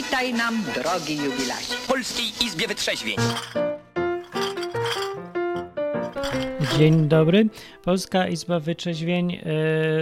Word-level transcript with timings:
Witaj 0.00 0.34
nam, 0.34 0.64
drogi 0.74 1.16
jubilacie. 1.16 1.74
W 1.74 1.86
Polskiej 1.86 2.46
Izbie 2.46 2.68
Wytrzeźwień. 2.68 3.16
Dzień 6.78 7.08
dobry. 7.08 7.46
Polska 7.84 8.28
Izba 8.28 8.60
Wytrzeźwień 8.60 9.34
e, 9.34 9.40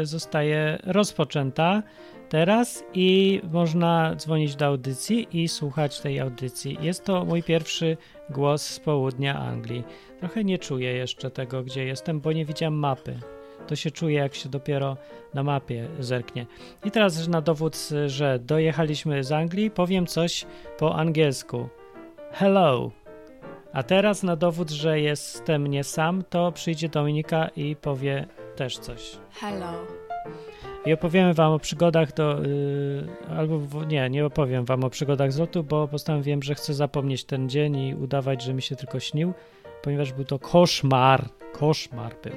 zostaje 0.06 0.79
rozpoczęta 0.84 1.82
teraz 2.29 2.84
i 2.95 3.40
można 3.53 4.14
dzwonić 4.16 4.56
do 4.56 4.66
audycji 4.66 5.42
i 5.42 5.48
słuchać 5.48 6.01
tej 6.01 6.21
audycji. 6.21 6.78
Jest 6.80 7.04
to 7.04 7.24
mój 7.24 7.42
pierwszy 7.42 7.96
głos 8.30 8.62
z 8.62 8.80
południa 8.80 9.38
Anglii. 9.38 9.85
Trochę 10.19 10.44
nie 10.44 10.58
czuję 10.58 10.92
jeszcze 10.92 11.30
tego, 11.30 11.62
gdzie 11.62 11.85
jestem, 11.85 12.21
bo 12.21 12.33
nie 12.33 12.44
widziałem 12.44 12.78
mapy. 12.78 13.21
To 13.69 13.76
się 13.76 13.90
czuje, 13.90 14.14
jak 14.14 14.35
się 14.35 14.48
dopiero 14.48 14.96
na 15.35 15.42
mapie 15.42 15.88
zerknie. 16.00 16.46
I 16.84 16.91
teraz 16.91 17.28
na 17.28 17.41
dowód, 17.41 17.88
że 18.06 18.38
dojechaliśmy 18.38 19.24
z 19.24 19.32
Anglii, 19.32 19.70
powiem 19.70 20.06
coś 20.06 20.46
po 20.78 20.96
angielsku. 20.96 21.68
Hello. 22.32 22.90
A 23.73 23.82
teraz 23.82 24.23
na 24.23 24.36
dowód, 24.36 24.70
że 24.70 25.00
jestem 25.00 25.66
nie 25.66 25.84
sam, 25.84 26.24
to 26.30 26.52
przyjdzie 26.52 26.88
Dominika 26.88 27.48
i 27.56 27.76
powie 27.76 28.26
też 28.56 28.78
coś. 28.78 29.18
Hello. 29.32 29.73
I 30.87 30.92
opowiemy 30.92 31.34
wam 31.34 31.52
o 31.52 31.59
przygodach 31.59 32.14
do. 32.14 32.42
Yy, 32.42 33.37
albo 33.37 33.84
nie, 33.84 34.10
nie 34.10 34.26
opowiem 34.26 34.64
wam 34.64 34.84
o 34.84 34.90
przygodach 34.90 35.32
z 35.32 35.38
lotu, 35.38 35.64
bo 35.64 35.88
postanowiłem, 35.88 36.42
że 36.42 36.54
chcę 36.54 36.74
zapomnieć 36.74 37.24
ten 37.24 37.48
dzień 37.48 37.76
i 37.76 37.95
udawać, 37.95 38.42
że 38.42 38.54
mi 38.54 38.62
się 38.62 38.76
tylko 38.76 39.00
śnił, 39.00 39.32
ponieważ 39.82 40.12
był 40.12 40.24
to 40.24 40.38
koszmar. 40.38 41.28
Koszmar 41.52 42.14
był. 42.23 42.32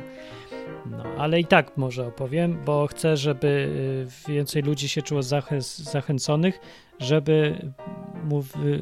No, 0.86 1.04
ale 1.18 1.40
i 1.40 1.46
tak 1.46 1.78
może 1.78 2.08
opowiem, 2.08 2.58
bo 2.66 2.88
chcę, 2.88 3.18
żeby 3.18 3.70
yy, 4.28 4.34
więcej 4.34 4.62
ludzi 4.62 4.90
się 4.90 5.02
czuło 5.02 5.24
zachę 5.24 5.62
zachęconych, 5.62 6.60
żeby, 7.00 7.66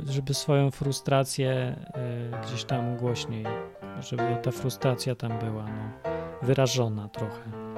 żeby 0.05 0.33
swoją 0.33 0.71
frustrację 0.71 1.75
yy, 2.31 2.39
gdzieś 2.47 2.63
tam 2.63 2.97
głośniej, 2.97 3.45
żeby 3.99 4.37
ta 4.43 4.51
frustracja 4.51 5.15
tam 5.15 5.39
była 5.39 5.63
no, 5.63 6.11
wyrażona 6.41 7.09
trochę 7.09 7.69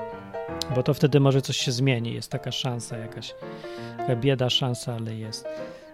bo 0.75 0.83
to 0.83 0.93
wtedy 0.93 1.19
może 1.19 1.41
coś 1.41 1.57
się 1.57 1.71
zmieni. 1.71 2.13
Jest 2.13 2.31
taka 2.31 2.51
szansa 2.51 2.97
jakaś, 2.97 3.35
taka 3.97 4.15
bieda 4.15 4.49
szansa, 4.49 4.93
ale 4.93 5.15
jest. 5.15 5.47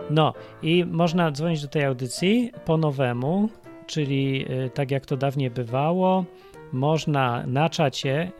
No 0.09 0.33
i 0.61 0.85
można 0.85 1.31
dzwonić 1.31 1.61
do 1.61 1.67
tej 1.67 1.85
audycji 1.85 2.51
po 2.65 2.77
nowemu, 2.77 3.49
czyli 3.87 4.45
y, 4.51 4.69
tak 4.69 4.91
jak 4.91 5.05
to 5.05 5.17
dawniej 5.17 5.51
bywało. 5.51 6.25
Można 6.71 7.43
na 7.47 7.69
czacie 7.69 8.31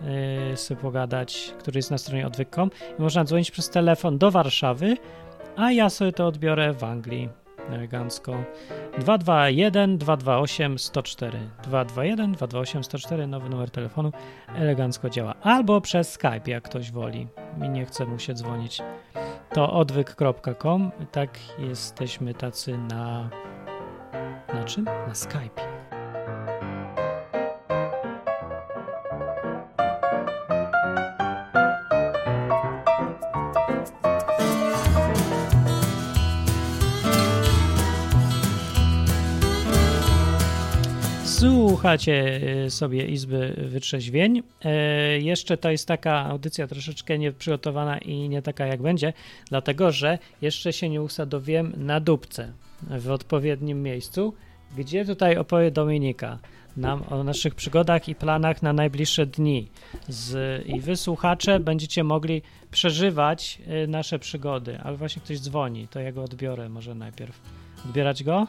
y, 0.53 0.58
sobie 0.58 0.81
pogadać, 0.81 1.53
który 1.59 1.78
jest 1.78 1.92
na 1.92 1.97
stronie 1.97 2.28
odwyk.com 2.28 2.69
i 3.00 3.02
można 3.02 3.23
dzwonić 3.23 3.52
przez 3.52 3.69
telefon 3.69 4.17
do 4.17 4.31
Warszawy, 4.31 4.97
a 5.56 5.72
ja 5.72 5.89
sobie 5.89 6.11
to 6.11 6.28
odbiorę 6.28 6.73
w 6.73 6.84
Anglii 6.84 7.30
elegancko. 7.69 8.44
221 9.00 9.97
228 9.97 10.80
104 10.80 11.39
221 11.64 12.31
228 12.31 12.84
104 12.84 13.28
nowy 13.28 13.50
numer 13.50 13.72
telefonu 13.72 14.11
elegancko 14.56 15.09
działa. 15.09 15.34
Albo 15.41 15.81
przez 15.81 16.12
Skype, 16.12 16.41
jak 16.52 16.64
ktoś 16.64 16.91
woli 16.91 17.28
i 17.66 17.69
nie 17.69 17.86
chce 17.86 18.06
mu 18.06 18.19
się 18.19 18.34
dzwonić. 18.34 18.81
To 19.53 19.73
odwyk.com. 19.73 20.91
Tak 21.12 21.39
jesteśmy 21.59 22.34
tacy 22.34 22.78
na 22.78 23.30
na 24.53 24.64
czym? 24.64 24.86
Na 24.86 25.16
Skype. 25.16 25.67
Słuchacie 41.70 42.42
sobie 42.70 43.06
Izby 43.06 43.54
Wytrzeźwień. 43.70 44.44
E, 44.66 44.72
jeszcze 45.19 45.58
to 45.58 45.72
jest 45.72 45.88
taka 45.88 46.25
audycja 46.25 46.68
troszeczkę 46.68 47.19
nieprzygotowana 47.19 47.97
i 47.97 48.30
nie 48.30 48.41
taka 48.41 48.66
jak 48.66 48.81
będzie, 48.81 49.14
dlatego 49.50 49.91
że 49.91 50.19
jeszcze 50.41 50.74
się 50.74 50.90
nie 50.90 51.02
usadowiłem 51.02 51.74
na 51.78 52.00
dupce 52.00 52.53
w 52.81 53.12
odpowiednim 53.12 53.84
miejscu, 53.84 54.34
gdzie 54.78 55.06
tutaj 55.06 55.38
opowie 55.38 55.72
Dominika 55.72 56.40
nam 56.78 57.03
o 57.09 57.24
naszych 57.24 57.56
przygodach 57.56 58.09
i 58.09 58.16
planach 58.16 58.62
na 58.62 58.74
najbliższe 58.74 59.25
dni. 59.25 59.68
Z, 60.09 60.66
I 60.68 60.81
wy, 60.81 60.96
słuchacze, 60.96 61.59
będziecie 61.59 62.03
mogli 62.03 62.41
przeżywać 62.72 63.62
y, 63.84 63.88
nasze 63.88 64.20
przygody. 64.20 64.80
Ale 64.84 64.97
właśnie 64.97 65.22
ktoś 65.22 65.40
dzwoni, 65.40 65.88
to 65.88 66.00
ja 66.00 66.12
go 66.12 66.24
odbiorę 66.24 66.70
może 66.70 66.96
najpierw. 66.96 67.41
Odbierać 67.86 68.24
go? 68.24 68.47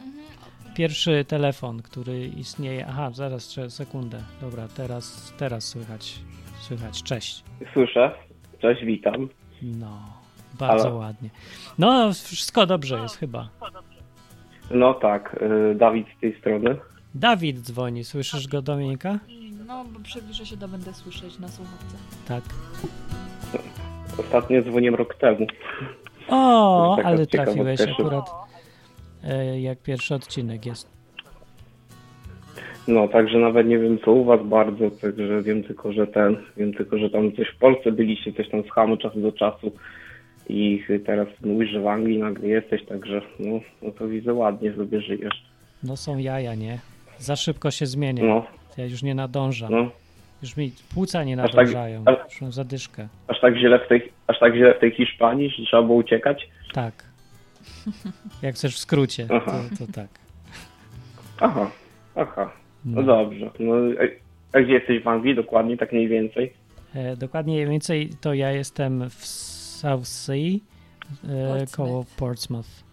Pierwszy 0.79 1.25
telefon, 1.25 1.81
który 1.81 2.25
istnieje. 2.25 2.85
Aha, 2.89 3.09
zaraz, 3.13 3.59
sekundę. 3.69 4.17
Dobra, 4.41 4.67
teraz, 4.67 5.33
teraz 5.37 5.63
słychać. 5.63 6.19
Słychać. 6.59 7.03
Cześć. 7.03 7.43
Słyszę. 7.73 8.11
Cześć, 8.61 8.85
witam. 8.85 9.29
No, 9.61 9.99
bardzo 10.59 10.83
Halo. 10.83 10.95
ładnie. 10.95 11.29
No, 11.77 12.13
wszystko 12.13 12.65
dobrze 12.65 12.99
jest 12.99 13.17
chyba. 13.17 13.49
No 14.71 14.93
tak, 14.93 15.43
y, 15.71 15.75
Dawid 15.75 16.07
z 16.17 16.21
tej 16.21 16.39
strony. 16.39 16.75
Dawid 17.15 17.59
dzwoni, 17.59 18.03
słyszysz 18.03 18.47
go 18.47 18.61
Dominika? 18.61 19.19
No, 19.67 19.85
bo 19.93 19.99
przybliżę 19.99 20.45
się, 20.45 20.57
to 20.57 20.67
będę 20.67 20.93
słyszeć 20.93 21.39
na 21.39 21.47
słuchawce. 21.47 21.97
Tak. 22.27 22.43
Ostatnio 24.17 24.61
dzwoniłem 24.61 24.95
rok 24.95 25.15
temu. 25.15 25.47
O, 26.29 26.97
ale 27.03 27.27
trafiłeś 27.27 27.81
akurat 27.81 28.48
jak 29.59 29.79
pierwszy 29.79 30.15
odcinek 30.15 30.65
jest. 30.65 30.99
No, 32.87 33.07
także 33.07 33.37
nawet 33.37 33.67
nie 33.67 33.79
wiem 33.79 33.99
co 34.05 34.11
u 34.11 34.25
was 34.25 34.39
bardzo, 34.43 34.91
także 34.91 35.41
wiem 35.41 35.63
tylko, 35.63 35.93
że 35.93 36.07
ten, 36.07 36.37
wiem 36.57 36.73
tylko, 36.73 36.97
że 36.97 37.09
tam 37.09 37.35
coś 37.35 37.47
w 37.47 37.57
Polsce 37.57 37.91
byliście, 37.91 38.33
coś 38.33 38.49
tam 38.49 38.63
z 38.63 38.71
hamu 38.71 38.97
czasu 38.97 39.21
do 39.21 39.31
czasu 39.31 39.71
i 40.49 40.83
teraz 41.05 41.27
mówisz, 41.45 41.69
że 41.69 41.81
w 41.81 41.87
Anglii 41.87 42.17
nagle 42.17 42.47
jesteś, 42.47 42.85
także 42.85 43.21
no, 43.39 43.59
no 43.81 43.91
to 43.91 44.07
widzę 44.07 44.33
ładnie 44.33 44.73
sobie 44.73 45.01
żyjesz. 45.01 45.43
No 45.83 45.97
są 45.97 46.17
jaja, 46.17 46.55
nie? 46.55 46.79
Za 47.17 47.35
szybko 47.35 47.71
się 47.71 47.85
zmienia. 47.85 48.23
No. 48.23 48.45
Ja 48.77 48.85
już 48.85 49.03
nie 49.03 49.15
nadążam. 49.15 49.71
No. 49.71 49.91
Już 50.41 50.57
mi 50.57 50.71
płuca 50.93 51.23
nie 51.23 51.35
nadążają. 51.35 52.03
Aż 52.05 52.15
tak, 52.15 52.25
aż, 52.27 52.41
już 52.41 52.53
zadyszkę. 52.53 53.07
Aż 53.27 53.41
tak 53.41 53.57
źle 53.57 53.79
w 53.79 53.87
tej, 53.87 54.11
aż 54.27 54.39
tak 54.39 54.55
źle 54.55 54.73
w 54.73 54.79
tej 54.79 54.91
Hiszpanii, 54.91 55.49
że 55.49 55.65
trzeba 55.65 55.83
było 55.83 55.97
uciekać? 55.97 56.49
Tak. 56.73 57.08
Jak 58.41 58.55
chcesz 58.55 58.75
w 58.75 58.79
skrócie, 58.79 59.27
to, 59.27 59.85
to, 59.85 59.93
tak. 59.93 60.07
Aha, 61.39 61.71
aha. 62.15 62.51
No, 62.85 63.01
no. 63.01 63.07
dobrze. 63.07 63.51
No, 63.59 63.73
a, 64.53 64.61
gdzie 64.61 64.73
jesteś 64.73 65.03
w 65.03 65.07
Anglii 65.07 65.35
dokładnie, 65.35 65.77
tak 65.77 65.91
mniej 65.91 66.07
więcej? 66.07 66.53
E, 66.95 67.15
dokładnie 67.17 67.53
mniej 67.53 67.67
więcej 67.67 68.09
to 68.21 68.33
ja 68.33 68.51
jestem 68.51 69.09
w 69.09 69.25
South 69.25 70.07
Sea, 70.07 70.35
e, 70.35 70.57
Portsmouth. 71.47 71.71
koło 71.75 72.05
Portsmouth. 72.17 72.83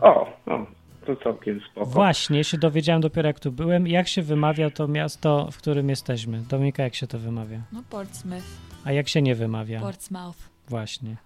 O, 0.00 0.26
o, 0.46 0.66
to 1.06 1.16
całkiem 1.16 1.60
spoko. 1.70 1.86
Właśnie, 1.86 2.44
się 2.44 2.58
dowiedziałem 2.58 3.02
dopiero 3.02 3.26
jak 3.28 3.40
tu 3.40 3.52
byłem. 3.52 3.86
Jak 3.86 4.08
się 4.08 4.22
wymawia 4.22 4.70
to 4.70 4.88
miasto, 4.88 5.48
w 5.52 5.56
którym 5.58 5.88
jesteśmy? 5.88 6.38
Dominika, 6.38 6.82
jak 6.82 6.94
się 6.94 7.06
to 7.06 7.18
wymawia? 7.18 7.60
No 7.72 7.82
Portsmouth. 7.90 8.44
A 8.84 8.92
jak 8.92 9.08
się 9.08 9.22
nie 9.22 9.34
wymawia? 9.34 9.80
Portsmouth. 9.80 10.36
Właśnie. 10.68 11.16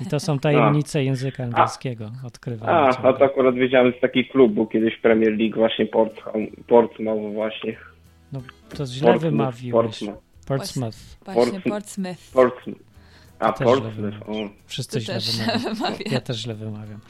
I 0.00 0.06
to 0.06 0.20
są 0.20 0.38
tajemnice 0.38 0.98
a. 0.98 1.02
języka 1.02 1.44
angielskiego. 1.44 2.10
Odkrywam. 2.26 2.68
A, 2.68 2.88
a 2.88 3.12
to 3.12 3.24
akurat 3.24 3.54
wiedziałem 3.54 3.92
z 3.98 4.00
takiego 4.00 4.32
klubu 4.32 4.66
kiedyś 4.66 4.96
Premier 4.96 5.38
League, 5.38 5.56
właśnie 5.56 5.86
Portsmouth 6.66 7.34
właśnie. 7.34 7.76
No 8.32 8.40
to 8.76 8.86
źle 8.86 9.12
Portsmouth, 9.12 9.20
wymawiłeś. 9.20 9.72
Portsmouth. 9.72 10.18
Portsmouth. 10.46 10.96
Właśnie, 11.24 11.60
Portsmouth. 11.60 12.32
Portsmouth. 12.32 12.78
A, 13.38 13.52
Portsmouth. 13.52 14.14
Wszyscy 14.66 15.00
źle 15.00 15.18
wymawiają. 15.58 15.96
Ja 16.10 16.20
też 16.20 16.36
źle 16.36 16.54
wymawiam. 16.54 17.00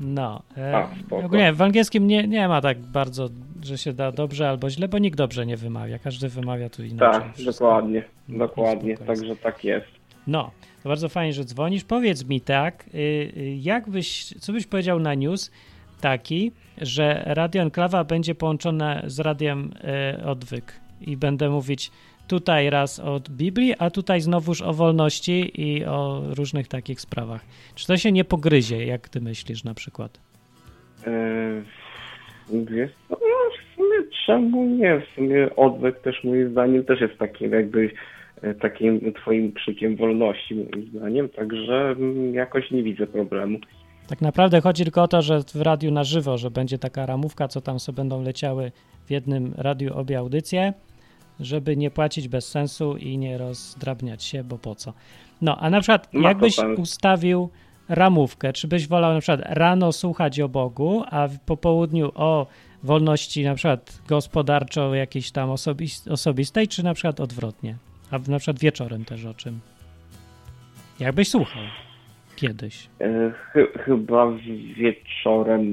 No. 0.00 0.42
E, 0.56 0.88
nie, 1.32 1.52
w 1.52 1.62
angielskim 1.62 2.06
nie, 2.06 2.28
nie 2.28 2.48
ma 2.48 2.60
tak 2.60 2.78
bardzo, 2.78 3.28
że 3.62 3.78
się 3.78 3.92
da 3.92 4.12
dobrze 4.12 4.48
albo 4.48 4.70
źle, 4.70 4.88
bo 4.88 4.98
nikt 4.98 5.18
dobrze 5.18 5.46
nie 5.46 5.56
wymawia. 5.56 5.98
Każdy 5.98 6.28
wymawia 6.28 6.68
tu 6.68 6.84
inaczej. 6.84 7.20
Tak, 7.22 7.34
wszystko. 7.34 7.64
dokładnie. 7.64 8.04
Dokładnie. 8.28 8.96
Także 8.96 9.36
tak 9.36 9.64
jest. 9.64 9.86
No. 10.26 10.50
To 10.82 10.88
bardzo 10.88 11.08
fajnie, 11.08 11.32
że 11.32 11.44
dzwonisz. 11.44 11.84
Powiedz 11.84 12.28
mi 12.28 12.40
tak, 12.40 12.84
y, 12.94 12.98
y, 12.98 13.56
jak 13.60 13.88
byś, 13.88 14.24
co 14.24 14.52
byś 14.52 14.66
powiedział 14.66 15.00
na 15.00 15.14
news 15.14 15.50
taki, 16.00 16.52
że 16.80 17.22
Radio 17.26 17.62
Enklawa 17.62 18.04
będzie 18.04 18.34
połączone 18.34 19.02
z 19.06 19.20
Radiem 19.20 19.70
y, 20.18 20.24
Odwyk 20.24 20.80
i 21.00 21.16
będę 21.16 21.50
mówić 21.50 21.90
tutaj 22.28 22.70
raz 22.70 23.00
o 23.00 23.20
Biblii, 23.30 23.74
a 23.78 23.90
tutaj 23.90 24.20
znowuż 24.20 24.62
o 24.62 24.72
wolności 24.72 25.60
i 25.62 25.84
o 25.84 26.22
różnych 26.36 26.68
takich 26.68 27.00
sprawach. 27.00 27.44
Czy 27.74 27.86
to 27.86 27.96
się 27.96 28.12
nie 28.12 28.24
pogryzie, 28.24 28.86
jak 28.86 29.08
ty 29.08 29.20
myślisz 29.20 29.64
na 29.64 29.74
przykład? 29.74 30.20
Eee, 31.06 31.62
no, 33.10 33.16
w 33.16 33.76
sumie 33.76 33.96
czemu 34.26 34.66
nie? 34.66 35.00
W 35.00 35.14
sumie 35.14 35.56
odwyk 35.56 36.00
też 36.00 36.24
moim 36.24 36.50
zdaniem 36.50 36.84
też 36.84 37.00
jest 37.00 37.18
taki 37.18 37.50
jakby 37.50 37.90
takim 38.60 39.12
twoim 39.12 39.52
krzykiem 39.52 39.96
wolności, 39.96 40.54
moim 40.54 40.90
zdaniem, 40.90 41.28
także 41.28 41.96
jakoś 42.32 42.70
nie 42.70 42.82
widzę 42.82 43.06
problemu. 43.06 43.58
Tak 44.08 44.20
naprawdę 44.20 44.60
chodzi 44.60 44.82
tylko 44.82 45.02
o 45.02 45.08
to, 45.08 45.22
że 45.22 45.40
w 45.54 45.60
radiu 45.60 45.90
na 45.90 46.04
żywo, 46.04 46.38
że 46.38 46.50
będzie 46.50 46.78
taka 46.78 47.06
ramówka, 47.06 47.48
co 47.48 47.60
tam 47.60 47.80
sobie 47.80 47.96
będą 47.96 48.22
leciały 48.22 48.72
w 49.06 49.10
jednym 49.10 49.54
radiu 49.56 49.98
obie 49.98 50.18
audycje, 50.18 50.72
żeby 51.40 51.76
nie 51.76 51.90
płacić 51.90 52.28
bez 52.28 52.48
sensu 52.48 52.96
i 52.96 53.18
nie 53.18 53.38
rozdrabniać 53.38 54.24
się, 54.24 54.44
bo 54.44 54.58
po 54.58 54.74
co. 54.74 54.92
No, 55.42 55.56
a 55.56 55.70
na 55.70 55.80
przykład 55.80 56.08
jakbyś 56.14 56.56
ustawił 56.78 57.48
ramówkę, 57.88 58.52
czy 58.52 58.68
byś 58.68 58.88
wolał 58.88 59.14
na 59.14 59.20
przykład 59.20 59.40
rano 59.44 59.92
słuchać 59.92 60.40
o 60.40 60.48
Bogu, 60.48 61.02
a 61.10 61.28
po 61.46 61.56
południu 61.56 62.10
o 62.14 62.46
wolności 62.82 63.44
na 63.44 63.54
przykład 63.54 64.02
gospodarczo 64.08 64.94
jakiejś 64.94 65.30
tam 65.30 65.50
osobis- 65.50 66.12
osobistej, 66.12 66.68
czy 66.68 66.84
na 66.84 66.94
przykład 66.94 67.20
odwrotnie, 67.20 67.76
a 68.12 68.30
na 68.30 68.38
przykład 68.38 68.58
wieczorem 68.58 69.04
też 69.04 69.24
o 69.24 69.34
czym? 69.34 69.60
Jakbyś 71.00 71.28
słuchał 71.28 71.62
kiedyś. 72.36 72.88
E, 73.00 73.32
Chy, 73.52 73.66
chyba 73.84 74.32
wieczorem 74.76 75.66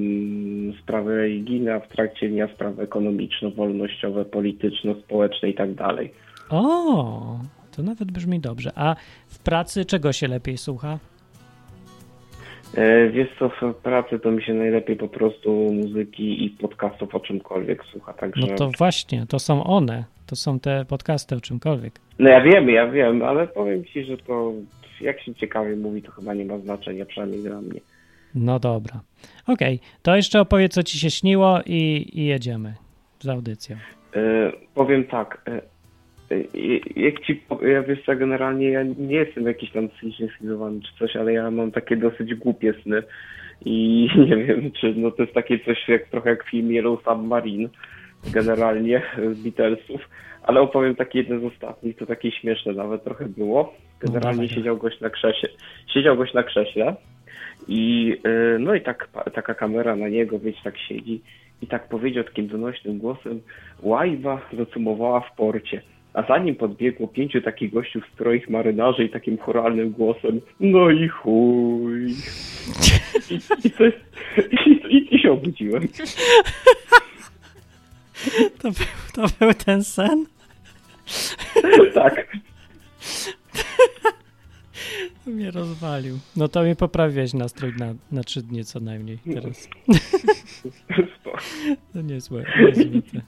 sprawy 0.83 1.15
religijne, 1.17 1.75
a 1.75 1.79
w 1.79 1.87
trakcie 1.87 2.29
dnia 2.29 2.47
sprawy 2.47 2.83
ekonomiczno-wolnościowe, 2.83 4.25
polityczno-społeczne 4.25 5.49
i 5.49 5.53
tak 5.53 5.73
dalej. 5.73 6.13
O, 6.49 7.39
to 7.75 7.83
nawet 7.83 8.11
brzmi 8.11 8.39
dobrze. 8.39 8.71
A 8.75 8.95
w 9.27 9.39
pracy 9.39 9.85
czego 9.85 10.13
się 10.13 10.27
lepiej 10.27 10.57
słucha? 10.57 10.99
E, 12.75 13.09
Wiesz 13.09 13.29
co, 13.39 13.49
w 13.49 13.75
pracy 13.75 14.19
to 14.19 14.31
mi 14.31 14.43
się 14.43 14.53
najlepiej 14.53 14.95
po 14.95 15.07
prostu 15.07 15.73
muzyki 15.73 16.45
i 16.45 16.49
podcastów 16.49 17.15
o 17.15 17.19
czymkolwiek 17.19 17.83
słucha, 17.91 18.13
także... 18.13 18.47
No 18.47 18.55
to 18.55 18.71
właśnie, 18.77 19.25
to 19.25 19.39
są 19.39 19.63
one. 19.63 20.03
To 20.29 20.35
są 20.35 20.59
te 20.59 20.85
podcasty 20.85 21.35
o 21.35 21.41
czymkolwiek. 21.41 21.93
No 22.19 22.29
ja 22.29 22.41
wiem, 22.41 22.69
ja 22.69 22.87
wiem, 22.87 23.23
ale 23.23 23.47
powiem 23.47 23.85
ci, 23.85 24.05
że 24.05 24.17
to 24.17 24.53
jak 25.01 25.21
się 25.21 25.35
ciekawie 25.35 25.75
mówi, 25.75 26.01
to 26.01 26.11
chyba 26.11 26.33
nie 26.33 26.45
ma 26.45 26.57
znaczenia, 26.57 27.05
przynajmniej 27.05 27.43
dla 27.43 27.61
mnie. 27.61 27.79
No 28.35 28.59
dobra. 28.59 28.99
Okej, 29.47 29.79
to 30.01 30.15
jeszcze 30.15 30.41
opowiedz, 30.41 30.73
co 30.73 30.83
ci 30.83 30.99
się 30.99 31.11
śniło 31.11 31.59
i, 31.65 32.09
i 32.13 32.25
jedziemy 32.25 32.73
z 33.19 33.29
audycją. 33.29 33.77
E, 34.15 34.51
powiem 34.75 35.03
tak, 35.03 35.41
e, 35.47 35.51
e, 36.35 36.43
jak 36.95 37.19
ci 37.19 37.41
ja 37.61 37.83
wiesz 37.83 38.05
co, 38.05 38.15
generalnie 38.15 38.69
ja 38.69 38.83
nie 38.83 39.15
jestem 39.15 39.45
jakiś 39.45 39.71
tam 39.71 39.89
psychicznie 39.89 40.27
schizowany 40.27 40.81
czy 40.81 40.99
coś, 40.99 41.15
ale 41.15 41.33
ja 41.33 41.51
mam 41.51 41.71
takie 41.71 41.97
dosyć 41.97 42.35
głupie 42.35 42.73
sny 42.83 43.03
i 43.65 44.07
nie 44.29 44.37
wiem, 44.37 44.71
czy 44.71 44.93
no 44.95 45.11
to 45.11 45.23
jest 45.23 45.35
takie 45.35 45.59
coś 45.59 45.87
jak 45.87 46.07
trochę 46.07 46.29
jak 46.29 46.43
film 46.43 46.71
Yellow 46.71 47.03
Submarine 47.03 47.69
generalnie 48.33 49.01
z 49.31 49.39
Beatlesów, 49.39 50.09
ale 50.43 50.61
opowiem 50.61 50.95
taki 50.95 51.17
jeden 51.17 51.41
z 51.41 51.43
ostatnich, 51.43 51.97
to 51.97 52.05
takie 52.05 52.31
śmieszne 52.31 52.73
nawet 52.73 53.03
trochę 53.03 53.25
było. 53.25 53.73
Generalnie 53.99 54.41
dawaj. 54.41 54.55
siedział 54.55 54.77
gość 54.77 54.99
na 54.99 55.09
krześle, 55.09 55.49
siedział 55.93 56.17
gość 56.17 56.33
na 56.33 56.43
krześle 56.43 56.95
i 57.67 58.15
e, 58.23 58.59
no 58.59 58.75
i 58.75 58.81
tak 58.81 59.09
taka 59.33 59.53
kamera 59.53 59.95
na 59.95 60.09
niego, 60.09 60.39
wiecie, 60.39 60.59
tak 60.63 60.77
siedzi 60.77 61.21
i 61.61 61.67
tak 61.67 61.89
powiedział 61.89 62.23
takim 62.23 62.47
donośnym 62.47 62.97
głosem 62.97 63.41
łajba 63.81 64.41
zacumowała 64.57 65.19
w 65.19 65.35
porcie. 65.35 65.81
A 66.13 66.23
za 66.23 66.37
nim 66.37 66.55
podbiegło 66.55 67.07
pięciu 67.07 67.41
takich 67.41 67.73
gościów 67.73 68.03
w 68.03 68.13
stroich 68.13 68.49
marynarzy 68.49 69.03
i 69.03 69.09
takim 69.09 69.37
choralnym 69.37 69.91
głosem 69.91 70.41
no 70.59 70.89
i 70.89 71.07
chuj. 71.07 72.11
I, 73.31 73.35
i, 73.35 73.71
i, 74.65 74.97
i, 74.97 75.15
i 75.15 75.19
się 75.19 75.31
obudziłem. 75.31 75.87
To 78.61 78.71
był, 78.71 78.85
to 79.13 79.25
był 79.39 79.53
ten 79.53 79.83
sen? 79.83 80.25
tak. 81.93 82.37
To 85.25 85.31
mnie 85.31 85.51
rozwalił. 85.51 86.19
No 86.35 86.47
to 86.47 86.63
mi 86.63 86.75
poprawiłeś 86.75 87.33
nastrój 87.33 87.73
na, 87.79 87.93
na 88.11 88.23
trzy 88.23 88.41
dni 88.41 88.63
co 88.65 88.79
najmniej 88.79 89.17
teraz. 89.33 89.69
Spoko. 91.21 91.37
To 91.93 92.01
niezłe. 92.01 92.43
niezłe. 92.75 93.21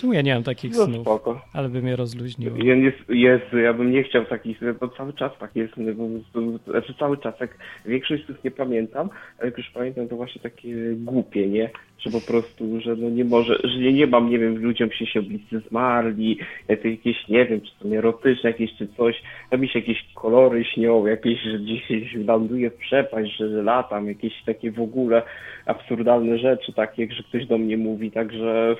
Czemu 0.00 0.12
ja 0.12 0.22
nie 0.22 0.34
mam 0.34 0.42
takich 0.42 0.72
No 0.76 0.84
snów? 0.84 1.00
spoko. 1.02 1.40
Ale 1.52 1.68
by 1.68 1.82
mnie 1.82 1.96
rozluźniło. 1.96 2.56
Nie, 2.56 2.92
Jezu, 3.08 3.58
ja 3.58 3.72
bym 3.74 3.90
nie 3.92 4.02
chciał 4.02 4.24
takich, 4.26 4.58
bo 4.80 4.88
cały 4.88 5.12
czas 5.12 5.32
tak 5.40 5.56
jest, 5.56 5.72
bo, 5.94 6.08
bo, 6.34 6.58
znaczy 6.72 6.94
cały 6.98 7.18
czas, 7.18 7.34
jak 7.40 7.58
większość 7.86 8.24
z 8.24 8.26
tych 8.26 8.44
nie 8.44 8.50
pamiętam, 8.50 9.10
ale 9.38 9.48
jak 9.48 9.58
już 9.58 9.70
pamiętam, 9.70 10.08
to 10.08 10.16
właśnie 10.16 10.42
takie 10.42 10.68
głupie, 10.96 11.48
nie? 11.48 11.70
Że 11.98 12.10
po 12.10 12.20
prostu, 12.20 12.80
że 12.80 12.96
no 12.96 13.10
nie 13.10 13.24
może, 13.24 13.58
że 13.64 13.78
nie, 13.78 13.92
nie 13.92 14.06
mam, 14.06 14.30
nie 14.30 14.38
wiem, 14.38 14.56
ludziom 14.62 14.92
się 14.92 15.06
się 15.06 15.22
bliscy 15.22 15.60
zmarli, 15.68 16.38
jakieś, 16.68 17.28
nie 17.28 17.46
wiem, 17.46 17.60
czy 17.60 17.70
to 17.80 17.96
erotyczne 17.96 18.50
jakieś, 18.50 18.70
czy 18.78 18.88
coś, 18.96 19.22
tam 19.50 19.60
mi 19.60 19.68
się 19.68 19.78
jakieś 19.78 20.04
kolory 20.14 20.64
śnią, 20.64 21.06
jakieś, 21.06 21.42
że 21.42 21.58
gdzieś 21.58 22.14
ląduję 22.26 22.70
w 22.70 22.74
przepaść, 22.76 23.36
że, 23.36 23.50
że 23.50 23.62
latam, 23.62 24.08
jakieś 24.08 24.32
takie 24.46 24.70
w 24.70 24.80
ogóle 24.80 25.22
absurdalne 25.66 26.38
rzeczy, 26.38 26.72
takie, 26.72 27.08
że 27.12 27.22
ktoś 27.22 27.46
do 27.46 27.58
mnie 27.58 27.76
mówi, 27.76 28.10
także 28.10 28.76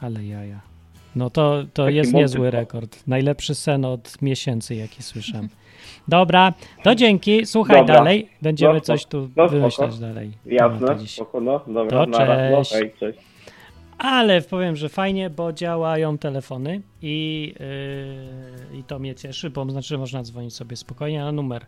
Ale 0.00 0.24
jaja. 0.24 0.60
No 1.16 1.30
to, 1.30 1.64
to 1.74 1.84
Taki 1.84 1.96
jest 1.96 2.14
niezły 2.14 2.40
chłop. 2.50 2.54
rekord. 2.54 3.06
Najlepszy 3.06 3.54
sen 3.54 3.84
od 3.84 4.22
miesięcy, 4.22 4.74
jaki 4.74 5.02
słyszałem. 5.02 5.48
Dobra, 6.08 6.52
to 6.82 6.94
dzięki. 6.94 7.46
Słuchaj 7.46 7.76
Dobra. 7.80 7.94
dalej. 7.94 8.28
Będziemy 8.42 8.74
No, 8.74 8.80
coś 8.80 9.06
tu 9.06 9.28
no, 9.36 9.48
wymyślać 9.48 9.90
spoko. 9.94 10.06
dalej. 10.06 10.32
jasne, 10.46 11.06
spoko, 11.06 11.40
no, 11.40 11.60
dobra, 11.66 12.06
To 12.06 12.06
no, 12.06 12.18
cześć. 12.64 12.72
hej, 12.72 12.92
cześć. 13.00 13.18
Ale 13.98 14.42
powiem, 14.42 14.76
że 14.76 14.88
fajnie, 14.88 15.30
bo 15.30 15.52
działają 15.52 16.18
telefony 16.18 16.80
i, 17.02 17.54
yy, 18.72 18.78
i 18.78 18.84
to 18.84 18.98
mnie 18.98 19.14
cieszy, 19.14 19.50
bo 19.50 19.70
znaczy, 19.70 19.88
że 19.88 19.98
można 19.98 20.22
dzwonić 20.22 20.54
sobie 20.54 20.76
spokojnie 20.76 21.20
na 21.20 21.32
numer. 21.32 21.66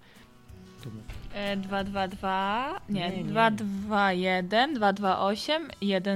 Tu. 0.84 0.90
E, 1.34 1.56
222, 1.56 2.80
nie, 2.88 3.00
Nie, 3.10 3.16
nie. 3.16 3.24
221, 3.24 4.74
228, 4.74 5.68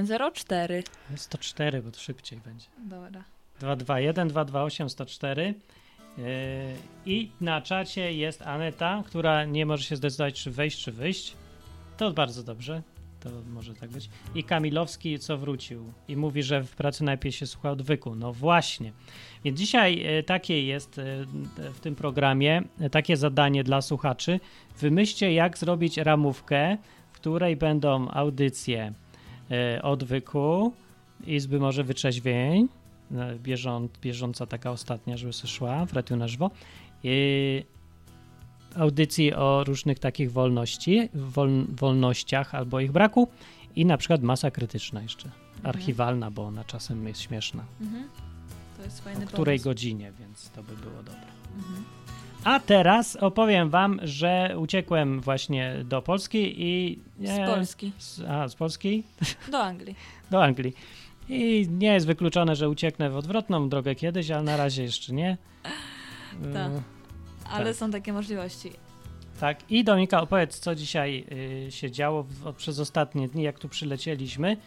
104. 0.05 0.83
104, 1.15 1.81
bo 1.81 1.91
to 1.91 1.99
szybciej 1.99 2.39
będzie. 2.45 2.65
Dobra. 2.77 3.23
221 3.59 4.27
228 4.27 4.89
104. 4.89 5.53
Yy, 6.19 6.25
I 7.05 7.31
na 7.41 7.61
czacie 7.61 8.13
jest 8.13 8.41
Aneta, 8.41 9.03
która 9.05 9.45
nie 9.45 9.65
może 9.65 9.83
się 9.83 9.95
zdecydować, 9.95 10.43
czy 10.43 10.51
wejść, 10.51 10.83
czy 10.83 10.91
wyjść. 10.91 11.35
To 11.97 12.11
bardzo 12.11 12.43
dobrze. 12.43 12.81
To 13.19 13.29
może 13.53 13.73
tak 13.73 13.89
być. 13.89 14.09
I 14.35 14.43
Kamilowski, 14.43 15.19
co 15.19 15.37
wrócił 15.37 15.93
i 16.07 16.17
mówi, 16.17 16.43
że 16.43 16.63
w 16.63 16.75
pracy 16.75 17.03
najpierw 17.03 17.35
się 17.35 17.47
słucha 17.47 17.71
odwyku. 17.71 18.15
No 18.15 18.33
właśnie. 18.33 18.91
Więc 19.43 19.59
dzisiaj 19.59 20.03
e, 20.05 20.23
takie 20.23 20.63
jest 20.63 20.99
e, 20.99 21.03
w 21.73 21.79
tym 21.79 21.95
programie, 21.95 22.63
e, 22.79 22.89
takie 22.89 23.17
zadanie 23.17 23.63
dla 23.63 23.81
słuchaczy. 23.81 24.39
Wymyślcie, 24.79 25.33
jak 25.33 25.57
zrobić 25.57 25.97
ramówkę, 25.97 26.77
w 27.11 27.15
której 27.15 27.55
będą 27.55 28.09
audycje 28.09 28.93
odwyku, 29.81 30.73
Izby 31.27 31.59
może 31.59 31.83
wytrzeźwień, 31.83 32.63
e, 32.63 32.67
bieżą, 33.37 33.89
bieżąca 34.01 34.45
taka 34.45 34.71
ostatnia, 34.71 35.17
żeby 35.17 35.33
sobie 35.33 35.49
szła 35.49 35.85
w 35.85 35.93
radiu 35.93 36.15
na 36.15 36.27
żywo. 36.27 36.51
I 37.03 37.63
audycji 38.75 39.33
o 39.33 39.63
różnych 39.63 39.99
takich 39.99 40.31
wolności, 40.31 41.09
wol, 41.13 41.65
wolnościach 41.69 42.55
albo 42.55 42.79
ich 42.79 42.91
braku 42.91 43.27
i 43.75 43.85
na 43.85 43.97
przykład 43.97 44.21
masa 44.23 44.51
krytyczna 44.51 45.01
jeszcze, 45.01 45.31
archiwalna, 45.63 46.31
bo 46.31 46.45
ona 46.45 46.63
czasem 46.63 47.07
jest 47.07 47.21
śmieszna. 47.21 47.63
Mhm. 47.81 48.03
To 48.77 48.83
jest 48.83 48.99
O 48.99 49.03
fajny 49.03 49.25
której 49.25 49.57
pomysł. 49.57 49.63
godzinie, 49.69 50.11
więc 50.19 50.49
to 50.49 50.63
by 50.63 50.75
było 50.75 50.95
dobre. 51.03 51.21
Mhm. 51.57 51.83
A 52.43 52.59
teraz 52.59 53.15
opowiem 53.15 53.69
wam, 53.69 53.99
że 54.03 54.55
uciekłem 54.57 55.21
właśnie 55.21 55.75
do 55.85 56.01
Polski 56.01 56.53
i... 56.57 56.99
Z 57.23 57.49
Polski 57.49 57.91
Z, 57.97 58.21
a, 58.29 58.47
z 58.47 58.55
Polski? 58.55 59.03
do 59.51 59.63
Anglii. 59.63 59.95
do 60.31 60.43
Anglii. 60.43 60.73
I 61.29 61.67
nie 61.69 61.93
jest 61.93 62.07
wykluczone, 62.07 62.55
że 62.55 62.69
ucieknę 62.69 63.09
w 63.09 63.17
odwrotną 63.17 63.69
drogę 63.69 63.95
kiedyś, 63.95 64.31
ale 64.31 64.43
na 64.43 64.57
razie 64.57 64.83
jeszcze 64.83 65.13
nie. 65.13 65.37
Tak. 66.53 66.71
Y, 66.71 66.81
Ale 67.51 67.65
Tak. 67.65 67.75
są 67.75 67.91
takie 67.91 68.13
możliwości. 68.13 68.71
Tak, 69.39 69.71
i 69.71 69.83
Dominika, 69.83 70.21
opowiedz, 70.21 70.59
co 70.59 70.75
dzisiaj 70.75 71.25
y, 71.67 71.71
się 71.71 71.91
działo 71.91 72.23
w, 72.23 72.53
przez 72.53 72.79
ostatnie 72.79 73.27
dni, 73.27 73.43
jak 73.43 73.59
tu 73.59 73.69
przylecieliśmy 73.69 74.57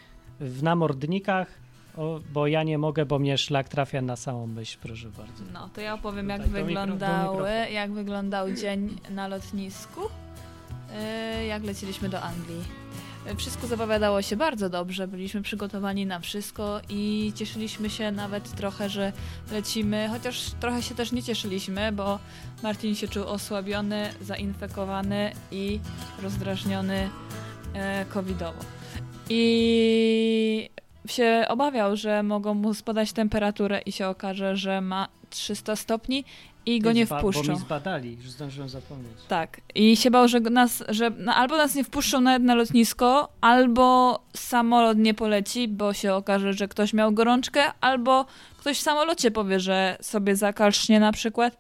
w 0.41 0.63
namordnikach, 0.63 1.49
o, 1.97 2.21
bo 2.33 2.47
ja 2.47 2.63
nie 2.63 2.79
mogę, 2.79 3.07
bo 3.07 3.19
mnie 3.19 3.39
szlak 3.39 3.69
trafia 3.69 4.03
na 4.03 4.17
samą 4.17 4.47
myśl, 4.47 4.79
proszę 4.83 5.09
bardzo. 5.09 5.45
No, 5.53 5.69
to 5.75 5.81
ja 5.81 5.95
opowiem, 5.95 6.29
jak 6.29 6.45
Tutaj 6.45 6.65
wyglądały, 6.65 7.51
jak 7.73 7.93
wyglądał 7.93 8.53
dzień 8.53 8.97
na 9.11 9.29
lotnisku, 9.29 10.01
yy, 11.41 11.45
jak 11.47 11.65
leciliśmy 11.65 12.09
do 12.09 12.23
Anglii. 12.23 12.82
Wszystko 13.37 13.67
zapowiadało 13.67 14.23
się 14.23 14.37
bardzo 14.37 14.69
dobrze, 14.69 15.09
byliśmy 15.09 15.43
przygotowani 15.43 16.07
na 16.07 16.21
wszystko 16.21 16.81
i 16.89 17.33
cieszyliśmy 17.37 17.91
się 17.91 18.13
nawet 18.13 18.51
trochę, 18.51 18.89
że 18.89 19.13
lecimy, 19.53 20.09
chociaż 20.11 20.51
trochę 20.61 20.83
się 20.83 20.95
też 20.95 21.13
nie 21.13 21.23
cieszyliśmy, 21.23 21.93
bo 21.93 22.19
Martin 22.63 22.95
się 22.95 23.09
czuł 23.09 23.25
osłabiony, 23.25 24.11
zainfekowany 24.21 25.33
i 25.51 25.81
rozdrażniony 26.23 27.11
e, 27.75 28.05
covidowo. 28.05 28.61
I 29.29 30.71
się 31.07 31.45
obawiał, 31.49 31.97
że 31.97 32.23
mogą 32.23 32.55
mu 32.55 32.75
spadać 32.75 33.13
temperaturę 33.13 33.81
i 33.81 33.93
się 33.93 34.09
okaże, 34.09 34.57
że 34.57 34.81
ma 34.81 35.09
300 35.31 35.77
stopni 35.77 36.25
i 36.67 36.81
go 36.81 36.93
nie 36.93 37.07
wpuszczą. 37.07 37.43
Bo 37.43 37.53
mi 37.53 37.59
zbadali, 37.59 38.17
już 38.17 38.31
zdążyłem 38.31 38.69
zapomnieć. 38.69 39.13
Tak. 39.29 39.61
I 39.75 39.97
się 39.97 40.11
bał, 40.11 40.29
że 40.29 40.41
nas, 40.41 40.85
że 40.89 41.11
no, 41.11 41.35
albo 41.35 41.57
nas 41.57 41.75
nie 41.75 41.85
wpuszczą 41.85 42.21
nawet 42.21 42.43
na 42.43 42.55
lotnisko, 42.55 43.29
albo 43.41 44.21
samolot 44.37 44.99
nie 44.99 45.15
poleci, 45.15 45.69
bo 45.69 45.93
się 45.93 46.15
okaże, 46.15 46.53
że 46.53 46.69
ktoś 46.69 46.93
miał 46.93 47.13
gorączkę, 47.13 47.63
albo 47.81 48.27
ktoś 48.59 48.79
w 48.79 48.83
samolocie 48.83 49.31
powie, 49.31 49.61
że 49.61 49.97
sobie 50.01 50.37
zakalsznie 50.37 51.01
na 51.01 51.13
przykład. 51.13 51.59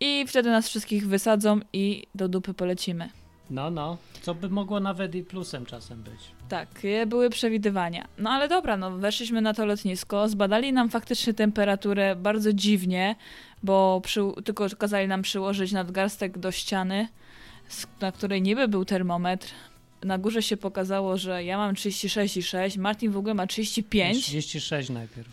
I 0.00 0.24
wtedy 0.26 0.50
nas 0.50 0.68
wszystkich 0.68 1.08
wysadzą 1.08 1.60
i 1.72 2.06
do 2.14 2.28
dupy 2.28 2.54
polecimy. 2.54 3.08
No, 3.50 3.70
no. 3.70 3.98
Co 4.22 4.34
by 4.34 4.48
mogło 4.48 4.80
nawet 4.80 5.14
i 5.14 5.22
plusem 5.22 5.66
czasem 5.66 6.02
być. 6.02 6.20
Takie 6.48 7.06
były 7.06 7.30
przewidywania. 7.30 8.08
No 8.18 8.30
ale 8.30 8.48
dobra, 8.48 8.76
no 8.76 8.90
weszliśmy 8.90 9.40
na 9.40 9.54
to 9.54 9.66
lotnisko, 9.66 10.28
zbadali 10.28 10.72
nam 10.72 10.90
faktycznie 10.90 11.34
temperaturę 11.34 12.16
bardzo 12.16 12.52
dziwnie, 12.52 13.16
bo 13.62 14.00
przy, 14.04 14.20
tylko 14.44 14.66
kazali 14.78 15.08
nam 15.08 15.22
przyłożyć 15.22 15.72
nadgarstek 15.72 16.38
do 16.38 16.52
ściany, 16.52 17.08
na 18.00 18.12
której 18.12 18.42
niby 18.42 18.68
był 18.68 18.84
termometr. 18.84 19.48
Na 20.04 20.18
górze 20.18 20.42
się 20.42 20.56
pokazało, 20.56 21.16
że 21.16 21.44
ja 21.44 21.58
mam 21.58 21.74
36,6, 21.74 22.78
Martin 22.78 23.10
w 23.10 23.16
ogóle 23.16 23.34
ma 23.34 23.46
35. 23.46 24.22
36 24.22 24.90
najpierw. 24.90 25.28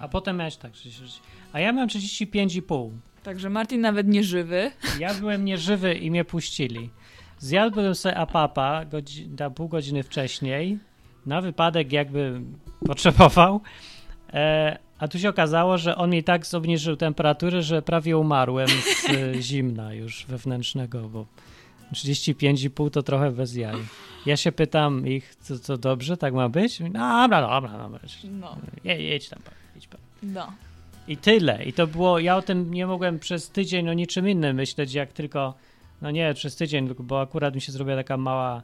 A 0.00 0.08
potem 0.08 0.36
miałeś 0.36 0.56
tak, 0.56 0.72
36. 0.72 1.20
A 1.52 1.60
ja 1.60 1.72
mam 1.72 1.88
35,5. 1.88 2.90
Także 3.22 3.50
Martin 3.50 3.80
nawet 3.80 4.08
nie 4.08 4.24
żywy. 4.24 4.70
Ja 4.98 5.14
byłem 5.14 5.44
nieżywy 5.44 5.94
i 5.94 6.10
mnie 6.10 6.24
puścili. 6.24 6.90
Zjadłbym 7.38 7.94
sobie 7.94 8.16
apapa 8.16 8.84
godzi- 8.84 9.28
na 9.38 9.50
pół 9.50 9.68
godziny 9.68 10.02
wcześniej, 10.02 10.78
na 11.26 11.40
wypadek 11.40 11.92
jakby 11.92 12.40
potrzebował. 12.86 13.60
E, 14.32 14.78
a 14.98 15.08
tu 15.08 15.18
się 15.18 15.28
okazało, 15.28 15.78
że 15.78 15.96
on 15.96 16.10
mi 16.10 16.24
tak 16.24 16.42
obniżył 16.54 16.96
temperaturę, 16.96 17.62
że 17.62 17.82
prawie 17.82 18.18
umarłem 18.18 18.68
z 18.68 19.10
e, 19.10 19.34
zimna 19.42 19.94
już 19.94 20.26
wewnętrznego, 20.26 21.08
bo 21.08 21.26
35,5 21.94 22.90
to 22.90 23.02
trochę 23.02 23.30
bez 23.32 23.54
jaj. 23.56 23.76
Ja 24.26 24.36
się 24.36 24.52
pytam 24.52 25.06
ich, 25.06 25.34
co, 25.40 25.58
co 25.58 25.76
dobrze, 25.76 26.16
tak 26.16 26.34
ma 26.34 26.48
być? 26.48 26.78
Dobra, 26.78 27.40
dobra, 27.40 27.78
dobra. 27.78 28.00
No, 28.40 28.56
Je, 28.84 29.02
jedź 29.02 29.28
tam, 29.28 29.38
jedź 29.74 29.86
pan. 29.88 30.00
no. 30.22 30.52
I 31.08 31.16
tyle. 31.16 31.64
I 31.64 31.72
to 31.72 31.86
było, 31.86 32.18
ja 32.18 32.36
o 32.36 32.42
tym 32.42 32.74
nie 32.74 32.86
mogłem 32.86 33.18
przez 33.18 33.50
tydzień 33.50 33.88
o 33.88 33.92
niczym 33.92 34.28
innym 34.28 34.56
myśleć, 34.56 34.94
jak 34.94 35.12
tylko, 35.12 35.54
no 36.02 36.10
nie 36.10 36.34
przez 36.34 36.56
tydzień, 36.56 36.94
bo 36.98 37.20
akurat 37.20 37.54
mi 37.54 37.60
się 37.60 37.72
zrobiła 37.72 37.96
taka 37.96 38.16
mała, 38.16 38.62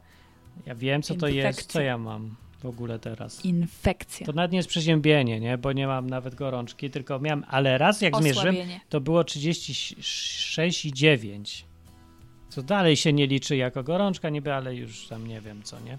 ja 0.66 0.74
wiem 0.74 1.02
co 1.02 1.14
to 1.14 1.28
jest, 1.28 1.58
co 1.58 1.62
Infekcja. 1.62 1.82
ja 1.82 1.98
mam 1.98 2.36
w 2.62 2.66
ogóle 2.66 2.98
teraz. 2.98 3.44
Infekcja. 3.44 4.26
To 4.26 4.32
nawet 4.32 4.52
nie 4.52 4.58
jest 4.58 4.68
przeziębienie, 4.68 5.40
nie, 5.40 5.58
bo 5.58 5.72
nie 5.72 5.86
mam 5.86 6.10
nawet 6.10 6.34
gorączki, 6.34 6.90
tylko 6.90 7.18
miałem, 7.18 7.44
ale 7.48 7.78
raz 7.78 8.00
jak 8.00 8.16
zmierzyłem, 8.16 8.56
to 8.88 9.00
było 9.00 9.22
36,9. 9.22 11.64
Co 12.48 12.62
dalej 12.62 12.96
się 12.96 13.12
nie 13.12 13.26
liczy 13.26 13.56
jako 13.56 13.82
gorączka 13.82 14.28
niby, 14.28 14.54
ale 14.54 14.74
już 14.74 15.06
tam 15.06 15.26
nie 15.26 15.40
wiem 15.40 15.62
co, 15.62 15.80
nie? 15.80 15.98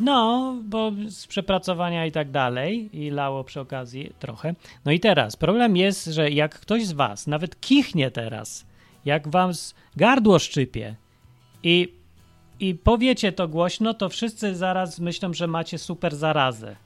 No, 0.00 0.56
bo 0.64 0.92
z 1.08 1.26
przepracowania 1.26 2.06
i 2.06 2.12
tak 2.12 2.30
dalej 2.30 2.90
i 2.92 3.10
lało 3.10 3.44
przy 3.44 3.60
okazji 3.60 4.12
trochę. 4.18 4.54
No 4.84 4.92
i 4.92 5.00
teraz 5.00 5.36
problem 5.36 5.76
jest, 5.76 6.06
że 6.06 6.30
jak 6.30 6.60
ktoś 6.60 6.86
z 6.86 6.92
was 6.92 7.26
nawet 7.26 7.60
kichnie 7.60 8.10
teraz, 8.10 8.66
jak 9.04 9.28
wam 9.28 9.52
gardło 9.96 10.38
szczypie 10.38 10.94
i, 11.62 11.94
i 12.60 12.74
powiecie 12.74 13.32
to 13.32 13.48
głośno, 13.48 13.94
to 13.94 14.08
wszyscy 14.08 14.56
zaraz 14.56 15.00
myślą, 15.00 15.34
że 15.34 15.46
macie 15.46 15.78
super 15.78 16.16
zarazę 16.16 16.76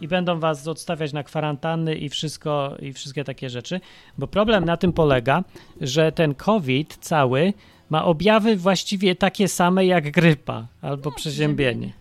i 0.00 0.08
będą 0.08 0.40
was 0.40 0.68
odstawiać 0.68 1.12
na 1.12 1.22
kwarantanny 1.22 1.94
i 1.94 2.08
wszystko 2.08 2.76
i 2.80 2.92
wszystkie 2.92 3.24
takie 3.24 3.50
rzeczy, 3.50 3.80
bo 4.18 4.26
problem 4.26 4.64
na 4.64 4.76
tym 4.76 4.92
polega, 4.92 5.44
że 5.80 6.12
ten 6.12 6.34
COVID 6.34 6.98
cały 7.00 7.52
ma 7.90 8.04
objawy 8.04 8.56
właściwie 8.56 9.14
takie 9.16 9.48
same 9.48 9.86
jak 9.86 10.10
grypa 10.10 10.66
albo 10.82 11.12
przeziębienie. 11.12 11.92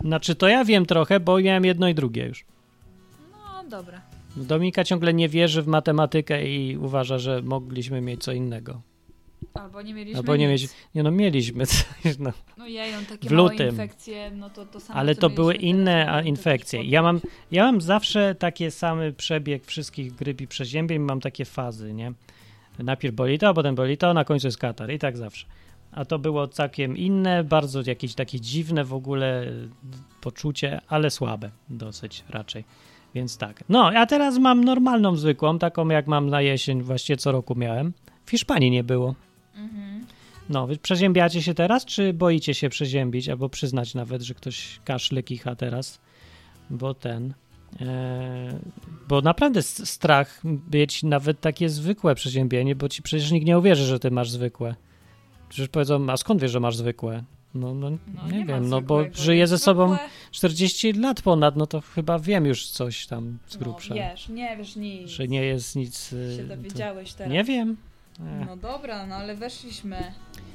Znaczy 0.00 0.34
to 0.34 0.48
ja 0.48 0.64
wiem 0.64 0.86
trochę, 0.86 1.20
bo 1.20 1.40
miałem 1.40 1.64
jedno 1.64 1.88
i 1.88 1.94
drugie 1.94 2.26
już. 2.26 2.44
No 3.32 3.68
dobra. 3.68 4.11
Dominika 4.36 4.84
ciągle 4.84 5.14
nie 5.14 5.28
wierzy 5.28 5.62
w 5.62 5.66
matematykę 5.66 6.48
i 6.48 6.76
uważa, 6.76 7.18
że 7.18 7.42
mogliśmy 7.42 8.00
mieć 8.00 8.22
co 8.24 8.32
innego. 8.32 8.80
Albo 9.54 9.82
nie 9.82 9.94
mieliśmy 9.94 10.18
Albo 10.18 10.36
nie 10.36 10.48
nic. 10.48 10.62
mieć. 10.62 10.70
Nie 10.94 11.02
no, 11.02 11.10
mieliśmy 11.10 11.66
coś. 11.66 11.82
No. 12.18 12.32
No 12.58 12.66
ja 12.66 12.86
ją 12.86 13.04
takie 13.04 13.28
W 13.28 13.32
lutym. 13.32 13.68
infekcje, 13.68 14.30
no 14.30 14.50
to 14.50 14.66
to 14.66 14.80
samo 14.80 14.98
Ale 14.98 15.14
to 15.14 15.30
były 15.30 15.54
inne 15.54 16.04
teraz, 16.04 16.24
a, 16.24 16.28
infekcje. 16.28 16.84
Ja 16.84 17.02
mam, 17.02 17.20
ja 17.50 17.64
mam 17.64 17.80
zawsze 17.80 18.34
taki 18.34 18.70
samy 18.70 19.12
przebieg 19.12 19.64
wszystkich 19.66 20.14
gryp 20.14 20.40
i 20.40 20.46
przeziębień, 20.48 20.98
mam 20.98 21.20
takie 21.20 21.44
fazy, 21.44 21.94
nie? 21.94 22.12
Najpierw 22.78 23.14
boli 23.14 23.38
to, 23.38 23.54
potem 23.54 23.74
boli 23.74 23.96
to, 23.96 24.14
na 24.14 24.24
końcu 24.24 24.46
jest 24.46 24.58
katar 24.58 24.90
i 24.92 24.98
tak 24.98 25.16
zawsze. 25.16 25.46
A 25.92 26.04
to 26.04 26.18
było 26.18 26.48
całkiem 26.48 26.96
inne, 26.96 27.44
bardzo 27.44 27.82
jakieś 27.86 28.14
takie 28.14 28.40
dziwne 28.40 28.84
w 28.84 28.94
ogóle 28.94 29.44
y, 29.44 29.68
poczucie, 30.20 30.80
ale 30.88 31.10
słabe 31.10 31.50
dosyć 31.68 32.24
raczej. 32.28 32.64
Więc 33.14 33.36
tak. 33.36 33.64
No, 33.68 33.86
a 33.86 34.06
teraz 34.06 34.38
mam 34.38 34.64
normalną, 34.64 35.16
zwykłą, 35.16 35.58
taką 35.58 35.88
jak 35.88 36.06
mam 36.06 36.30
na 36.30 36.42
jesień, 36.42 36.82
właściwie 36.82 37.16
co 37.16 37.32
roku 37.32 37.54
miałem. 37.54 37.92
W 38.26 38.30
Hiszpanii 38.30 38.70
nie 38.70 38.84
było. 38.84 39.14
Mhm. 39.56 40.06
No, 40.48 40.66
wy 40.66 40.76
przeziębiacie 40.76 41.42
się 41.42 41.54
teraz, 41.54 41.84
czy 41.84 42.12
boicie 42.12 42.54
się 42.54 42.68
przeziębić, 42.68 43.28
albo 43.28 43.48
przyznać 43.48 43.94
nawet, 43.94 44.22
że 44.22 44.34
ktoś 44.34 44.80
kaszle 44.84 45.22
kicha 45.22 45.56
teraz? 45.56 46.00
Bo 46.70 46.94
ten. 46.94 47.34
E, 47.80 48.58
bo 49.08 49.20
naprawdę 49.20 49.62
strach 49.62 50.42
mieć 50.72 51.02
nawet 51.02 51.40
takie 51.40 51.68
zwykłe 51.68 52.14
przeziębienie, 52.14 52.76
bo 52.76 52.88
ci 52.88 53.02
przecież 53.02 53.30
nikt 53.30 53.46
nie 53.46 53.58
uwierzy, 53.58 53.84
że 53.84 53.98
ty 53.98 54.10
masz 54.10 54.30
zwykłe. 54.30 54.74
Przecież 55.48 55.68
powiedzą, 55.68 56.10
a 56.10 56.16
skąd 56.16 56.40
wiesz, 56.40 56.52
że 56.52 56.60
masz 56.60 56.76
zwykłe? 56.76 57.24
No, 57.54 57.74
no, 57.74 57.90
No, 57.90 58.26
nie, 58.30 58.38
ma 58.40 58.46
wiem, 58.46 58.68
no 58.68 58.80
bo 58.80 59.04
żyję 59.14 59.46
ze 59.46 59.58
sobą 59.58 59.88
zwykłe. 59.88 60.08
40 60.30 60.92
lat 60.92 61.22
ponad, 61.22 61.56
no 61.56 61.66
to 61.66 61.80
chyba 61.80 62.18
wiem 62.18 62.46
już 62.46 62.66
coś 62.66 63.06
tam 63.06 63.38
z 63.48 63.56
grubsza. 63.56 63.94
No, 63.94 64.00
wiesz, 64.00 64.28
nie 64.28 64.56
wiesz 64.56 64.76
nic. 64.76 65.08
że 65.10 65.28
nie 65.28 65.44
jest 65.44 65.76
nic. 65.76 66.12
y, 66.12 66.36
się 66.36 66.42
to- 66.42 66.56
dowiedziałeś 66.56 67.12
teraz. 67.12 67.32
Nie 67.32 67.44
wiem. 67.44 67.76
E. 68.20 68.44
No 68.46 68.56
dobra, 68.56 69.06
no 69.06 69.14
ale 69.14 69.36
weszliśmy. 69.36 70.12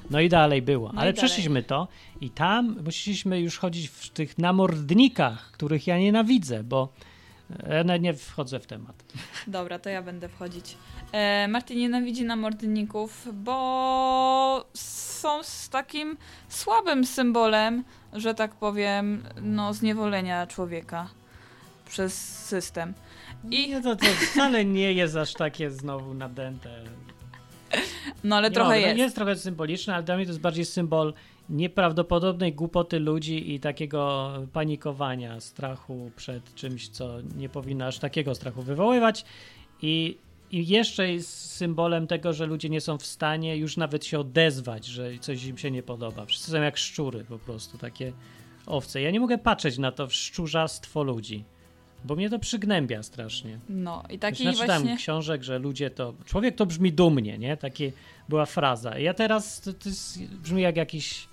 No 0.09 0.19
i 0.19 0.29
dalej 0.29 0.61
było. 0.61 0.91
No 0.93 1.01
Ale 1.01 1.13
przeszliśmy 1.13 1.63
to 1.63 1.87
i 2.21 2.29
tam 2.29 2.75
musieliśmy 2.85 3.39
już 3.39 3.57
chodzić 3.57 3.87
w 3.89 4.09
tych 4.09 4.37
namordnikach, 4.37 5.51
których 5.51 5.87
ja 5.87 5.97
nienawidzę, 5.99 6.63
bo 6.63 6.93
ja 7.69 7.83
nawet 7.83 8.01
nie 8.01 8.13
wchodzę 8.13 8.59
w 8.59 8.67
temat. 8.67 9.03
Dobra, 9.47 9.79
to 9.79 9.89
ja 9.89 10.01
będę 10.01 10.29
wchodzić. 10.29 10.77
E, 11.11 11.47
Martin 11.47 11.77
nienawidzi 11.79 12.23
namordników, 12.23 13.27
bo 13.33 14.65
są 14.73 15.43
z 15.43 15.69
takim 15.69 16.17
słabym 16.49 17.05
symbolem, 17.05 17.83
że 18.13 18.33
tak 18.33 18.55
powiem, 18.55 19.23
no 19.41 19.73
zniewolenia 19.73 20.47
człowieka 20.47 21.09
przez 21.89 22.45
system. 22.45 22.93
I 23.51 23.73
to, 23.83 23.95
to 23.95 24.05
wcale 24.05 24.65
nie 24.65 24.93
jest 24.93 25.15
aż 25.15 25.33
takie 25.33 25.71
znowu 25.71 26.13
nadęte. 26.13 26.69
No 28.23 28.35
ale 28.35 28.49
Nie 28.49 28.53
trochę 28.55 28.69
mogę, 28.69 28.81
no 28.81 28.87
jest. 28.87 28.99
jest 28.99 29.15
trochę 29.15 29.35
symboliczne, 29.35 29.93
ale 29.95 30.03
dla 30.03 30.15
mnie 30.15 30.25
to 30.25 30.29
jest 30.31 30.41
bardziej 30.41 30.65
symbol 30.65 31.13
nieprawdopodobnej 31.49 32.53
głupoty 32.53 32.99
ludzi 32.99 33.53
i 33.53 33.59
takiego 33.59 34.31
panikowania, 34.53 35.39
strachu 35.39 36.11
przed 36.15 36.55
czymś, 36.55 36.89
co 36.89 37.09
nie 37.37 37.49
powinno 37.49 37.85
aż 37.85 37.99
takiego 37.99 38.35
strachu 38.35 38.61
wywoływać. 38.61 39.25
I, 39.81 40.17
I 40.51 40.67
jeszcze 40.67 41.11
jest 41.11 41.51
symbolem 41.51 42.07
tego, 42.07 42.33
że 42.33 42.45
ludzie 42.45 42.69
nie 42.69 42.81
są 42.81 42.97
w 42.97 43.05
stanie 43.05 43.57
już 43.57 43.77
nawet 43.77 44.05
się 44.05 44.19
odezwać, 44.19 44.85
że 44.85 45.19
coś 45.19 45.45
im 45.45 45.57
się 45.57 45.71
nie 45.71 45.83
podoba. 45.83 46.25
Wszyscy 46.25 46.51
są 46.51 46.61
jak 46.61 46.77
szczury 46.77 47.23
po 47.23 47.39
prostu, 47.39 47.77
takie 47.77 48.13
owce. 48.65 49.01
Ja 49.01 49.11
nie 49.11 49.19
mogę 49.19 49.37
patrzeć 49.37 49.77
na 49.77 49.91
to 49.91 50.09
szczurzastwo 50.09 51.03
ludzi, 51.03 51.43
bo 52.05 52.15
mnie 52.15 52.29
to 52.29 52.39
przygnębia 52.39 53.03
strasznie. 53.03 53.59
No 53.69 54.03
i 54.09 54.19
Taki 54.19 54.43
taki 54.43 54.57
znaczy, 54.57 54.71
właśnie... 54.71 54.97
książek, 54.97 55.43
że 55.43 55.59
ludzie 55.59 55.89
to. 55.89 56.13
Człowiek 56.25 56.55
to 56.55 56.65
brzmi 56.65 56.93
dumnie, 56.93 57.37
nie? 57.37 57.57
Takie 57.57 57.91
była 58.29 58.45
fraza. 58.45 58.99
Ja 58.99 59.13
teraz 59.13 59.61
to, 59.61 59.73
to 59.73 59.89
jest, 59.89 60.23
brzmi 60.23 60.61
jak 60.61 60.77
jakiś. 60.77 61.27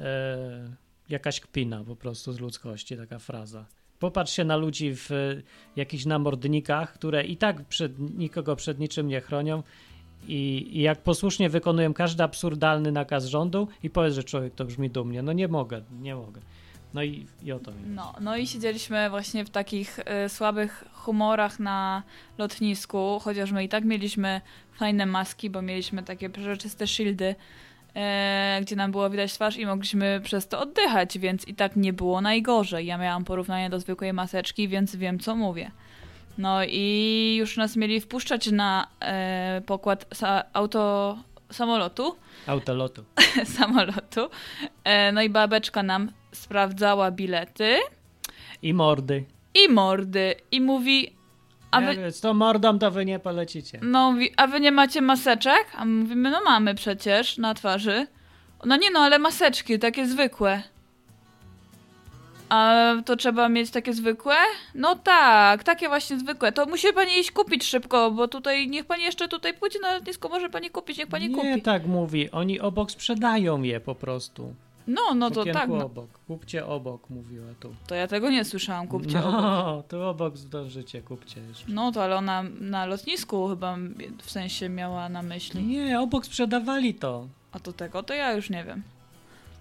E, 0.00 0.76
jakaś 1.08 1.40
kpina 1.40 1.84
po 1.84 1.96
prostu 1.96 2.32
z 2.32 2.40
ludzkości, 2.40 2.96
taka 2.96 3.18
fraza. 3.18 3.66
Popatrz 3.98 4.32
się 4.32 4.44
na 4.44 4.56
ludzi 4.56 4.94
w 4.94 5.10
e, 5.12 5.42
jakichś 5.76 6.04
namordnikach, 6.04 6.92
które 6.92 7.24
i 7.24 7.36
tak 7.36 7.64
przed, 7.64 8.18
nikogo 8.18 8.56
przed 8.56 8.78
niczym 8.78 9.08
nie 9.08 9.20
chronią. 9.20 9.62
I, 10.28 10.68
I 10.72 10.80
jak 10.80 11.02
posłusznie 11.02 11.48
wykonują 11.48 11.94
każdy 11.94 12.22
absurdalny 12.22 12.92
nakaz 12.92 13.24
rządu 13.24 13.68
i 13.82 13.90
powiedz, 13.90 14.14
że 14.14 14.24
człowiek 14.24 14.54
to 14.54 14.64
brzmi 14.64 14.90
dumnie. 14.90 15.22
No 15.22 15.32
nie 15.32 15.48
mogę, 15.48 15.82
nie 16.00 16.14
mogę. 16.14 16.40
No 16.94 17.02
i, 17.02 17.26
i 17.42 17.52
o 17.52 17.58
to 17.58 17.70
mi. 17.70 17.78
No, 17.86 18.14
no 18.20 18.36
i 18.36 18.46
siedzieliśmy 18.46 19.10
właśnie 19.10 19.44
w 19.44 19.50
takich 19.50 19.98
y, 19.98 20.28
słabych 20.28 20.84
humorach 20.92 21.60
na 21.60 22.02
lotnisku, 22.38 23.20
chociaż 23.22 23.52
my 23.52 23.64
i 23.64 23.68
tak 23.68 23.84
mieliśmy 23.84 24.40
fajne 24.72 25.06
maski, 25.06 25.50
bo 25.50 25.62
mieliśmy 25.62 26.02
takie 26.02 26.30
przeżyczyste 26.30 26.86
shieldy, 26.86 27.34
e, 27.96 28.58
gdzie 28.62 28.76
nam 28.76 28.90
było 28.90 29.10
widać 29.10 29.32
twarz 29.32 29.56
i 29.56 29.66
mogliśmy 29.66 30.20
przez 30.24 30.48
to 30.48 30.60
oddychać, 30.60 31.18
więc 31.18 31.48
i 31.48 31.54
tak 31.54 31.76
nie 31.76 31.92
było 31.92 32.20
najgorzej. 32.20 32.86
Ja 32.86 32.98
miałam 32.98 33.24
porównanie 33.24 33.70
do 33.70 33.80
zwykłej 33.80 34.12
maseczki, 34.12 34.68
więc 34.68 34.96
wiem 34.96 35.18
co 35.18 35.36
mówię. 35.36 35.70
No 36.38 36.64
i 36.64 37.36
już 37.38 37.56
nas 37.56 37.76
mieli 37.76 38.00
wpuszczać 38.00 38.50
na 38.50 38.86
e, 39.00 39.62
pokład 39.66 40.06
sa, 40.14 40.44
auto 40.52 41.16
samolotu, 41.52 42.16
Autolotu. 42.46 43.04
samolotu. 43.58 44.28
E, 44.84 45.12
no 45.12 45.22
i 45.22 45.30
babeczka 45.30 45.82
nam 45.82 46.12
sprawdzała 46.32 47.10
bilety 47.10 47.76
I 48.62 48.74
mordy. 48.74 49.24
i 49.54 49.68
mordy 49.72 50.34
i 50.52 50.60
mówi, 50.60 51.15
a 51.76 51.92
Nie, 51.92 52.12
tą 52.22 52.34
mordą 52.34 52.78
to 52.78 52.90
wy 52.90 53.04
nie 53.04 53.18
polecicie. 53.18 53.78
no, 53.82 54.12
mówi, 54.12 54.30
a 54.36 54.46
wy 54.46 54.60
nie 54.60 54.72
macie 54.72 55.00
maseczek? 55.02 55.64
A 55.76 55.84
my 55.84 56.02
mówimy, 56.02 56.30
no 56.30 56.40
mamy 56.44 56.74
przecież 56.74 57.38
na 57.38 57.54
twarzy. 57.54 58.06
No 58.64 58.76
nie 58.76 58.90
no, 58.90 59.00
ale 59.00 59.18
maseczki, 59.18 59.78
takie 59.78 60.06
zwykłe. 60.06 60.62
A 62.48 62.92
to 63.04 63.16
trzeba 63.16 63.48
mieć 63.48 63.70
takie 63.70 63.92
zwykłe? 63.92 64.34
No 64.74 64.96
tak, 64.96 65.64
takie 65.64 65.88
właśnie 65.88 66.18
zwykłe. 66.18 66.52
To 66.52 66.66
musi 66.66 66.92
pani 66.92 67.18
iść 67.18 67.30
kupić 67.30 67.64
szybko, 67.64 68.10
bo 68.10 68.28
tutaj, 68.28 68.68
niech 68.68 68.86
pani 68.86 69.02
jeszcze 69.02 69.28
tutaj 69.28 69.54
pójdzie 69.54 69.78
na 69.80 69.94
lotnisko, 69.94 70.28
może 70.28 70.50
pani 70.50 70.70
kupić, 70.70 70.98
niech 70.98 71.08
pani 71.08 71.28
nie 71.28 71.34
kupi. 71.34 71.62
tak 71.62 71.86
mówi. 71.86 72.30
Oni 72.30 72.60
obok 72.60 72.90
sprzedają 72.90 73.62
je 73.62 73.80
po 73.80 73.94
prostu. 73.94 74.54
No, 74.86 75.14
no 75.14 75.30
to 75.30 75.40
okienku 75.40 75.60
tak, 75.60 75.68
no, 75.68 75.84
obok. 75.84 76.06
Kupcie 76.26 76.66
obok, 76.66 77.10
mówiła 77.10 77.46
tu. 77.60 77.74
to 77.86 77.94
ja 77.94 78.06
tego 78.06 78.30
nie 78.30 78.44
słyszałam, 78.44 78.88
kupcie 78.88 79.18
obok. 79.18 79.32
No, 79.32 79.82
tu 79.88 80.02
obok 80.02 80.36
zdążycie, 80.36 81.02
kupcie 81.02 81.40
jeszcze. 81.40 81.64
No 81.68 81.92
to 81.92 82.04
ale 82.04 82.16
ona 82.16 82.42
na 82.60 82.86
lotnisku 82.86 83.48
chyba 83.48 83.76
w 84.22 84.30
sensie 84.30 84.68
miała 84.68 85.08
na 85.08 85.22
myśli. 85.22 85.64
Nie, 85.64 86.00
obok 86.00 86.26
sprzedawali 86.26 86.94
to. 86.94 87.26
A 87.52 87.60
to 87.60 87.72
tego, 87.72 88.02
to 88.02 88.14
ja 88.14 88.32
już 88.32 88.50
nie 88.50 88.64
wiem. 88.64 88.82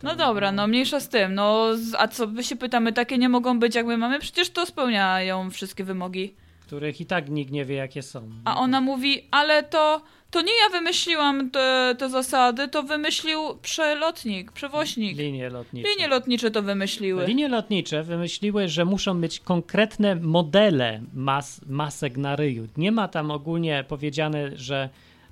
No 0.04 0.16
dobra, 0.16 0.52
no 0.52 0.68
mniejsza 0.68 1.00
z 1.00 1.10
tym. 1.10 1.36
No, 1.36 1.68
a 1.98 2.08
co 2.08 2.28
my 2.28 2.44
się 2.44 2.56
pytamy, 2.56 2.94
takie 2.94 3.18
nie 3.18 3.30
mogą 3.30 3.60
być 3.60 3.76
jak 3.76 3.86
my 3.86 3.98
mamy? 3.98 4.20
Przecież 4.20 4.50
to 4.50 4.66
spełniają 4.66 5.50
wszystkie 5.52 5.84
wymogi. 5.84 6.34
Których 6.68 7.02
i 7.02 7.06
tak 7.06 7.30
nikt 7.30 7.52
nie 7.52 7.66
wie, 7.66 7.76
jakie 7.76 8.02
są. 8.02 8.30
A 8.46 8.58
ona 8.58 8.82
mówi, 8.82 9.28
ale 9.32 9.64
to, 9.64 10.02
to 10.32 10.42
nie 10.42 10.54
ja 10.64 10.70
wymyśliłam 10.70 11.52
te, 11.52 11.96
te 12.00 12.10
zasady, 12.10 12.68
to 12.68 12.84
wymyślił 12.84 13.40
przelotnik, 13.62 14.52
przewoźnik. 14.52 15.18
Linie 15.18 15.50
lotnicze. 15.50 15.90
Linie 15.90 16.08
lotnicze 16.08 16.52
to 16.52 16.62
wymyśliły. 16.62 17.26
Linie 17.26 17.48
lotnicze 17.48 18.04
wymyśliły, 18.04 18.68
że 18.68 18.86
muszą 18.86 19.14
mieć 19.14 19.40
konkretne 19.40 20.16
modele 20.16 21.02
mas, 21.14 21.62
masek 21.68 22.18
na 22.18 22.36
ryju. 22.36 22.68
Nie 22.78 22.92
ma 22.92 23.08
tam 23.08 23.32
ogólnie 23.32 23.86
powiedziane, 23.88 24.58
że 24.58 24.90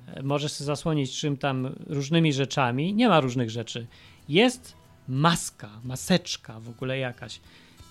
e, 0.07 0.23
możesz 0.23 0.57
się 0.57 0.63
zasłonić 0.63 1.19
czym 1.19 1.37
tam 1.37 1.75
różnymi 1.87 2.33
rzeczami. 2.33 2.93
Nie 2.93 3.09
ma 3.09 3.19
różnych 3.19 3.49
rzeczy. 3.49 3.87
Jest 4.29 4.75
maska, 5.07 5.69
maseczka 5.83 6.59
w 6.59 6.69
ogóle 6.69 6.97
jakaś. 6.97 7.39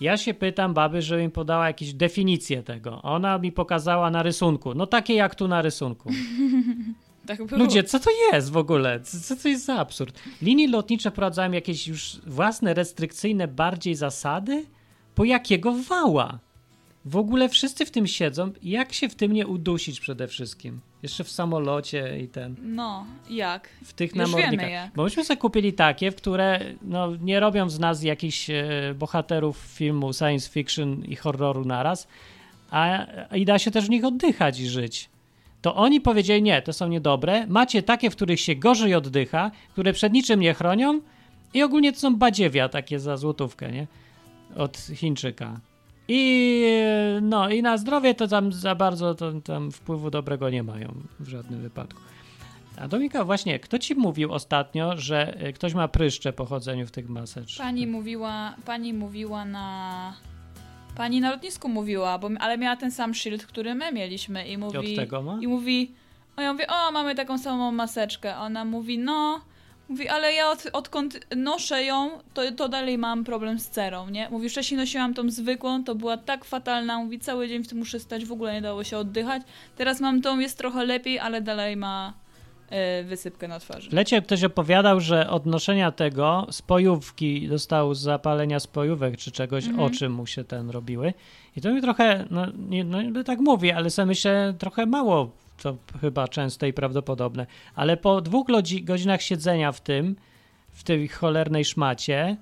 Ja 0.02 0.16
się 0.16 0.34
pytam 0.34 0.74
baby, 0.74 1.02
żeby 1.02 1.22
mi 1.22 1.30
podała 1.30 1.66
jakąś 1.66 1.92
definicję 1.92 2.62
tego. 2.62 3.02
Ona 3.02 3.38
mi 3.38 3.52
pokazała 3.52 4.10
na 4.10 4.22
rysunku. 4.22 4.74
No 4.74 4.86
takie 4.86 5.14
jak 5.14 5.34
tu 5.34 5.48
na 5.48 5.62
rysunku. 5.62 6.10
Tak. 7.26 7.38
Ludzie, 7.50 7.84
co 7.84 8.00
to 8.00 8.10
jest 8.32 8.50
w 8.50 8.56
ogóle? 8.56 9.00
Co, 9.00 9.20
co 9.20 9.42
to 9.42 9.48
jest 9.48 9.64
za 9.64 9.74
absurd? 9.74 10.18
Linie 10.42 10.68
lotnicze 10.68 11.10
wprowadzają 11.10 11.52
jakieś 11.52 11.88
już 11.88 12.20
własne, 12.26 12.74
restrykcyjne 12.74 13.48
bardziej 13.48 13.94
zasady? 13.94 14.66
Po 15.14 15.24
jakiego 15.24 15.72
wała? 15.72 16.38
W 17.04 17.16
ogóle 17.16 17.48
wszyscy 17.48 17.86
w 17.86 17.90
tym 17.90 18.06
siedzą. 18.06 18.52
Jak 18.62 18.92
się 18.92 19.08
w 19.08 19.14
tym 19.14 19.32
nie 19.32 19.46
udusić 19.46 20.00
przede 20.00 20.28
wszystkim? 20.28 20.80
Jeszcze 21.02 21.24
w 21.24 21.30
samolocie 21.30 22.18
i 22.20 22.28
ten, 22.28 22.56
No, 22.62 23.06
jak? 23.30 23.68
w 23.84 23.92
tych 23.92 24.10
Już 24.10 24.18
namornikach. 24.18 24.92
Bo 24.94 25.04
myśmy 25.04 25.24
sobie 25.24 25.36
kupili 25.36 25.72
takie, 25.72 26.10
w 26.10 26.16
które 26.16 26.60
no, 26.82 27.16
nie 27.16 27.40
robią 27.40 27.70
z 27.70 27.78
nas 27.78 28.02
jakichś 28.02 28.50
e, 28.50 28.64
bohaterów 28.98 29.56
filmu 29.56 30.12
science 30.12 30.50
fiction 30.50 31.04
i 31.04 31.16
horroru 31.16 31.64
naraz, 31.64 32.08
a 32.70 33.06
i 33.34 33.44
da 33.44 33.58
się 33.58 33.70
też 33.70 33.86
w 33.86 33.90
nich 33.90 34.04
oddychać 34.04 34.60
i 34.60 34.68
żyć. 34.68 35.10
To 35.62 35.74
oni 35.74 36.00
powiedzieli, 36.00 36.42
nie, 36.42 36.62
to 36.62 36.72
są 36.72 36.88
niedobre. 36.88 37.46
Macie 37.46 37.82
takie, 37.82 38.10
w 38.10 38.16
których 38.16 38.40
się 38.40 38.54
gorzej 38.56 38.94
oddycha, 38.94 39.50
które 39.72 39.92
przed 39.92 40.12
niczym 40.12 40.40
nie 40.40 40.54
chronią 40.54 41.00
i 41.54 41.62
ogólnie 41.62 41.92
to 41.92 41.98
są 41.98 42.16
badziewia 42.16 42.68
takie 42.68 43.00
za 43.00 43.16
złotówkę, 43.16 43.72
nie? 43.72 43.86
Od 44.56 44.76
Chińczyka. 44.94 45.60
I 46.08 46.64
no 47.22 47.48
i 47.48 47.62
na 47.62 47.76
zdrowie 47.76 48.14
to 48.14 48.28
tam 48.28 48.52
za 48.52 48.74
bardzo 48.74 49.14
to, 49.14 49.32
tam 49.40 49.72
wpływu 49.72 50.10
dobrego 50.10 50.50
nie 50.50 50.62
mają 50.62 50.94
w 51.20 51.28
żadnym 51.28 51.60
wypadku. 51.60 52.00
A 52.78 52.88
Dominika, 52.88 53.24
właśnie, 53.24 53.58
kto 53.58 53.78
ci 53.78 53.94
mówił 53.94 54.32
ostatnio, 54.32 54.96
że 54.96 55.34
e, 55.36 55.52
ktoś 55.52 55.74
ma 55.74 55.88
pryszcze 55.88 56.32
po 56.32 56.44
chodzeniu 56.44 56.86
w 56.86 56.90
tych 56.90 57.08
maseczkach? 57.08 57.66
Pani 57.66 57.86
mówiła, 57.86 58.54
pani 58.64 58.94
mówiła 58.94 59.44
na... 59.44 60.16
Pani 60.96 61.20
na 61.20 61.30
lotnisku 61.30 61.68
mówiła, 61.68 62.18
bo, 62.18 62.30
ale 62.40 62.58
miała 62.58 62.76
ten 62.76 62.90
sam 62.90 63.14
szyld, 63.14 63.46
który 63.46 63.74
my 63.74 63.92
mieliśmy 63.92 64.48
i 64.48 64.52
I 64.52 64.58
mówi... 64.58 64.78
od 64.78 64.96
tego 64.96 65.22
ma? 65.22 65.38
I 65.40 65.46
mówi, 65.46 65.92
a 66.36 66.42
ja 66.42 66.52
mówię, 66.52 66.66
o, 66.66 66.92
mamy 66.92 67.14
taką 67.14 67.38
samą 67.38 67.72
maseczkę. 67.72 68.36
Ona 68.36 68.64
mówi, 68.64 68.98
no, 68.98 69.40
mówi, 69.88 70.08
ale 70.08 70.32
ja 70.32 70.50
od, 70.50 70.64
odkąd 70.72 71.20
noszę 71.36 71.84
ją, 71.84 72.10
to, 72.34 72.42
to 72.56 72.68
dalej 72.68 72.98
mam 72.98 73.24
problem 73.24 73.58
z 73.58 73.68
cerą, 73.68 74.08
nie? 74.08 74.28
Mówi, 74.30 74.48
wcześniej 74.48 74.78
nosiłam 74.78 75.14
tą 75.14 75.30
zwykłą, 75.30 75.84
to 75.84 75.94
była 75.94 76.16
tak 76.16 76.44
fatalna, 76.44 76.98
mówi, 76.98 77.18
cały 77.18 77.48
dzień 77.48 77.64
w 77.64 77.68
tym 77.68 77.78
muszę 77.78 78.00
stać, 78.00 78.24
w 78.24 78.32
ogóle 78.32 78.52
nie 78.52 78.62
dało 78.62 78.84
się 78.84 78.98
oddychać. 78.98 79.42
Teraz 79.76 80.00
mam 80.00 80.22
tą, 80.22 80.38
jest 80.38 80.58
trochę 80.58 80.84
lepiej, 80.84 81.18
ale 81.18 81.40
dalej 81.40 81.76
ma 81.76 82.12
e, 82.70 83.04
wysypkę 83.04 83.48
na 83.48 83.58
twarzy. 83.60 83.90
W 83.90 83.92
lecie 83.92 84.22
ktoś 84.22 84.44
opowiadał, 84.44 85.00
że 85.00 85.30
od 85.30 85.46
noszenia 85.46 85.92
tego 85.92 86.46
spojówki 86.50 87.48
dostał 87.48 87.94
z 87.94 88.00
zapalenia 88.00 88.60
spojówek 88.60 89.16
czy 89.16 89.30
czegoś, 89.30 89.66
Mhm. 89.66 89.84
oczy 89.84 90.08
mu 90.08 90.26
się 90.26 90.44
ten 90.44 90.70
robiły. 90.70 91.14
I 91.56 91.60
to 91.60 91.72
mi 91.72 91.80
trochę, 91.82 92.26
no 92.30 92.46
nie 92.68 92.84
no, 92.84 93.24
tak 93.24 93.38
mówię, 93.40 93.76
ale 93.76 93.90
sobie 93.90 94.06
myślę, 94.06 94.54
trochę 94.58 94.86
mało 94.86 95.30
to 95.62 95.76
chyba 96.00 96.28
częste 96.28 96.68
i 96.68 96.72
prawdopodobne. 96.72 97.46
Ale 97.74 97.96
po 97.96 98.20
dwóch 98.20 98.46
godzi- 98.48 98.84
godzinach 98.84 99.22
siedzenia 99.22 99.72
w 99.72 99.80
tym, 99.80 100.16
w 100.70 100.82
tej 100.84 101.08
cholernej 101.08 101.64
szmacie 101.64 102.36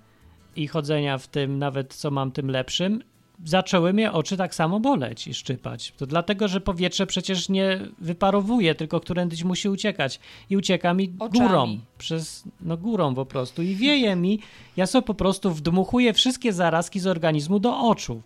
i 0.56 0.68
chodzenia 0.68 1.18
w 1.18 1.26
tym, 1.26 1.58
nawet 1.58 1.94
co 1.94 2.10
mam 2.10 2.32
tym 2.32 2.50
lepszym, 2.50 3.02
zaczęły 3.44 3.92
mnie 3.92 4.12
oczy 4.12 4.36
tak 4.36 4.54
samo 4.54 4.80
boleć 4.80 5.28
i 5.28 5.34
szczypać. 5.34 5.92
To 5.96 6.06
dlatego, 6.06 6.48
że 6.48 6.60
powietrze 6.60 7.06
przecież 7.06 7.48
nie 7.48 7.80
wyparowuje, 7.98 8.74
tylko 8.74 9.00
którędyś 9.00 9.44
musi 9.44 9.68
uciekać. 9.68 10.20
I 10.50 10.56
ucieka 10.56 10.94
mi 10.94 11.12
Oczami. 11.18 11.48
górą, 11.48 11.78
przez, 11.98 12.44
no 12.60 12.76
górą 12.76 13.14
po 13.14 13.26
prostu. 13.26 13.62
I 13.62 13.74
wieje 13.74 14.16
mi, 14.16 14.40
ja 14.76 14.86
sobie 14.86 15.02
po 15.02 15.14
prostu 15.14 15.50
wdmuchuję 15.50 16.12
wszystkie 16.12 16.52
zarazki 16.52 17.00
z 17.00 17.06
organizmu 17.06 17.58
do 17.58 17.78
oczu. 17.78 18.22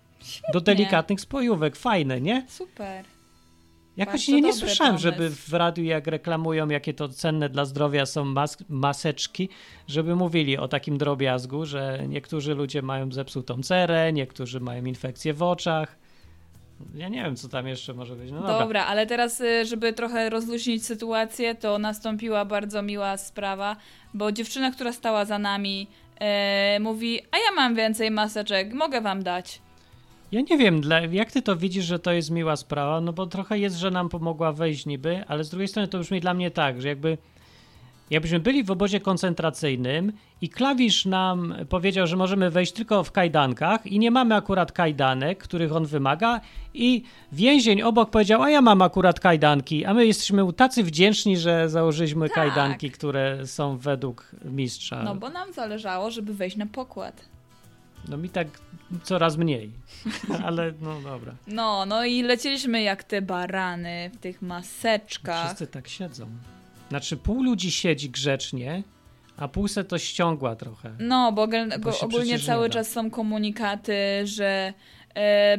Do 0.53 0.61
delikatnych 0.61 1.20
spojówek. 1.20 1.77
Fajne, 1.77 2.20
nie? 2.20 2.47
Super. 2.49 3.05
Jakoś 3.96 4.28
nie, 4.28 4.40
nie 4.40 4.52
słyszałem, 4.52 4.98
żeby 4.98 5.16
pomysł. 5.16 5.50
w 5.50 5.52
radiu 5.52 5.85
jak 5.85 6.07
reklamują, 6.07 6.68
jakie 6.68 6.94
to 6.94 7.09
cenne 7.09 7.48
dla 7.48 7.64
zdrowia 7.64 8.07
są 8.07 8.24
mas 8.24 8.59
maseczki, 8.68 9.48
żeby 9.88 10.16
mówili 10.16 10.59
o 10.59 10.68
takim 10.68 10.98
drobiazgu, 10.98 11.66
że 11.66 11.98
niektórzy 12.09 12.54
ludzie 12.54 12.83
mają 12.83 13.12
zepsutą 13.12 13.62
cerę, 13.62 14.12
niektórzy 14.12 14.61
mają 14.61 14.85
infekcje 14.85 15.35
w 15.35 15.42
oczach. 15.42 15.96
Ja 16.94 17.09
nie 17.09 17.22
wiem, 17.22 17.37
co 17.37 17.48
tam 17.48 17.68
jeszcze 17.68 17.94
może 17.94 18.16
być. 18.16 18.30
No 18.30 18.37
dobra. 18.40 18.59
Dobra, 18.59 18.85
ale 18.87 19.07
teraz, 19.07 19.40
y, 19.40 19.66
żeby 19.66 19.92
trochę 19.92 20.30
rozluźnić 20.30 20.87
sytuację, 20.87 21.54
to 21.54 21.78
nastąpiła 21.78 22.44
bardzo 22.44 22.83
miła 22.83 23.16
sprawa, 23.16 23.76
bo 24.14 24.33
dziewczyna, 24.33 24.70
która 24.70 24.92
stała 24.92 25.24
za 25.24 25.38
nami, 25.38 25.88
e, 26.20 26.78
mówi: 26.80 27.20
A 27.30 27.37
ja 27.37 27.57
mam 27.57 27.74
więcej 27.74 28.11
maseczek, 28.11 28.72
mogę 28.72 29.00
wam 29.00 29.22
dać. 29.22 29.61
Ja 30.35 30.40
nie 30.40 30.59
wiem, 30.59 30.81
dla, 30.81 31.01
jak 31.01 31.33
ty 31.33 31.42
to 31.42 31.57
widzisz, 31.57 31.85
że 31.85 31.99
to 31.99 32.12
jest 32.12 32.31
miła 32.31 32.57
sprawa, 32.57 33.01
no 33.01 33.12
bo 33.12 33.27
trochę 33.27 33.59
jest, 33.59 33.77
że 33.77 33.90
nam 33.90 34.09
pomogła 34.09 34.53
wejść 34.53 34.87
niby, 34.87 35.25
ale 35.29 35.44
z 35.44 35.51
drugiej 35.51 35.68
strony 35.68 35.88
to 35.88 35.99
brzmi 35.99 36.20
dla 36.20 36.35
mnie 36.35 36.51
tak, 36.51 36.83
że 36.83 36.88
jakby 36.88 37.18
jakbyśmy 38.11 38.40
byli 38.40 38.64
w 38.64 38.70
obozie 38.70 39.01
koncentracyjnym 39.01 40.12
i 40.40 40.49
klawisz 40.49 41.05
nam 41.07 41.55
powiedział, 41.68 42.07
że 42.07 42.16
możemy 42.16 42.51
wejść 42.51 42.73
tylko 42.73 43.05
w 43.05 43.12
kajdankach 43.12 43.87
i 43.87 43.99
nie 43.99 44.11
mamy 44.11 44.35
akurat 44.35 44.73
kajdanek, 44.73 45.38
których 45.42 45.73
on 45.73 45.87
wymaga 45.87 46.40
i 46.75 47.03
więzień 47.33 47.83
obok 47.83 48.11
powiedział, 48.11 48.42
a 48.42 48.51
ja 48.51 48.61
mam 48.61 48.83
akurat 48.83 49.20
kajdanki, 49.20 49.85
a 49.85 49.94
my 49.94 50.07
jesteśmy 50.07 50.53
tacy 50.53 50.83
wdzięczni, 50.83 51.37
że 51.37 51.68
założyliśmy 51.68 52.29
Tak. 52.29 52.35
kajdanki, 52.35 52.90
które 52.90 53.47
są 53.47 53.77
według 53.79 54.31
mistrza. 54.44 55.03
No 55.03 55.14
bo 55.14 55.31
nam 55.31 55.53
zależało, 55.53 56.11
żeby 56.11 56.35
wejść 56.35 56.57
na 56.57 56.66
pokład. 56.66 57.34
No 58.09 58.17
mi 58.17 58.29
tak 58.29 58.49
coraz 59.03 59.37
mniej, 59.37 59.73
ale 60.47 60.73
no 60.81 61.01
dobra. 61.01 61.35
No, 61.47 61.87
no 61.87 62.05
i 62.05 62.23
lecieliśmy 62.23 62.83
jak 62.83 63.05
te 63.05 63.23
barany 63.23 64.11
w 64.14 64.17
tych 64.17 64.43
maseczkach. 64.43 65.47
Wszyscy 65.47 65.67
tak 65.67 65.88
siedzą. 65.88 66.27
Znaczy 66.88 67.17
pół 67.17 67.43
ludzi 67.43 67.71
siedzi 67.71 68.11
grzecznie, 68.11 68.83
a 69.37 69.49
pół 69.49 69.69
se 69.69 69.85
to 69.85 69.99
ściągła 69.99 70.57
trochę. 70.57 70.95
No, 70.99 71.33
bo, 71.33 71.49
Bo 71.81 72.01
ogólnie 72.01 72.38
cały 72.38 72.71
czas 72.71 72.90
są 72.90 73.11
komunikaty, 73.11 73.97
że 74.25 74.75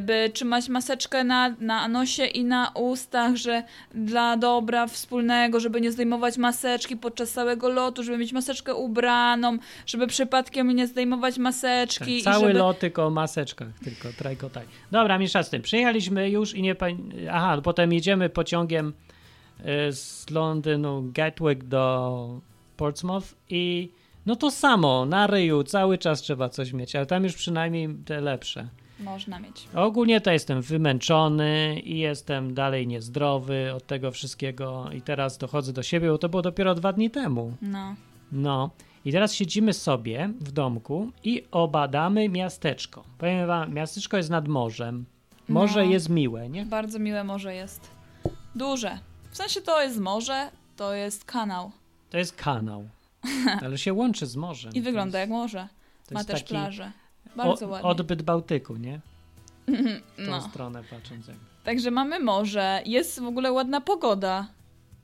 by 0.00 0.30
trzymać 0.34 0.68
maseczkę 0.68 1.24
na, 1.24 1.54
na 1.60 1.88
nosie 1.88 2.26
i 2.26 2.44
na 2.44 2.70
ustach, 2.74 3.36
że 3.36 3.62
dla 3.94 4.36
dobra 4.36 4.86
wspólnego, 4.86 5.60
żeby 5.60 5.80
nie 5.80 5.92
zdejmować 5.92 6.38
maseczki 6.38 6.96
podczas 6.96 7.30
całego 7.30 7.68
lotu, 7.68 8.02
żeby 8.02 8.18
mieć 8.18 8.32
maseczkę 8.32 8.74
ubraną, 8.74 9.58
żeby 9.86 10.06
przypadkiem 10.06 10.70
nie 10.70 10.86
zdejmować 10.86 11.38
maseczki. 11.38 11.98
Tak, 11.98 12.08
i 12.08 12.22
cały 12.22 12.46
żeby... 12.46 12.58
lot 12.58 12.78
tylko 12.78 13.06
o 13.06 13.10
maseczkach, 13.10 13.68
tylko 13.84 14.08
trajkotaj. 14.18 14.66
Dobra, 14.90 15.16
mniejsza 15.16 15.42
z 15.42 15.50
tym. 15.50 15.62
Przyjechaliśmy 15.62 16.30
już 16.30 16.54
i 16.54 16.62
nie... 16.62 16.74
pa- 16.74 16.86
Aha, 17.30 17.60
potem 17.62 17.92
jedziemy 17.92 18.28
pociągiem 18.28 18.92
y, 19.60 19.92
z 19.92 20.30
Londynu 20.30 21.10
Gatwick 21.14 21.64
do 21.64 22.40
Portsmouth 22.76 23.34
i 23.50 23.90
no 24.26 24.36
to 24.36 24.50
samo, 24.50 25.06
na 25.06 25.26
ryju 25.26 25.64
cały 25.64 25.98
czas 25.98 26.22
trzeba 26.22 26.48
coś 26.48 26.72
mieć, 26.72 26.96
ale 26.96 27.06
tam 27.06 27.24
już 27.24 27.34
przynajmniej 27.34 27.88
te 28.04 28.20
lepsze. 28.20 28.68
Można 29.00 29.38
mieć. 29.40 29.68
Ogólnie 29.74 30.20
to 30.20 30.30
jestem 30.30 30.62
wymęczony 30.62 31.80
i 31.80 31.98
jestem 31.98 32.54
dalej 32.54 32.86
niezdrowy 32.86 33.72
od 33.76 33.86
tego 33.86 34.10
wszystkiego 34.10 34.90
i 34.92 35.02
teraz 35.02 35.38
dochodzę 35.38 35.72
do 35.72 35.82
siebie, 35.82 36.08
bo 36.10 36.18
to 36.18 36.28
było 36.28 36.42
dopiero 36.42 36.74
dwa 36.74 36.92
dni 36.92 37.10
temu. 37.10 37.52
No. 37.62 37.94
No 38.32 38.70
i 39.04 39.12
teraz 39.12 39.34
siedzimy 39.34 39.72
sobie 39.72 40.30
w 40.40 40.52
domku 40.52 41.10
i 41.24 41.44
obadamy 41.50 42.28
miasteczko. 42.28 43.04
Powiem 43.18 43.46
wam, 43.46 43.74
miasteczko 43.74 44.16
jest 44.16 44.30
nad 44.30 44.48
morzem. 44.48 45.04
Morze 45.48 45.84
No. 45.84 45.90
jest 45.90 46.08
miłe, 46.08 46.48
nie? 46.48 46.66
Bardzo 46.66 46.98
miłe 46.98 47.24
morze 47.24 47.54
jest. 47.54 47.90
Duże. 48.54 48.98
W 49.30 49.36
sensie 49.36 49.60
to 49.60 49.82
jest 49.82 49.98
morze, 50.00 50.50
to 50.76 50.94
jest 50.94 51.24
kanał. 51.24 51.70
To 52.10 52.18
jest 52.18 52.36
kanał, 52.36 52.88
ale 53.64 53.78
się 53.78 53.92
łączy 53.92 54.26
z 54.26 54.36
morzem. 54.36 54.72
I 54.72 54.80
wygląda 54.80 55.18
jest- 55.20 55.30
jak 55.30 55.38
morze. 55.38 55.68
Ma 56.10 56.24
też 56.24 56.40
taki 56.40 56.48
plażę. 56.54 56.92
Bardzo 57.36 57.66
o- 57.66 57.68
ładnie. 57.68 57.88
Odbyt 57.90 58.22
Bałtyku, 58.22 58.76
nie? 58.76 59.00
W 59.68 60.26
tą 60.26 60.30
No. 60.30 60.40
stronę 60.40 60.82
patrząc. 60.90 61.26
Także 61.64 61.90
mamy 61.90 62.20
morze, 62.20 62.82
jest 62.86 63.20
w 63.20 63.26
ogóle 63.26 63.52
ładna 63.52 63.80
pogoda. 63.80 64.46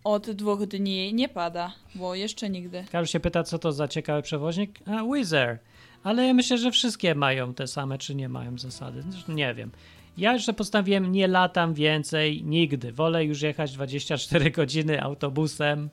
Od 0.04 0.30
dwóch 0.30 0.66
dni 0.66 1.14
nie 1.14 1.28
pada, 1.28 1.72
bo 1.94 2.14
jeszcze 2.14 2.50
nigdy. 2.50 2.84
Karol 2.92 3.06
się 3.06 3.20
pyta, 3.20 3.42
co 3.44 3.58
to 3.58 3.72
za 3.72 3.88
ciekawy 3.88 4.22
przewoźnik? 4.22 4.78
A, 4.86 5.04
Wizz 5.14 5.32
Air. 5.32 5.58
Ale 6.04 6.26
ja 6.26 6.34
myślę, 6.34 6.58
że 6.58 6.70
wszystkie 6.70 7.14
mają 7.14 7.54
te 7.54 7.66
same, 7.66 7.98
czy 7.98 8.14
nie 8.14 8.28
mają 8.28 8.58
zasady. 8.58 9.02
Zresztą 9.08 9.32
Nie 9.32 9.54
wiem. 9.54 9.70
Ja 10.18 10.32
jeszcze 10.32 10.52
postanowiłem, 10.52 11.12
nie 11.12 11.28
latam 11.28 11.74
więcej 11.74 12.44
nigdy. 12.44 12.92
Wolę 12.92 13.24
już 13.24 13.42
jechać 13.42 13.72
24 13.72 14.50
godziny 14.50 15.02
autobusem. 15.02 15.90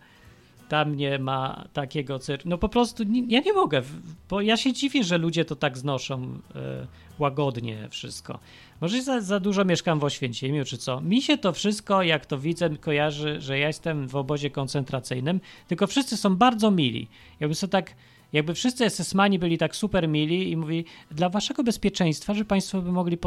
Tam 0.69 0.95
nie 0.95 1.19
ma 1.19 1.67
takiego 1.73 2.19
cyrku. 2.19 2.49
No 2.49 2.57
po 2.57 2.69
prostu 2.69 3.03
nie, 3.03 3.23
ja 3.27 3.39
nie 3.39 3.53
mogę, 3.53 3.81
bo 4.29 4.41
ja 4.41 4.57
się 4.57 4.73
dziwię, 4.73 5.03
że 5.03 5.17
ludzie 5.17 5.45
to 5.45 5.55
tak 5.55 5.77
znoszą 5.77 6.39
e, 6.55 6.87
łagodnie 7.19 7.87
wszystko. 7.89 8.39
Może 8.81 9.01
za, 9.01 9.21
za 9.21 9.39
dużo 9.39 9.65
mieszkam 9.65 9.99
w 9.99 10.03
Oświęcimiu, 10.03 10.65
czy 10.65 10.77
co? 10.77 11.01
Mi 11.01 11.21
się 11.21 11.37
to 11.37 11.53
wszystko, 11.53 12.03
jak 12.03 12.25
to 12.25 12.37
widzę, 12.37 12.69
kojarzy, 12.69 13.41
że 13.41 13.59
ja 13.59 13.67
jestem 13.67 14.07
w 14.07 14.15
obozie 14.15 14.49
koncentracyjnym, 14.49 15.41
tylko 15.67 15.87
wszyscy 15.87 16.17
są 16.17 16.35
bardzo 16.35 16.71
mili. 16.71 17.07
Jakby 17.39 17.55
sobie 17.55 17.71
tak, 17.71 17.95
jakby 18.33 18.53
wszyscy 18.53 18.89
SS-mani 18.89 19.39
byli 19.39 19.57
tak 19.57 19.75
super 19.75 20.07
mili 20.07 20.51
i 20.51 20.57
mówi, 20.57 20.85
dla 21.11 21.29
waszego 21.29 21.63
bezpieczeństwa, 21.63 22.33
że 22.33 22.45
państwo 22.45 22.81
by 22.81 22.91
mogli 22.91 23.17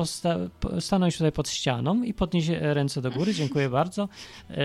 stanąć 0.81 1.17
tutaj 1.17 1.33
pod 1.33 1.49
ścianą 1.49 2.03
i 2.03 2.15
podnieść 2.15 2.49
ręce 2.61 3.03
do 3.03 3.11
góry, 3.11 3.35
dziękuję 3.35 3.69
bardzo 3.69 4.09
e, 4.51 4.57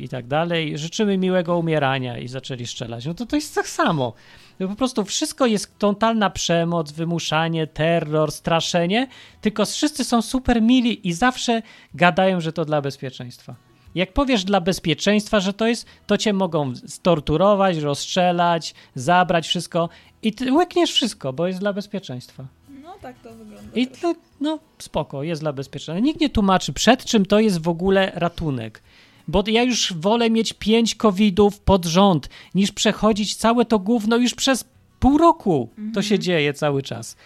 i 0.00 0.08
tak 0.08 0.26
dalej. 0.26 0.78
Życzymy 0.78 1.18
miłego 1.18 1.58
umierania 1.58 2.18
i 2.18 2.28
zaczęli 2.28 2.66
strzelać. 2.66 3.06
No 3.06 3.14
to 3.14 3.26
to 3.26 3.36
jest 3.36 3.54
tak 3.54 3.68
samo. 3.68 4.12
No 4.60 4.68
po 4.68 4.76
prostu 4.76 5.04
wszystko 5.04 5.46
jest 5.46 5.78
totalna 5.78 6.30
przemoc, 6.30 6.92
wymuszanie, 6.92 7.66
terror, 7.66 8.32
straszenie, 8.32 9.08
tylko 9.40 9.66
wszyscy 9.66 10.04
są 10.04 10.22
super 10.22 10.62
mili 10.62 11.08
i 11.08 11.12
zawsze 11.12 11.62
gadają, 11.94 12.40
że 12.40 12.52
to 12.52 12.64
dla 12.64 12.80
bezpieczeństwa. 12.80 13.69
Jak 13.94 14.12
powiesz 14.12 14.44
dla 14.44 14.60
bezpieczeństwa, 14.60 15.40
że 15.40 15.52
to 15.52 15.66
jest, 15.66 15.86
to 16.06 16.18
cię 16.18 16.32
mogą 16.32 16.72
storturować, 16.86 17.76
rozstrzelać, 17.76 18.74
zabrać 18.94 19.46
wszystko 19.46 19.88
i 20.22 20.32
ty 20.32 20.52
łykniesz 20.52 20.92
wszystko, 20.92 21.32
bo 21.32 21.46
jest 21.46 21.58
dla 21.58 21.72
bezpieczeństwa. 21.72 22.44
No 22.82 22.94
tak 23.02 23.18
to 23.18 23.34
wygląda. 23.34 23.70
I 23.74 23.86
to, 23.86 24.14
no 24.40 24.58
spoko, 24.78 25.22
jest 25.22 25.42
dla 25.42 25.52
bezpieczeństwa. 25.52 26.06
Nikt 26.06 26.20
nie 26.20 26.30
tłumaczy, 26.30 26.72
przed 26.72 27.04
czym 27.04 27.26
to 27.26 27.40
jest 27.40 27.62
w 27.62 27.68
ogóle 27.68 28.12
ratunek. 28.14 28.82
Bo 29.28 29.44
ja 29.46 29.62
już 29.62 29.92
wolę 29.92 30.30
mieć 30.30 30.52
pięć 30.52 30.94
covidów 30.94 31.60
pod 31.60 31.84
rząd, 31.86 32.28
niż 32.54 32.72
przechodzić 32.72 33.36
całe 33.36 33.64
to 33.64 33.78
gówno 33.78 34.16
już 34.16 34.34
przez 34.34 34.64
pół 35.00 35.18
roku. 35.18 35.68
To 35.94 36.02
się 36.02 36.18
dzieje 36.18 36.54
cały 36.54 36.82
czas. 36.82 37.16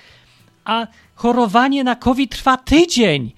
A 0.64 0.86
chorowanie 1.14 1.84
na 1.84 1.96
covid 1.96 2.30
trwa 2.30 2.56
tydzień. 2.56 3.32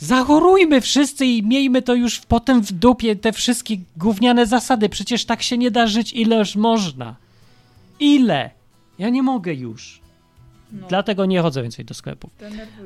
Zachorujmy 0.00 0.80
wszyscy 0.80 1.26
i 1.26 1.42
miejmy 1.42 1.82
to 1.82 1.94
już 1.94 2.20
potem 2.20 2.62
w 2.62 2.72
dupie, 2.72 3.16
te 3.16 3.32
wszystkie 3.32 3.76
gówniane 3.96 4.46
zasady. 4.46 4.88
Przecież 4.88 5.24
tak 5.24 5.42
się 5.42 5.58
nie 5.58 5.70
da 5.70 5.86
żyć, 5.86 6.12
ileż 6.12 6.56
można. 6.56 7.16
Ile? 8.00 8.50
Ja 8.98 9.08
nie 9.08 9.22
mogę 9.22 9.54
już. 9.54 10.00
No, 10.72 10.86
Dlatego 10.88 11.26
nie 11.26 11.40
chodzę 11.40 11.62
więcej 11.62 11.84
do 11.84 11.94
sklepów. 11.94 12.30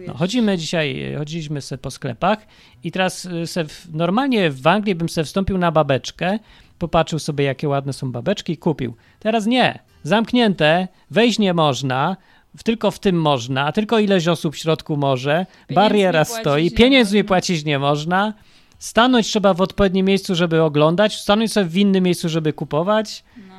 No, 0.07 0.15
chodzimy 0.15 0.59
dzisiaj, 0.59 1.15
chodziliśmy 1.19 1.61
se 1.61 1.79
po 1.79 1.91
sklepach 1.91 2.39
i 2.85 2.93
teraz 2.93 3.25
y, 3.25 3.47
se 3.47 3.65
w, 3.65 3.95
normalnie 3.95 4.51
w 4.51 4.67
Anglii 4.67 4.95
bym 4.95 5.09
se 5.09 5.25
wstąpił 5.25 5.59
na 5.59 5.73
babeczkę, 5.73 6.39
popatrzył 6.79 7.19
sobie 7.19 7.45
jakie 7.45 7.69
ładne 7.69 7.93
są 7.93 8.13
babeczki 8.13 8.53
i 8.53 8.57
kupił. 8.57 8.95
Teraz 9.19 9.47
nie, 9.47 9.79
zamknięte, 10.03 10.89
wejść 11.11 11.39
nie 11.39 11.55
można, 11.55 12.17
tylko 12.65 12.91
w 12.91 12.99
tym 12.99 13.21
można, 13.21 13.73
tylko 13.73 13.99
ileś 13.99 14.29
osób 14.29 14.55
w 14.55 14.59
środku 14.59 14.97
może, 14.97 15.47
Pieniędzy 15.67 15.75
bariera 15.75 16.25
stoi, 16.25 16.71
pieniędzy 16.71 17.17
nie 17.17 17.25
płacić 17.25 17.65
nie 17.65 17.79
można, 17.79 18.35
stanąć 18.79 19.27
trzeba 19.27 19.55
w 19.55 19.61
odpowiednim 19.61 20.07
miejscu, 20.07 20.35
żeby 20.35 20.63
oglądać, 20.63 21.21
stanąć 21.21 21.53
sobie 21.53 21.67
w 21.67 21.77
innym 21.77 22.05
miejscu, 22.05 22.29
żeby 22.29 22.53
kupować. 22.53 23.25
No. 23.49 23.55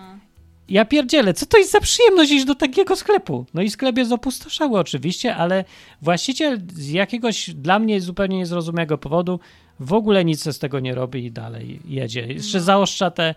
Ja 0.70 0.86
pierdzielę, 0.86 1.34
co 1.34 1.46
to 1.46 1.58
jest 1.58 1.72
za 1.72 1.80
przyjemność 1.80 2.32
iść 2.32 2.46
do 2.46 2.56
takiego 2.56 2.96
sklepu? 2.96 3.46
No 3.54 3.62
i 3.62 3.70
sklep 3.70 3.98
jest 3.98 4.12
opustoszały 4.12 4.80
oczywiście, 4.80 5.36
ale 5.36 5.66
właściciel 6.02 6.62
z 6.74 6.90
jakiegoś 6.90 7.50
dla 7.50 7.80
mnie 7.80 8.02
zupełnie 8.02 8.38
niezrozumiałego 8.38 8.98
powodu 8.98 9.40
w 9.80 9.94
ogóle 9.94 10.26
nic 10.26 10.44
z 10.44 10.60
tego 10.60 10.80
nie 10.80 10.96
robi 10.96 11.26
i 11.26 11.32
dalej 11.32 11.80
jedzie. 11.86 12.22
Jeszcze 12.22 12.58
No. 12.58 12.64
zaostrza 12.64 13.12
te, 13.12 13.36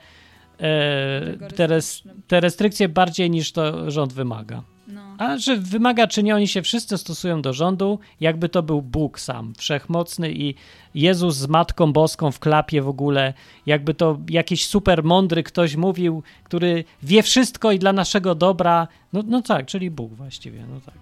e, 0.60 1.48
te, 1.56 1.66
res, 1.66 2.02
te 2.26 2.40
restrykcje 2.40 2.88
bardziej 2.88 3.30
niż 3.30 3.52
to 3.52 3.90
rząd 3.90 4.12
wymaga. 4.12 4.62
No. 4.88 5.00
A 5.18 5.38
że 5.38 5.56
wymaga 5.56 6.06
czy 6.06 6.22
nie, 6.22 6.34
oni 6.34 6.48
się 6.48 6.62
wszyscy 6.62 6.98
stosują 6.98 7.42
do 7.42 7.52
rządu, 7.52 7.98
jakby 8.20 8.48
to 8.48 8.62
był 8.62 8.82
Bóg 8.82 9.20
sam, 9.20 9.52
wszechmocny 9.58 10.32
i 10.32 10.54
Jezus 10.94 11.36
z 11.36 11.48
Matką 11.48 11.92
Boską 11.92 12.32
w 12.32 12.38
klapie 12.38 12.82
w 12.82 12.88
ogóle, 12.88 13.34
jakby 13.66 13.94
to 13.94 14.18
jakiś 14.28 14.66
super 14.66 15.04
mądry 15.04 15.42
ktoś 15.42 15.76
mówił, 15.76 16.22
który 16.44 16.84
wie 17.02 17.22
wszystko 17.22 17.72
i 17.72 17.78
dla 17.78 17.92
naszego 17.92 18.34
dobra. 18.34 18.88
No, 19.12 19.22
no 19.26 19.42
tak, 19.42 19.66
czyli 19.66 19.90
Bóg 19.90 20.14
właściwie, 20.14 20.66
no 20.66 20.80
tak. 20.80 20.94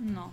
no. 0.00 0.30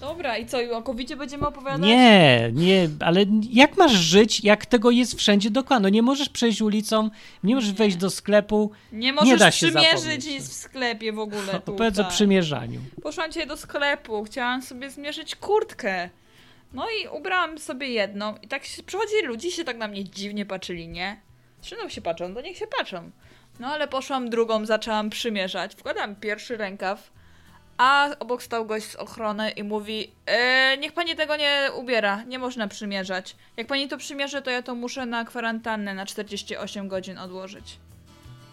Dobra, 0.00 0.38
i 0.38 0.46
co, 0.46 0.60
i 0.60 0.70
o 0.70 0.82
covid 0.82 1.14
będziemy 1.14 1.46
opowiadać? 1.46 1.80
Nie, 1.80 2.50
nie, 2.52 2.88
ale 3.00 3.24
jak 3.50 3.76
masz 3.76 3.92
żyć, 3.92 4.44
jak 4.44 4.66
tego 4.66 4.90
jest 4.90 5.14
wszędzie 5.18 5.50
dokładnie? 5.50 5.82
No 5.82 5.88
nie 5.88 6.02
możesz 6.02 6.28
przejść 6.28 6.62
ulicą, 6.62 7.10
nie 7.44 7.54
możesz 7.54 7.70
Nie. 7.70 7.76
wejść 7.76 7.96
do 7.96 8.10
sklepu. 8.10 8.70
Nie 8.92 9.12
możesz 9.12 9.38
da 9.38 9.50
się 9.50 9.66
przymierzyć 9.66 10.00
zapomnieć. 10.00 10.26
nic 10.26 10.48
w 10.48 10.52
sklepie 10.52 11.12
w 11.12 11.18
ogóle 11.18 11.52
Opowiedz 11.52 11.94
o 11.98 12.02
tutaj. 12.02 12.10
przymierzaniu. 12.10 12.80
Poszłam 13.02 13.32
dzisiaj 13.32 13.46
do 13.46 13.56
sklepu, 13.56 14.24
chciałam 14.24 14.62
sobie 14.62 14.90
zmierzyć 14.90 15.36
kurtkę. 15.36 16.10
No 16.72 16.86
i 16.90 17.08
ubrałam 17.18 17.58
sobie 17.58 17.86
jedną 17.88 18.34
i 18.42 18.48
tak 18.48 18.64
się, 18.64 18.82
przychodzili 18.82 19.22
ludzie 19.22 19.50
się 19.50 19.64
tak 19.64 19.76
na 19.76 19.88
mnie 19.88 20.04
dziwnie 20.04 20.46
patrzyli, 20.46 20.88
nie? 20.88 21.20
Zresztą 21.62 21.88
się 21.88 22.00
patrzą, 22.00 22.34
to 22.34 22.40
niech 22.40 22.56
się 22.56 22.66
patrzą. 22.78 23.10
No 23.60 23.66
ale 23.68 23.88
poszłam 23.88 24.30
drugą, 24.30 24.66
zaczęłam 24.66 25.10
przymierzać. 25.10 25.74
Wkładam 25.74 26.16
pierwszy 26.16 26.56
rękaw, 26.56 27.10
a 27.80 28.08
obok 28.18 28.42
stał 28.42 28.66
gość 28.66 28.86
z 28.86 28.96
ochrony 28.96 29.50
i 29.50 29.62
mówi 29.62 30.10
e, 30.26 30.76
niech 30.78 30.92
pani 30.92 31.16
tego 31.16 31.36
nie 31.36 31.70
ubiera, 31.76 32.22
nie 32.22 32.38
można 32.38 32.68
przymierzać. 32.68 33.36
Jak 33.56 33.66
pani 33.66 33.88
to 33.88 33.96
przymierzy, 33.96 34.42
to 34.42 34.50
ja 34.50 34.62
to 34.62 34.74
muszę 34.74 35.06
na 35.06 35.24
kwarantannę 35.24 35.94
na 35.94 36.06
48 36.06 36.88
godzin 36.88 37.18
odłożyć. 37.18 37.78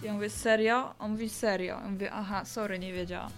Ja 0.04 0.14
mówię, 0.14 0.30
serio? 0.30 0.94
On 1.00 1.12
mówi, 1.12 1.30
serio. 1.30 1.80
Ja 1.84 1.90
mówię, 1.90 2.12
aha, 2.12 2.46
sorry, 2.46 2.80
nie 2.80 2.94
wiedziałam. 2.94 3.32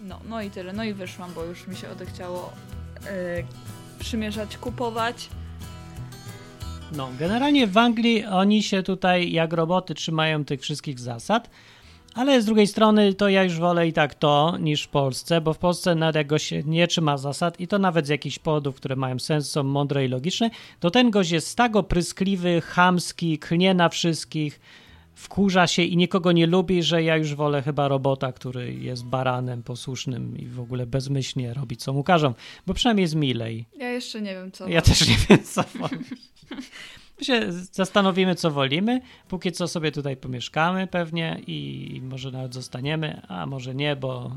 No, 0.00 0.20
no 0.28 0.42
i 0.42 0.50
tyle. 0.50 0.72
No 0.72 0.84
i 0.84 0.92
wyszłam, 0.92 1.32
bo 1.34 1.44
już 1.44 1.66
mi 1.66 1.76
się 1.76 1.88
odechciało 1.88 2.52
yy, 3.04 3.10
przymierzać, 3.98 4.56
kupować. 4.56 5.28
No, 6.92 7.10
generalnie 7.18 7.66
w 7.66 7.76
Anglii 7.76 8.24
oni 8.24 8.62
się 8.62 8.82
tutaj 8.82 9.32
jak 9.32 9.52
roboty 9.52 9.94
trzymają 9.94 10.44
tych 10.44 10.60
wszystkich 10.60 11.00
zasad, 11.00 11.50
ale 12.14 12.42
z 12.42 12.44
drugiej 12.44 12.66
strony 12.66 13.14
to 13.14 13.28
ja 13.28 13.44
już 13.44 13.58
wolę 13.58 13.88
i 13.88 13.92
tak 13.92 14.14
to 14.14 14.56
niż 14.60 14.82
w 14.82 14.88
Polsce, 14.88 15.40
bo 15.40 15.54
w 15.54 15.58
Polsce 15.58 15.94
nawet 15.94 16.16
jak 16.16 16.26
go 16.26 16.38
się 16.38 16.62
nie 16.62 16.86
trzyma 16.86 17.18
zasad 17.18 17.60
i 17.60 17.68
to 17.68 17.78
nawet 17.78 18.06
z 18.06 18.08
jakichś 18.08 18.38
powodów, 18.38 18.76
które 18.76 18.96
mają 18.96 19.18
sens, 19.18 19.50
są 19.50 19.62
mądre 19.62 20.04
i 20.04 20.08
logiczne, 20.08 20.50
to 20.80 20.90
ten 20.90 21.10
gość 21.10 21.30
jest 21.30 21.56
tak 21.56 21.76
opryskliwy, 21.76 22.60
chamski, 22.60 23.38
klnie 23.38 23.74
na 23.74 23.88
wszystkich, 23.88 24.60
wkurza 25.14 25.66
się 25.66 25.82
i 25.82 25.96
nikogo 25.96 26.32
nie 26.32 26.46
lubi, 26.46 26.82
że 26.82 27.02
ja 27.02 27.16
już 27.16 27.34
wolę 27.34 27.62
chyba 27.62 27.88
robota, 27.88 28.32
który 28.32 28.74
jest 28.74 29.04
baranem 29.04 29.62
posłusznym 29.62 30.38
i 30.38 30.46
w 30.46 30.60
ogóle 30.60 30.86
bezmyślnie 30.86 31.54
robi, 31.54 31.76
co 31.76 31.92
mu 31.92 32.04
każą, 32.04 32.34
bo 32.66 32.74
przynajmniej 32.74 33.02
jest 33.02 33.14
milej. 33.14 33.66
Ja 33.78 33.90
jeszcze 33.90 34.20
nie 34.20 34.34
wiem 34.34 34.52
co. 34.52 34.68
Ja 34.68 34.82
też 34.82 35.08
nie 35.08 35.16
wiem, 35.28 35.44
co. 35.44 35.64
My 37.20 37.24
się 37.26 37.52
zastanowimy, 37.72 38.34
co 38.34 38.50
wolimy. 38.50 39.00
Póki 39.28 39.52
co 39.52 39.68
sobie 39.68 39.92
tutaj 39.92 40.16
pomieszkamy 40.16 40.86
pewnie 40.86 41.40
i 41.46 42.00
może 42.04 42.30
nawet 42.30 42.54
zostaniemy, 42.54 43.20
a 43.28 43.46
może 43.46 43.74
nie, 43.74 43.96
bo 43.96 44.36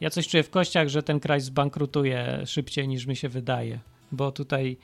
ja 0.00 0.10
coś 0.10 0.28
czuję 0.28 0.42
w 0.42 0.50
kościach, 0.50 0.88
że 0.88 1.02
ten 1.02 1.20
kraj 1.20 1.40
zbankrutuje 1.40 2.42
szybciej 2.46 2.88
niż 2.88 3.06
mi 3.06 3.16
się 3.16 3.28
wydaje, 3.28 3.78
bo 4.12 4.32
tutaj 4.32 4.76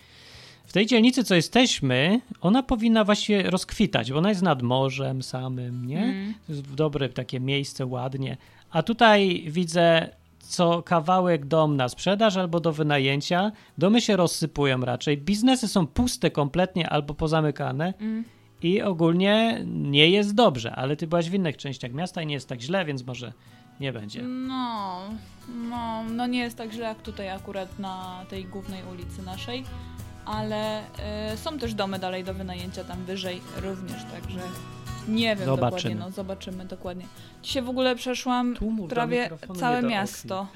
w 0.66 0.72
tej 0.72 0.86
dzielnicy, 0.86 1.24
co 1.24 1.34
jesteśmy, 1.34 2.20
ona 2.40 2.62
powinna 2.62 3.04
właściwie 3.04 3.50
rozkwitać, 3.50 4.12
bo 4.12 4.18
ona 4.18 4.28
jest 4.28 4.42
nad 4.42 4.62
morzem 4.62 5.22
samym, 5.22 5.86
nie? 5.86 6.02
Mm. 6.02 6.34
To 6.46 6.52
jest 6.52 6.74
dobre 6.74 7.08
takie 7.08 7.40
miejsce, 7.40 7.86
ładnie. 7.86 8.36
A 8.70 8.82
tutaj 8.82 9.44
widzę 9.46 10.08
co 10.50 10.82
kawałek 10.82 11.46
dom 11.46 11.76
na 11.76 11.88
sprzedaż 11.88 12.36
albo 12.36 12.60
do 12.60 12.72
wynajęcia. 12.72 13.52
Domy 13.78 14.00
się 14.00 14.16
rozsypują 14.16 14.80
raczej. 14.80 15.18
Biznesy 15.18 15.68
są 15.68 15.86
puste 15.86 16.30
kompletnie 16.30 16.88
albo 16.90 17.14
pozamykane 17.14 17.94
Mm. 18.00 18.24
i 18.62 18.82
ogólnie 18.82 19.62
nie 19.66 20.10
jest 20.10 20.34
dobrze, 20.34 20.72
ale 20.74 20.96
ty 20.96 21.06
byłaś 21.06 21.30
w 21.30 21.34
innych 21.34 21.56
częściach 21.56 21.92
miasta 21.92 22.22
i 22.22 22.26
nie 22.26 22.34
jest 22.34 22.48
tak 22.48 22.60
źle, 22.60 22.84
więc 22.84 23.06
może 23.06 23.32
nie 23.80 23.92
będzie. 23.92 24.22
No, 24.22 25.00
no, 25.70 26.04
no 26.04 26.26
nie 26.26 26.38
jest 26.38 26.56
tak 26.56 26.72
źle 26.72 26.84
jak 26.84 27.02
tutaj 27.02 27.30
akurat 27.30 27.78
na 27.78 28.24
tej 28.30 28.44
głównej 28.44 28.80
ulicy 28.92 29.22
naszej, 29.22 29.64
ale 30.24 30.80
y, 31.34 31.36
są 31.36 31.58
też 31.58 31.74
domy 31.74 31.98
dalej 31.98 32.24
do 32.24 32.34
wynajęcia 32.34 32.84
tam 32.84 33.04
wyżej 33.04 33.40
również, 33.62 34.04
także 34.04 34.40
nie 35.08 35.36
wiem 35.36 35.44
Zobaczymy. 35.46 35.70
dokładnie, 35.70 35.94
no 35.94 36.10
zobaczymy 36.10 36.64
dokładnie. 36.64 37.06
Dzisiaj 37.42 37.62
w 37.62 37.68
ogóle 37.68 37.96
przeszłam 37.96 38.54
Tu 38.56 38.70
mów 38.70 38.88
do 38.88 38.94
prawie 38.94 39.30
całe 39.60 39.82
miasto. 39.82 40.46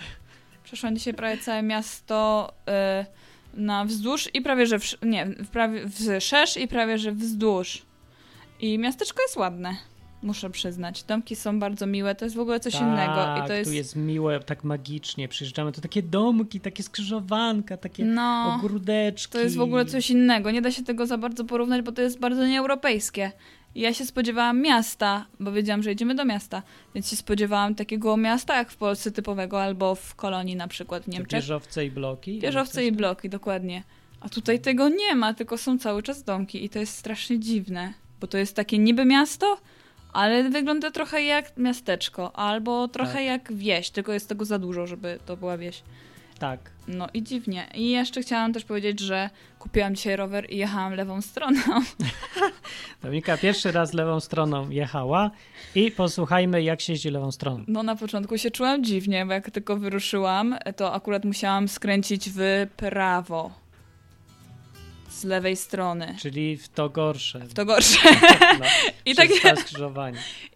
Przeszłam 0.65 0.97
dzisiaj 0.97 1.15
prawie 1.15 1.39
całe 1.39 1.63
miasto 1.63 2.53
y, 3.55 3.61
na 3.61 3.85
wzdłuż 3.85 4.35
i 4.35 4.41
prawie 4.43 4.67
że 4.67 4.79
w, 4.79 4.85
nie, 5.03 5.27
w 5.27 5.49
prawie 5.49 5.89
wszerz 6.19 6.57
i 6.57 6.69
prawie 6.69 6.99
że 6.99 7.13
wzdłuż. 7.13 7.83
I 8.61 8.79
miasteczko 8.79 9.23
jest 9.23 9.37
ładne. 9.37 9.77
Muszę 10.23 10.51
przyznać. 10.51 11.03
Domki 11.03 11.37
są 11.37 11.61
bardzo 11.61 11.87
miłe, 11.87 12.15
to 12.15 12.25
jest 12.25 12.37
w 12.37 12.41
ogóle 12.41 12.61
coś 12.61 12.75
innego. 12.75 13.15
Tak, 13.15 13.45
I 13.45 13.49
to 13.49 13.55
jest. 13.55 13.71
tu 13.71 13.75
jest 13.75 13.97
miłe, 13.97 14.41
tak 14.41 14.65
magicznie. 14.65 15.29
Przyjeżdżamy, 15.29 15.73
to 15.73 15.81
takie 15.81 16.03
domki, 16.03 16.61
takie 16.61 16.83
skrzyżowanka, 16.83 17.77
takie 17.77 18.05
No. 18.05 18.55
ogródeczki. 18.57 19.33
To 19.33 19.39
jest 19.41 19.57
w 19.57 19.61
ogóle 19.61 19.85
coś 19.85 20.11
innego. 20.11 20.51
Nie 20.51 20.63
da 20.63 20.71
się 20.71 20.83
tego 20.83 21.07
za 21.07 21.19
bardzo 21.19 21.45
porównać, 21.45 21.83
bo 21.83 21.93
to 21.93 22.03
jest 22.03 22.19
bardzo 22.19 22.47
nieeuropejskie. 22.47 23.33
Ja 23.75 23.95
się 23.95 24.05
spodziewałam 24.07 24.61
miasta, 24.61 25.27
bo 25.41 25.53
wiedziałam, 25.53 25.83
że 25.83 25.91
jedziemy 25.91 26.15
do 26.15 26.25
miasta, 26.25 26.63
więc 26.95 27.11
się 27.11 27.17
spodziewałam 27.17 27.75
takiego 27.75 28.17
miasta 28.17 28.57
jak 28.57 28.71
w 28.71 28.77
Polsce 28.77 29.11
typowego, 29.11 29.63
albo 29.63 29.95
w 29.95 30.15
kolonii 30.15 30.57
na 30.57 30.69
przykład 30.69 31.03
w 31.05 31.09
Niemczech. 31.09 31.41
Wieżowce 31.41 31.85
i 31.87 31.91
bloki. 31.91 32.41
Wieżowce 32.41 32.87
i 32.87 32.93
bloki, 32.93 33.29
dokładnie. 33.29 33.83
A 34.21 34.29
tutaj 34.29 34.61
tego 34.61 34.89
nie 34.89 35.15
ma, 35.15 35.35
tylko 35.35 35.59
są 35.59 35.79
cały 35.79 36.03
czas 36.03 36.23
domki 36.25 36.65
i 36.65 36.69
to 36.71 36.79
jest 36.79 36.99
strasznie 36.99 37.39
dziwne, 37.39 37.93
bo 38.21 38.27
to 38.27 38.39
jest 38.39 38.57
takie 38.57 38.79
niby 38.79 39.05
miasto, 39.05 39.59
ale 40.13 40.51
wygląda 40.51 40.91
trochę 40.91 41.23
jak 41.23 41.57
miasteczko, 41.57 42.37
albo 42.37 42.89
trochę 42.89 43.13
Tak. 43.15 43.25
jak 43.25 43.53
wieś, 43.53 43.91
tylko 43.91 44.13
jest 44.13 44.29
tego 44.29 44.45
za 44.45 44.59
dużo, 44.59 44.87
żeby 44.87 45.19
to 45.27 45.37
była 45.37 45.59
wieś. 45.59 45.83
Tak. 46.39 46.71
No 46.89 47.09
i 47.15 47.23
dziwnie. 47.23 47.67
I 47.75 47.91
jeszcze 47.91 48.23
chciałam 48.23 48.53
też 48.53 48.65
powiedzieć, 48.65 49.01
że 49.01 49.31
kupiłam 49.59 49.95
dzisiaj 49.95 50.17
rower 50.17 50.51
i 50.51 50.57
jechałam 50.57 50.95
lewą 50.95 51.21
stroną. 51.23 51.61
Dominika 53.03 53.37
pierwszy 53.37 53.73
raz 53.73 53.93
lewą 53.93 54.21
stroną 54.21 54.71
jechała 54.71 55.31
i 55.75 55.91
posłuchajmy, 55.91 56.63
jak 56.63 56.81
się 56.81 56.93
jeździ 56.93 57.11
lewą 57.11 57.33
stroną. 57.33 57.65
No 57.69 57.83
na 57.83 57.97
początku 57.97 58.39
się 58.39 58.51
czułam 58.51 58.85
dziwnie, 58.85 59.27
bo 59.27 59.33
jak 59.33 59.51
tylko 59.51 59.77
wyruszyłam, 59.77 60.57
to 60.77 60.93
akurat 60.93 61.25
musiałam 61.25 61.69
skręcić 61.69 62.31
w 62.31 62.67
prawo. 62.77 63.51
Z 65.09 65.25
lewej 65.25 65.57
strony. 65.57 66.17
Czyli 66.21 66.57
w 66.57 66.69
to 66.69 66.89
gorsze. 66.89 67.39
W 67.39 67.55
to 67.55 67.65
gorsze. 67.65 67.99
No, 68.61 68.67
I 69.07 69.15
tak. 69.15 69.29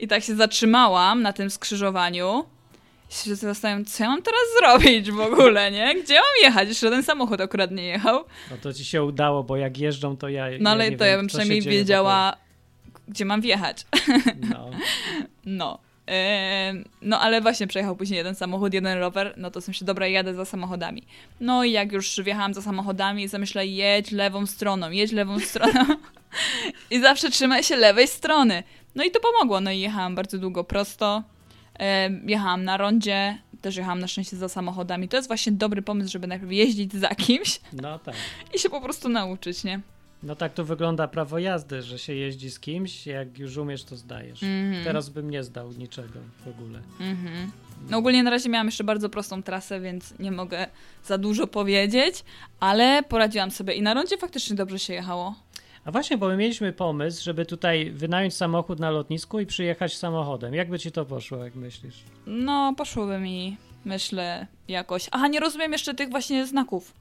I 0.01 0.09
tak 0.09 0.23
się 0.23 0.37
zatrzymałam 0.37 1.23
na 1.23 1.33
tym 1.33 1.51
skrzyżowaniu. 1.51 2.45
Się 3.11 3.35
zastanawiam, 3.35 3.85
co 3.85 4.03
ja 4.05 4.11
mam 4.11 4.23
teraz 4.23 4.41
zrobić 4.59 5.11
w 5.11 5.21
ogóle, 5.21 5.71
nie? 5.71 5.95
Gdzie 6.03 6.15
mam 6.15 6.43
jechać? 6.43 6.69
Jeszcze 6.69 6.91
ten 6.91 7.03
samochód 7.03 7.41
akurat 7.41 7.71
nie 7.71 7.85
jechał. 7.85 8.25
No 8.51 8.57
to 8.63 8.73
ci 8.73 8.85
się 8.85 9.03
udało, 9.05 9.43
bo 9.45 9.57
jak 9.57 9.79
jeżdżą, 9.79 10.17
to 10.17 10.29
ja. 10.29 10.47
No 10.61 10.71
ale 10.71 10.85
ja 10.91 10.99
to 10.99 11.05
wiem, 11.05 11.11
ja 11.11 11.17
bym 11.17 11.27
przynajmniej 11.27 11.63
wiedziała, 11.63 12.37
gdzie 13.09 13.25
mam 13.25 13.41
wjechać. 13.41 13.87
No. 14.51 14.71
No. 15.45 15.79
No, 17.03 17.21
ale 17.21 17.41
właśnie 17.41 17.67
przejechał 17.67 17.97
później 17.97 18.19
jeden 18.19 18.35
samochód, 18.35 18.75
jeden 18.75 18.99
rower, 18.99 19.35
no 19.37 19.51
to 19.51 19.61
sobie 19.61 19.75
się 19.75 19.85
dobra, 19.85 20.07
jadę 20.07 20.35
za 20.35 20.45
samochodami. 20.45 21.03
No 21.41 21.65
i 21.65 21.73
jak 21.73 21.93
już 21.93 22.21
wjechałam 22.21 22.55
za 22.55 22.63
samochodami, 22.63 23.29
zamyślę, 23.29 23.67
jedź 23.67 24.11
lewą 24.11 24.47
stroną, 24.47 24.91
jedź 24.91 25.13
lewą 25.13 25.41
stroną. 25.49 25.85
I 26.91 27.01
zawsze 27.01 27.31
trzymaj 27.31 27.63
się 27.63 27.77
lewej 27.77 28.09
strony. 28.09 28.63
No 28.95 29.05
i 29.05 29.11
to 29.11 29.21
pomogło, 29.21 29.61
no 29.61 29.71
i 29.71 29.81
jechałam 29.81 30.15
bardzo 30.15 30.39
długo 30.39 30.65
prosto. 30.65 31.23
Jechałam 32.27 32.65
na 32.65 32.77
rondzie, 32.77 33.39
też 33.61 33.77
jechałam 33.77 34.01
na 34.01 34.09
szczęście 34.09 34.37
za 34.37 34.49
samochodami. 34.49 35.09
To 35.09 35.17
jest 35.17 35.29
właśnie 35.29 35.53
dobry 35.53 35.83
pomysł, 35.83 36.11
żeby 36.11 36.27
najpierw 36.27 36.53
jeździć 36.53 36.93
za 36.93 37.09
kimś 37.09 37.61
no 37.73 37.99
tak. 37.99 38.15
i 38.55 38.59
się 38.59 38.71
po 38.71 38.81
prostu 38.81 39.09
nauczyć, 39.09 39.65
nie? 39.65 39.81
No 40.23 40.37
tak 40.37 40.55
tu 40.55 40.65
wygląda 40.65 41.09
prawo 41.09 41.39
jazdy, 41.39 41.83
że 41.83 41.99
się 41.99 42.15
jeździ 42.15 42.51
z 42.51 42.61
kimś, 42.61 43.07
jak 43.07 43.39
już 43.39 43.57
umiesz, 43.57 43.85
to 43.85 43.97
zdajesz. 43.97 44.43
Mhm. 44.43 44.85
Teraz 44.85 45.09
bym 45.09 45.31
nie 45.31 45.45
zdał 45.45 45.73
niczego 45.73 46.19
w 46.45 46.49
ogóle. 46.49 46.81
Mhm. 47.01 47.51
No 47.91 47.99
ogólnie 47.99 48.23
na 48.23 48.31
razie 48.31 48.49
miałam 48.49 48.67
jeszcze 48.67 48.85
bardzo 48.85 49.09
prostą 49.09 49.43
trasę, 49.43 49.81
więc 49.81 50.15
nie 50.19 50.33
mogę 50.33 50.67
za 51.05 51.19
dużo 51.19 51.47
powiedzieć, 51.47 52.25
ale 52.61 53.03
poradziłam 53.03 53.51
sobie 53.51 53.75
i 53.75 53.83
na 53.83 53.95
rondzie 53.95 54.17
faktycznie 54.17 54.57
dobrze 54.57 54.79
się 54.79 54.93
jechało. 54.93 55.35
A 55.89 55.91
właśnie, 55.91 56.19
bo 56.19 56.29
my 56.29 56.37
mieliśmy 56.37 56.73
pomysł, 56.73 57.25
żeby 57.25 57.47
tutaj 57.47 57.91
wynająć 57.91 58.35
samochód 58.35 58.81
na 58.81 58.91
lotnisku 58.91 59.41
i 59.41 59.47
przyjechać 59.47 59.97
samochodem. 59.97 60.55
Jak 60.55 60.71
by 60.71 60.79
ci 60.79 60.93
to 60.93 61.05
poszło, 61.05 61.39
jak 61.45 61.55
myślisz? 61.55 61.95
No, 62.27 62.75
poszłoby 62.77 63.19
mi, 63.19 63.57
myślę, 63.85 64.47
jakoś. 64.69 65.09
Aha, 65.13 65.29
nie 65.29 65.41
rozumiem 65.41 65.73
jeszcze 65.73 65.95
tych 65.95 66.11
właśnie 66.11 66.47
znaków. 66.47 66.95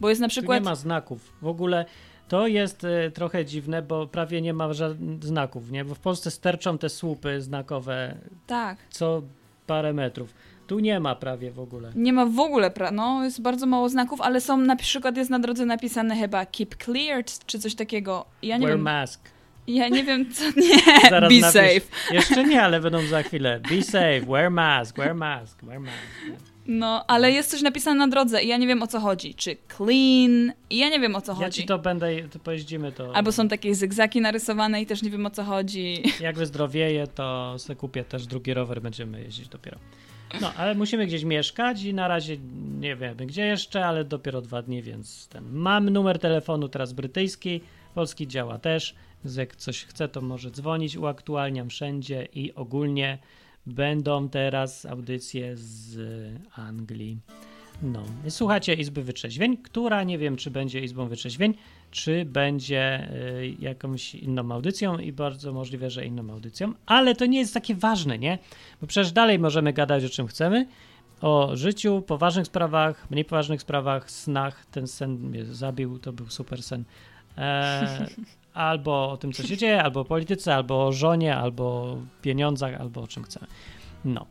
Bo 0.00 0.08
jest 0.08 0.20
na 0.20 0.26
Tu 0.26 0.30
przykład. 0.30 0.60
nie 0.60 0.64
ma 0.64 0.74
znaków. 0.74 1.32
W 1.42 1.46
ogóle 1.46 1.84
to 2.28 2.46
jest 2.46 2.84
e, 2.84 3.10
trochę 3.10 3.44
dziwne, 3.44 3.82
bo 3.82 4.06
prawie 4.06 4.42
nie 4.42 4.54
ma 4.54 4.72
żadnych 4.72 5.24
znaków, 5.24 5.70
nie? 5.70 5.84
Bo 5.84 5.94
w 5.94 5.98
Polsce 5.98 6.30
sterczą 6.30 6.78
te 6.78 6.88
słupy 6.88 7.40
znakowe 7.42 8.14
Tak. 8.46 8.78
co 8.90 9.22
parę 9.66 9.92
metrów. 9.92 10.34
Tu 10.66 10.78
nie 10.78 11.00
ma 11.00 11.14
prawie 11.14 11.50
w 11.50 11.58
ogóle. 11.60 11.92
Nie 11.94 12.12
ma 12.12 12.26
w 12.26 12.38
ogóle, 12.40 12.70
pra- 12.70 12.92
no, 12.92 13.24
jest 13.24 13.42
bardzo 13.42 13.66
mało 13.66 13.88
znaków, 13.88 14.20
ale 14.20 14.40
są 14.40 14.56
na 14.56 14.76
przykład 14.76 15.16
jest 15.16 15.30
na 15.30 15.38
drodze 15.38 15.66
napisane 15.66 16.16
chyba 16.16 16.46
keep 16.46 16.76
clear 16.84 17.24
czy- 17.46 17.58
coś 17.58 17.74
takiego. 17.74 18.24
Ja 18.42 18.56
nie 18.56 18.66
Wear 18.66 18.76
wiem. 18.78 18.84
mask. 18.84 19.20
Ja 19.66 19.88
nie 19.88 20.04
wiem, 20.04 20.32
co. 20.32 20.44
Nie, 20.60 21.10
Zaraz 21.10 21.32
be 21.32 21.36
napisz- 21.40 21.52
safe. 21.52 22.14
Jeszcze 22.14 22.44
nie, 22.44 22.62
ale 22.62 22.80
będą 22.80 23.06
za 23.06 23.22
chwilę. 23.22 23.60
Be 23.70 23.82
safe, 23.82 24.20
wear 24.20 24.50
mask, 24.50 24.96
wear 24.96 25.14
mask, 25.14 25.62
wear 25.62 25.80
mask. 25.80 25.94
No, 26.68 27.04
ale 27.06 27.30
jest 27.32 27.50
coś 27.50 27.62
napisane 27.62 27.98
na 27.98 28.08
drodze 28.08 28.42
i 28.42 28.48
ja 28.48 28.56
nie 28.56 28.66
wiem 28.66 28.82
o 28.82 28.86
co 28.86 29.00
chodzi. 29.00 29.34
Czy 29.34 29.56
clean? 29.76 30.52
I 30.70 30.76
ja 30.78 30.88
nie 30.88 31.00
wiem 31.00 31.16
o 31.16 31.20
co 31.20 31.32
Ja 31.32 31.38
chodzi. 31.38 31.60
ci 31.62 31.66
to 31.68 31.78
będę, 31.78 32.28
to 32.28 32.38
pojeździmy 32.38 32.92
to. 32.92 33.16
Albo 33.16 33.32
są 33.32 33.48
takie 33.48 33.74
zygzaki 33.74 34.20
narysowane 34.20 34.82
i 34.82 34.86
też 34.86 35.02
nie 35.02 35.10
wiem 35.10 35.26
o 35.26 35.30
co 35.30 35.44
chodzi. 35.44 36.02
Jak 36.20 36.36
wyzdrowieję, 36.36 37.06
to 37.06 37.54
se 37.58 37.76
kupię 37.76 38.04
też 38.04 38.26
drugi 38.26 38.54
rower, 38.54 38.82
będziemy 38.82 39.20
jeździć 39.22 39.48
dopiero. 39.48 39.78
No, 40.40 40.52
ale 40.56 40.74
musimy 40.74 41.06
gdzieś 41.06 41.24
mieszkać 41.24 41.82
i 41.82 41.94
na 41.94 42.08
razie 42.08 42.36
nie 42.80 42.96
wiemy 42.96 43.26
gdzie 43.26 43.46
jeszcze, 43.46 43.86
ale 43.86 44.04
dopiero 44.04 44.42
dwa 44.42 44.62
dni, 44.62 44.82
więc 44.82 45.28
ten. 45.28 45.44
Mam 45.52 45.90
numer 45.90 46.18
telefonu 46.18 46.68
teraz 46.68 46.92
brytyjski, 46.92 47.60
polski 47.94 48.28
działa 48.28 48.58
też, 48.58 48.94
więc 49.24 49.36
jak 49.36 49.56
coś 49.56 49.84
chce, 49.84 50.08
to 50.08 50.20
może 50.20 50.50
dzwonić, 50.50 50.96
uaktualniam 50.96 51.70
wszędzie 51.70 52.28
i 52.34 52.54
ogólnie 52.54 53.18
będą 53.66 54.28
teraz 54.28 54.86
audycje 54.86 55.56
z 55.56 55.98
Anglii. 56.54 57.18
No, 57.82 58.02
słuchacie 58.28 58.74
Izby 58.74 59.02
Wytrzeźwień, 59.02 59.56
która 59.56 60.04
nie 60.04 60.18
wiem, 60.18 60.36
czy 60.36 60.50
będzie 60.50 60.80
Izbą 60.80 61.08
Wytrzeźwień, 61.08 61.54
czy 61.90 62.24
będzie 62.24 63.08
y, 63.12 63.56
jakąś 63.58 64.14
inną 64.14 64.52
audycją 64.52 64.98
i 64.98 65.12
bardzo 65.12 65.52
możliwe, 65.52 65.90
że 65.90 66.06
inną 66.06 66.32
audycją, 66.32 66.72
ale 66.86 67.14
to 67.14 67.26
nie 67.26 67.38
jest 67.38 67.54
takie 67.54 67.74
ważne, 67.74 68.18
nie? 68.18 68.38
Bo 68.80 68.86
przecież 68.86 69.12
dalej 69.12 69.38
możemy 69.38 69.72
gadać 69.72 70.04
o 70.04 70.08
czym 70.08 70.26
chcemy, 70.26 70.66
o 71.20 71.50
życiu, 71.56 72.02
poważnych 72.02 72.46
sprawach, 72.46 73.10
mniej 73.10 73.24
poważnych 73.24 73.60
sprawach, 73.62 74.10
snach. 74.10 74.66
Ten 74.66 74.86
sen 74.86 75.10
mnie 75.10 75.44
zabił, 75.44 75.98
to 75.98 76.12
był 76.12 76.26
super 76.30 76.62
sen. 76.62 76.84
E, 77.38 78.06
albo 78.54 79.10
o 79.10 79.16
tym, 79.16 79.32
co 79.32 79.42
się 79.42 79.56
dzieje, 79.56 79.82
albo 79.82 80.00
o 80.00 80.04
polityce, 80.04 80.54
albo 80.54 80.86
o 80.86 80.92
żonie, 80.92 81.36
albo 81.36 81.64
o 81.64 81.98
pieniądzach, 82.22 82.80
albo 82.80 83.02
o 83.02 83.06
czym 83.06 83.22
chcemy. 83.22 83.46
No. 84.04 84.26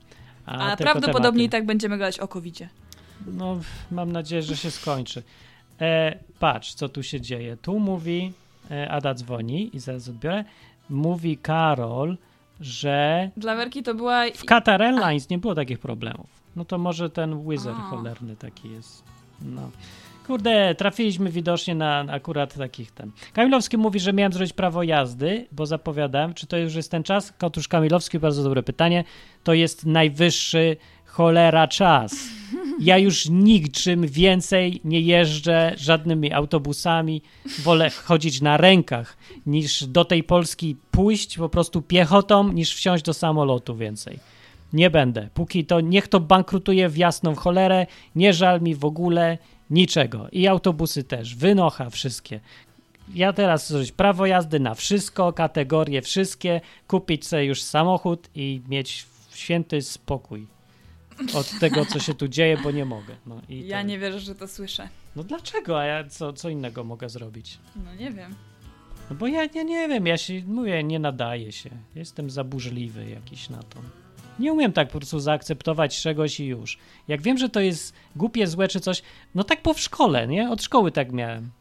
A, 0.46 0.76
tylko 0.76 0.92
prawdopodobnie 0.92 1.44
i 1.44 1.50
tematy. 1.50 1.62
tak 1.62 1.66
będziemy 1.66 1.98
gadać 1.98 2.20
o 2.20 2.28
covidzie. 2.28 2.70
No, 3.28 3.60
mam 3.92 4.12
nadzieję, 4.12 4.42
że 4.42 4.58
się 4.58 4.72
skończy. 4.72 5.24
E, 5.82 6.20
patrz, 6.40 6.74
co 6.74 6.90
tu 6.90 7.04
się 7.04 7.22
dzieje. 7.22 7.58
Tu 7.58 7.80
mówi, 7.80 8.34
e, 8.72 8.92
Ada 8.92 9.14
dzwoni 9.14 9.76
i 9.76 9.80
zaraz 9.80 10.10
odbiorę. 10.10 10.44
Mówi 10.90 11.38
Karol, 11.38 12.18
że 12.62 13.30
Dla 13.38 13.56
Werki 13.56 13.84
to 13.84 13.96
była... 13.96 14.24
w 14.36 14.46
Qatar 14.46 14.82
Airlines 14.82 15.30
nie 15.30 15.38
było 15.38 15.56
takich 15.56 15.80
problemów. 15.80 16.28
No 16.56 16.66
to 16.66 16.78
może 16.78 17.10
ten 17.10 17.50
Wizard 17.50 17.78
cholerny 17.78 18.36
taki 18.36 18.72
jest. 18.72 19.04
No. 19.42 19.72
Kurde, 20.28 20.76
trafiliśmy 20.76 21.30
widocznie 21.30 21.76
na 21.76 22.06
akurat 22.10 22.54
takich 22.54 22.92
ten. 22.92 23.12
Kamilowski 23.34 23.78
mówi, 23.78 24.00
że 24.00 24.14
miałem 24.14 24.34
zrobić 24.34 24.54
prawo 24.54 24.84
jazdy, 24.84 25.48
bo 25.52 25.66
zapowiadałem. 25.66 26.34
Czy 26.34 26.48
to 26.48 26.58
już 26.58 26.76
jest 26.76 26.92
ten 26.92 27.04
czas? 27.04 27.34
Otóż 27.42 27.68
Kamilowski, 27.68 28.20
bardzo 28.20 28.44
dobre 28.44 28.64
pytanie. 28.64 29.04
To 29.44 29.54
jest 29.54 29.86
najwyższy 29.86 30.78
cholera 31.16 31.68
czas. 31.68 32.16
Ja 32.80 32.98
już 32.98 33.30
niczym 33.30 34.08
więcej 34.08 34.82
nie 34.84 35.02
jeżdżę 35.02 35.74
żadnymi 35.78 36.34
autobusami. 36.34 37.22
Wolę 37.64 37.90
chodzić 37.90 38.42
na 38.42 38.58
rękach 38.58 39.18
niż 39.46 39.84
do 39.84 40.06
tej 40.06 40.24
Polski 40.24 40.76
pójść 40.92 41.38
po 41.38 41.50
prostu 41.50 41.82
piechotą, 41.82 42.54
niż 42.54 42.76
wsiąść 42.76 43.04
do 43.04 43.14
samolotu 43.14 43.76
więcej. 43.76 44.20
Nie 44.74 44.90
będę. 44.90 45.30
Póki 45.34 45.66
to, 45.66 45.82
niech 45.82 46.08
to 46.08 46.20
bankrutuje 46.20 46.90
w 46.90 46.98
jasną 46.98 47.36
cholerę, 47.36 47.88
nie 48.16 48.34
żal 48.34 48.62
mi 48.62 48.76
w 48.76 48.86
ogóle 48.86 49.38
niczego. 49.70 50.28
I 50.32 50.48
autobusy 50.48 51.04
też, 51.04 51.36
wynocha 51.36 51.90
wszystkie. 51.90 52.40
Ja 53.14 53.34
teraz 53.34 53.70
zrobić 53.70 53.92
prawo 53.92 54.26
jazdy 54.26 54.60
na 54.60 54.74
wszystko, 54.74 55.34
kategorie 55.34 56.02
wszystkie, 56.02 56.62
kupić 56.88 57.28
sobie 57.28 57.44
już 57.44 57.64
samochód 57.64 58.30
i 58.36 58.62
mieć 58.70 59.06
święty 59.34 59.82
spokój 59.82 60.55
od 61.34 61.60
tego, 61.60 61.86
co 61.86 62.00
się 62.00 62.14
tu 62.14 62.28
dzieje, 62.28 62.58
bo 62.64 62.72
nie 62.72 62.86
mogę. 62.86 63.16
No, 63.26 63.42
i 63.50 63.68
Ja 63.68 63.82
nie 63.82 64.00
wierzę, 64.00 64.20
że 64.20 64.36
to 64.36 64.48
słyszę. 64.48 64.90
No 65.16 65.24
dlaczego? 65.24 65.80
A 65.80 65.86
ja 65.86 66.04
co, 66.10 66.34
co 66.34 66.50
innego 66.50 66.84
mogę 66.84 67.10
zrobić? 67.10 67.58
No 67.86 67.96
nie 67.96 68.12
wiem. 68.12 68.36
No 69.10 69.16
bo 69.16 69.28
ja, 69.28 69.44
ja 69.56 69.64
nie 69.64 69.88
wiem, 69.88 70.08
ja 70.08 70.18
się, 70.18 70.42
mówię, 70.48 70.84
nie 70.84 71.00
nadaję 71.00 71.52
się. 71.52 71.70
Jestem 71.96 72.30
zaburzliwy 72.30 73.10
jakiś 73.10 73.50
na 73.50 73.58
to. 73.64 73.80
Nie 74.40 74.54
umiem 74.54 74.74
tak 74.74 74.88
po 74.90 74.98
prostu 75.00 75.20
zaakceptować 75.20 76.02
czegoś 76.02 76.40
i 76.40 76.46
już. 76.46 76.78
Jak 77.08 77.22
wiem, 77.22 77.38
że 77.38 77.50
to 77.50 77.60
jest 77.60 77.94
głupie, 78.16 78.48
złe 78.48 78.68
czy 78.68 78.80
coś, 78.80 79.02
no 79.36 79.44
tak 79.44 79.62
po 79.62 79.74
w 79.74 79.80
szkole, 79.80 80.28
nie? 80.28 80.50
Od 80.50 80.64
szkoły 80.64 80.92
tak 80.92 81.12
miałem. 81.12 81.52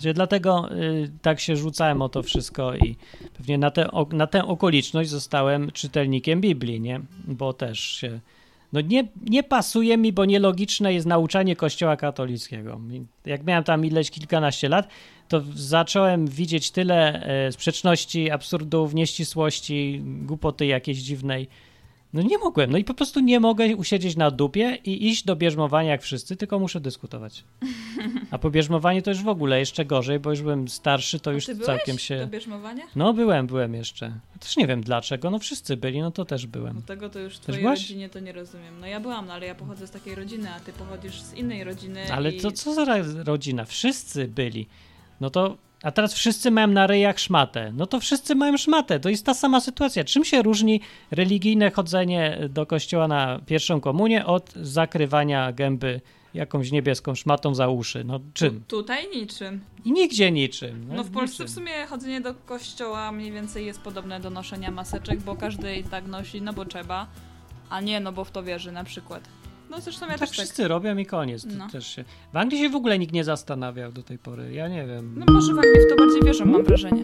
Że 0.00 0.14
dlatego 0.14 0.72
y, 0.76 1.10
tak 1.22 1.40
się 1.40 1.56
rzucałem 1.56 2.02
o 2.02 2.08
to 2.08 2.22
wszystko 2.22 2.74
i 2.76 2.96
pewnie 3.36 3.58
na, 3.58 3.70
tę 3.70 3.90
o- 3.90 4.06
na 4.12 4.26
tę 4.26 4.44
okoliczność 4.44 5.10
zostałem 5.10 5.70
czytelnikiem 5.70 6.40
Biblii, 6.40 6.80
nie? 6.80 7.00
Bo 7.28 7.52
też 7.52 7.80
się... 7.80 8.20
No 8.72 8.80
nie, 8.80 9.08
nie 9.30 9.42
pasuje 9.42 9.96
mi, 9.96 10.12
bo 10.12 10.24
nielogiczne 10.24 10.94
jest 10.94 11.06
nauczanie 11.06 11.56
kościoła 11.56 11.96
katolickiego. 11.96 12.80
Jak 13.24 13.44
miałem 13.44 13.64
tam 13.64 13.84
ileś 13.84 14.10
kilkanaście 14.10 14.68
lat, 14.68 14.88
to 15.28 15.42
zacząłem 15.54 16.26
widzieć 16.26 16.70
tyle 16.70 17.22
e, 17.46 17.52
sprzeczności, 17.52 18.30
absurdów, 18.30 18.94
nieścisłości, 18.94 20.02
głupoty 20.04 20.66
jakiejś 20.66 20.98
dziwnej. 20.98 21.48
No 22.12 22.22
nie 22.22 22.38
mogłem, 22.38 22.70
no 22.70 22.78
i 22.78 22.84
po 22.84 22.94
prostu 22.94 23.20
nie 23.20 23.40
mogę 23.40 23.76
usiedzieć 23.76 24.16
na 24.16 24.30
dupie 24.30 24.78
i 24.84 25.08
iść 25.08 25.24
do 25.24 25.36
bierzmowania 25.36 25.90
jak 25.90 26.02
wszyscy, 26.02 26.36
tylko 26.36 26.58
muszę 26.58 26.80
dyskutować. 26.80 27.44
A 28.30 28.38
po 28.38 28.50
bierzmowaniu 28.50 29.02
to 29.02 29.10
już 29.10 29.22
w 29.22 29.28
ogóle 29.28 29.58
jeszcze 29.58 29.84
gorzej, 29.84 30.20
bo 30.20 30.30
już 30.30 30.42
byłem 30.42 30.68
starszy, 30.68 31.20
to 31.20 31.32
już 31.32 31.46
Ty 31.46 31.58
całkiem 31.58 31.98
się... 31.98 32.18
do 32.18 32.26
bierzmowania? 32.26 32.84
No 32.96 33.12
byłem, 33.12 33.46
byłem 33.46 33.74
jeszcze. 33.74 34.12
Też 34.40 34.56
nie 34.56 34.66
wiem 34.66 34.80
dlaczego, 34.80 35.30
no 35.30 35.38
wszyscy 35.38 35.76
byli, 35.76 36.00
no 36.00 36.10
to 36.10 36.24
też 36.24 36.46
byłem. 36.46 36.76
No 36.76 36.82
tego 36.82 37.10
to 37.10 37.18
już 37.18 37.36
w 37.36 37.40
twojej 37.40 37.60
byłaś? 37.60 37.80
rodzinie 37.80 38.08
to 38.08 38.20
nie 38.20 38.32
rozumiem. 38.32 38.80
No 38.80 38.86
ja 38.86 39.00
byłam, 39.00 39.26
no 39.26 39.32
ale 39.32 39.46
ja 39.46 39.54
pochodzę 39.54 39.86
z 39.86 39.90
takiej 39.90 40.14
rodziny, 40.14 40.48
a 40.56 40.60
ty 40.60 40.72
pochodzisz 40.72 41.22
z 41.22 41.34
innej 41.34 41.64
rodziny. 41.64 42.12
Ale 42.12 42.30
i... 42.30 42.40
to 42.40 42.52
co 42.52 42.74
za 42.74 42.84
rodzina? 43.24 43.64
Wszyscy 43.64 44.28
byli. 44.28 44.66
No 45.20 45.30
to, 45.30 45.56
a 45.86 45.90
teraz 45.92 46.14
wszyscy 46.14 46.50
mają 46.50 46.66
na 46.66 46.86
ryjach 46.86 47.18
szmatę. 47.18 47.72
No 47.74 47.86
to 47.86 48.00
wszyscy 48.00 48.34
mają 48.34 48.56
szmatę. 48.56 49.00
To 49.00 49.08
jest 49.08 49.26
ta 49.26 49.34
sama 49.34 49.60
sytuacja. 49.60 50.04
Czym 50.04 50.24
się 50.24 50.42
różni 50.42 50.80
religijne 51.10 51.70
chodzenie 51.70 52.38
do 52.48 52.66
kościoła 52.66 53.08
na 53.08 53.40
pierwszą 53.46 53.80
komunię 53.80 54.26
od 54.26 54.52
zakrywania 54.52 55.52
gęby 55.52 56.00
jakąś 56.34 56.72
niebieską 56.72 57.14
szmatą 57.14 57.54
za 57.54 57.68
uszy? 57.68 58.04
No 58.04 58.20
czym? 58.34 58.64
Tutaj 58.68 59.08
niczym. 59.14 59.60
I 59.84 59.92
nigdzie 59.92 60.32
niczym. 60.32 60.88
No 60.96 61.04
w 61.04 61.10
Polsce 61.10 61.44
niczym. 61.44 61.46
w 61.46 61.50
sumie 61.50 61.86
chodzenie 61.86 62.20
do 62.20 62.34
kościoła 62.34 63.12
mniej 63.12 63.32
więcej 63.32 63.66
jest 63.66 63.80
podobne 63.80 64.20
do 64.20 64.30
noszenia 64.30 64.70
maseczek, 64.70 65.20
bo 65.20 65.36
każdy 65.36 65.76
i 65.76 65.84
tak 65.84 66.06
nosi, 66.06 66.42
no 66.42 66.52
bo 66.52 66.64
trzeba, 66.64 67.06
a 67.70 67.80
nie 67.80 68.00
no 68.00 68.12
bo 68.12 68.24
w 68.24 68.30
to 68.30 68.42
wierzy 68.42 68.72
na 68.72 68.84
przykład. 68.84 69.28
No 69.70 69.80
zresztą 69.80 70.06
ja 70.06 70.12
tak 70.12 70.20
też 70.20 70.28
tak. 70.28 70.38
wszyscy 70.38 70.68
robią 70.68 70.96
i 70.96 71.06
koniec. 71.06 71.44
No. 71.58 71.68
też 71.72 71.86
się... 71.86 72.04
W 72.32 72.36
Anglii 72.36 72.60
się 72.60 72.68
w 72.68 72.76
ogóle 72.76 72.98
nikt 72.98 73.12
nie 73.12 73.24
zastanawiał 73.24 73.92
do 73.92 74.02
tej 74.02 74.18
pory. 74.18 74.52
Ja 74.52 74.68
nie 74.68 74.86
wiem. 74.86 75.14
No 75.16 75.34
może 75.34 75.54
w 75.54 75.58
Anglii 75.58 75.86
w 75.86 75.90
to 75.90 75.96
bardziej 75.96 76.22
wierzą, 76.22 76.44
mam 76.44 76.64
wrażenie. 76.64 77.02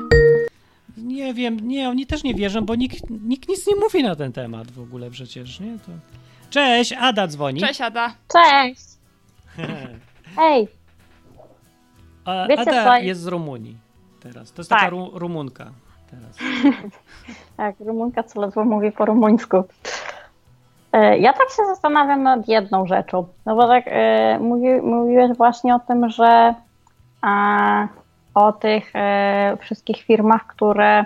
Nie 0.97 1.35
wiem, 1.35 1.69
nie, 1.69 1.89
oni 1.89 2.07
też 2.07 2.25
nie 2.25 2.35
wierzą, 2.35 2.61
bo 2.61 2.75
nikt, 2.75 3.11
nikt 3.11 3.49
nic 3.49 3.67
nie 3.67 3.77
mówi 3.77 4.03
na 4.03 4.17
ten 4.17 4.33
temat 4.33 4.71
w 4.71 4.81
ogóle 4.81 5.11
przecież, 5.11 5.61
nie? 5.61 5.79
To... 5.79 5.93
Cześć, 6.51 6.93
Ada 6.93 7.27
dzwoni. 7.27 7.61
Cześć 7.61 7.81
Ada. 7.81 8.15
Cześć! 8.33 8.85
Ej, 10.41 10.69
A, 12.25 12.47
Wiecie 12.49 12.63
Ada 12.63 12.85
co? 12.85 13.05
jest 13.05 13.21
z 13.21 13.27
Rumunii 13.27 13.79
teraz. 14.21 14.53
To 14.53 14.61
jest 14.61 14.71
Tak. 14.71 14.79
taka 14.79 14.91
ru, 14.91 15.11
Rumunka 15.15 15.71
teraz. 16.11 16.37
tak, 17.57 17.75
Rumunka 17.81 18.23
co 18.23 18.41
ledwo 18.41 18.65
mówi 18.65 18.93
po 18.93 19.05
rumuńsku. 19.05 19.65
E, 20.93 21.19
Ja 21.19 21.33
tak 21.33 21.51
się 21.51 21.65
zastanawiam 21.67 22.23
nad 22.23 22.49
jedną 22.49 22.87
rzeczą. 22.87 23.27
No 23.47 23.57
bo 23.57 23.69
tak 23.69 23.85
e, 23.87 24.39
mówi, 24.41 24.69
mówiłeś 24.83 25.37
właśnie 25.37 25.75
o 25.75 25.79
tym, 25.79 26.09
że 26.09 26.55
a, 27.23 27.87
o 28.35 28.53
tych 28.53 28.91
e, 28.97 29.57
wszystkich 29.61 29.97
firmach, 30.03 30.47
które 30.47 31.05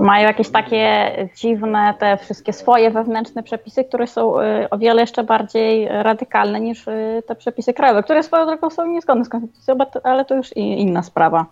mają 0.00 0.26
jakieś 0.26 0.50
takie 0.50 1.12
dziwne, 1.36 1.94
te 1.98 2.16
wszystkie 2.16 2.52
swoje 2.52 2.90
wewnętrzne 2.90 3.42
przepisy, 3.42 3.84
które 3.84 4.06
są 4.06 4.34
o 4.70 4.78
wiele 4.78 5.00
jeszcze 5.00 5.24
bardziej 5.24 5.88
radykalne 5.88 6.60
niż 6.60 6.84
te 7.26 7.34
przepisy 7.34 7.74
krajowe, 7.74 8.02
które 8.02 8.22
swoją 8.22 8.46
drogą 8.46 8.70
są 8.70 8.86
niezgodne 8.86 9.24
z 9.24 9.28
konstytucją, 9.28 9.74
ale 10.04 10.24
to- 10.24 10.34
już 10.34 10.56
inna 10.56 11.02
sprawa. 11.02 11.46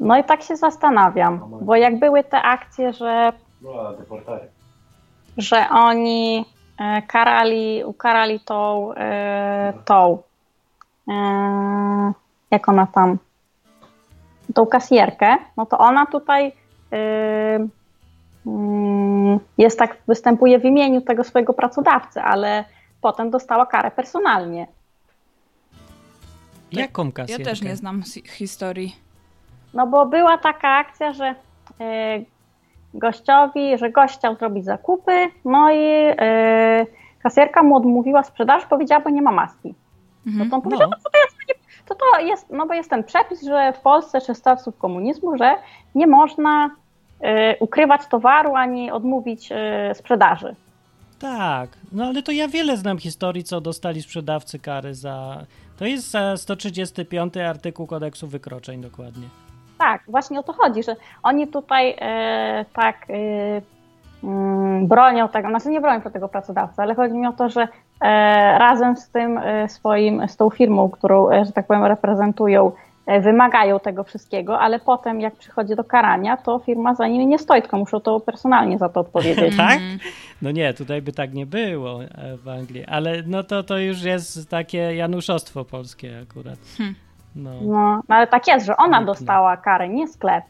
No 0.00 0.18
i 0.18 0.24
tak 0.24 0.42
się 0.42 0.56
zastanawiam, 0.56 1.40
bo 1.60 1.76
jak 1.76 1.98
były 1.98 2.24
te 2.24 2.42
akcje, 2.42 2.92
że, 2.92 3.32
że 5.36 5.68
oni 5.70 6.44
e, 6.78 7.02
karali, 7.02 7.84
ukarali 7.84 8.40
tą, 8.40 8.92
e, 8.94 9.72
tą 9.84 10.22
e, 11.08 12.12
jak 12.50 12.68
ona 12.68 12.86
tam, 12.86 13.18
tą 14.54 14.66
kasjerkę, 14.66 15.36
no 15.56 15.66
to 15.66 15.78
ona 15.78 16.06
tutaj 16.06 16.52
e, 16.92 17.68
mm, 18.46 19.38
jest 19.58 19.78
tak, 19.78 19.96
występuje 20.06 20.58
w 20.58 20.64
imieniu 20.64 21.00
tego 21.00 21.24
swojego 21.24 21.52
pracodawcy, 21.54 22.20
ale 22.20 22.64
potem 23.00 23.30
dostała 23.30 23.66
karę 23.66 23.90
personalnie. 23.90 24.66
Jaką 26.72 27.06
Ja 27.06 27.12
kasjerkę? 27.12 27.44
też 27.44 27.62
nie 27.62 27.76
znam 27.76 28.02
historii. 28.24 28.96
No 29.74 29.86
bo 29.86 30.06
była 30.06 30.38
taka 30.38 30.68
akcja, 30.68 31.12
że 31.12 31.34
e, 31.80 32.20
gościowi, 32.98 33.78
że 33.78 33.90
gość 33.90 34.14
chciał 34.18 34.36
zrobić 34.36 34.64
zakupy, 34.64 35.12
no 35.44 35.70
i 35.72 35.84
e, 36.18 36.86
kasjerka 37.22 37.62
mu 37.62 37.76
odmówiła 37.76 38.22
sprzedaży, 38.22 38.66
powiedziała, 38.70 39.00
bo 39.04 39.10
nie 39.10 39.22
ma 39.22 39.32
maski. 39.32 39.74
No 40.26 40.32
Mhm. 40.32 40.50
to 40.50 40.56
on 40.56 40.62
powiedział, 40.62 40.90
No. 40.90 40.96
no. 40.96 41.02
to, 41.04 41.10
to, 41.10 41.18
jest, 41.18 41.36
to, 41.86 41.94
to 41.94 42.20
jest, 42.20 42.50
no 42.50 42.66
bo 42.66 42.74
jest 42.74 42.90
ten 42.90 43.04
przepis, 43.04 43.42
że 43.44 43.72
w 43.72 43.80
Polsce 43.80 44.20
czy 44.20 44.34
stawców 44.34 44.78
komunizmu, 44.78 45.36
że 45.38 45.54
nie 45.94 46.06
można 46.06 46.70
e, 47.20 47.56
ukrywać 47.58 48.06
towaru 48.06 48.54
ani 48.54 48.90
odmówić 48.90 49.48
e, 49.52 49.94
sprzedaży. 49.94 50.54
Tak, 51.18 51.70
no 51.92 52.04
ale 52.04 52.22
to 52.22 52.32
ja 52.32 52.48
wiele 52.48 52.76
znam 52.76 52.98
historii, 52.98 53.44
co 53.44 53.60
dostali 53.60 54.02
sprzedawcy 54.02 54.58
kary 54.58 54.94
za... 54.94 55.44
To 55.78 55.84
jest 55.86 56.10
za 56.10 56.36
135 56.36 57.36
artykuł 57.36 57.86
kodeksu 57.86 58.26
wykroczeń 58.28 58.80
dokładnie. 58.80 59.26
Tak, 59.78 60.02
właśnie 60.08 60.40
o 60.40 60.42
to 60.42 60.52
chodzi, 60.52 60.82
że 60.82 60.96
oni 61.22 61.48
tutaj 61.48 61.96
e, 62.00 62.64
tak 62.72 62.96
e, 63.10 63.14
mm, 64.24 64.86
bronią 64.86 65.28
tego, 65.28 65.48
znaczy 65.48 65.68
nie 65.68 65.80
bronią 65.80 66.00
tego 66.00 66.28
pracodawcy, 66.28 66.82
ale 66.82 66.94
chodzi 66.94 67.14
mi 67.14 67.26
o 67.26 67.32
to, 67.32 67.48
że 67.48 67.68
e, 68.00 68.58
razem 68.58 68.96
z 68.96 69.08
tym 69.10 69.38
e, 69.38 69.68
swoim, 69.68 70.28
z 70.28 70.36
tą 70.36 70.50
firmą, 70.50 70.88
którą, 70.88 71.30
e, 71.30 71.44
że 71.44 71.52
tak 71.52 71.66
powiem, 71.66 71.84
reprezentują, 71.84 72.72
e, 73.06 73.20
wymagają 73.20 73.80
tego 73.80 74.04
wszystkiego, 74.04 74.60
ale 74.60 74.78
potem 74.78 75.20
jak 75.20 75.36
przychodzi 75.36 75.76
do 75.76 75.84
karania, 75.84 76.36
to 76.36 76.58
firma 76.58 76.94
za 76.94 77.08
nimi 77.08 77.26
nie 77.26 77.38
stoi, 77.38 77.62
tylko 77.62 77.78
muszą 77.78 78.00
to 78.00 78.20
personalnie 78.20 78.78
za 78.78 78.88
to 78.88 79.00
odpowiedzieć. 79.00 79.56
Tak? 79.56 79.72
Mhm. 79.72 79.98
No 80.42 80.50
nie, 80.50 80.74
tutaj 80.74 81.02
by 81.02 81.12
tak 81.12 81.34
nie 81.34 81.46
było 81.46 81.98
w 82.44 82.48
Anglii, 82.48 82.84
ale 82.86 83.22
no 83.26 83.42
to, 83.42 83.62
to 83.62 83.78
już 83.78 84.02
jest 84.02 84.50
takie 84.50 84.78
januszostwo 84.78 85.64
polskie 85.64 86.20
akurat. 86.22 86.58
Hmm. 86.78 86.94
No. 87.38 87.50
No, 87.62 88.02
no 88.08 88.14
ale 88.16 88.26
tak 88.26 88.46
jest, 88.46 88.66
że 88.66 88.76
ona 88.76 89.04
dostała 89.04 89.56
karę, 89.56 89.88
nie 89.88 90.08
sklep. 90.08 90.44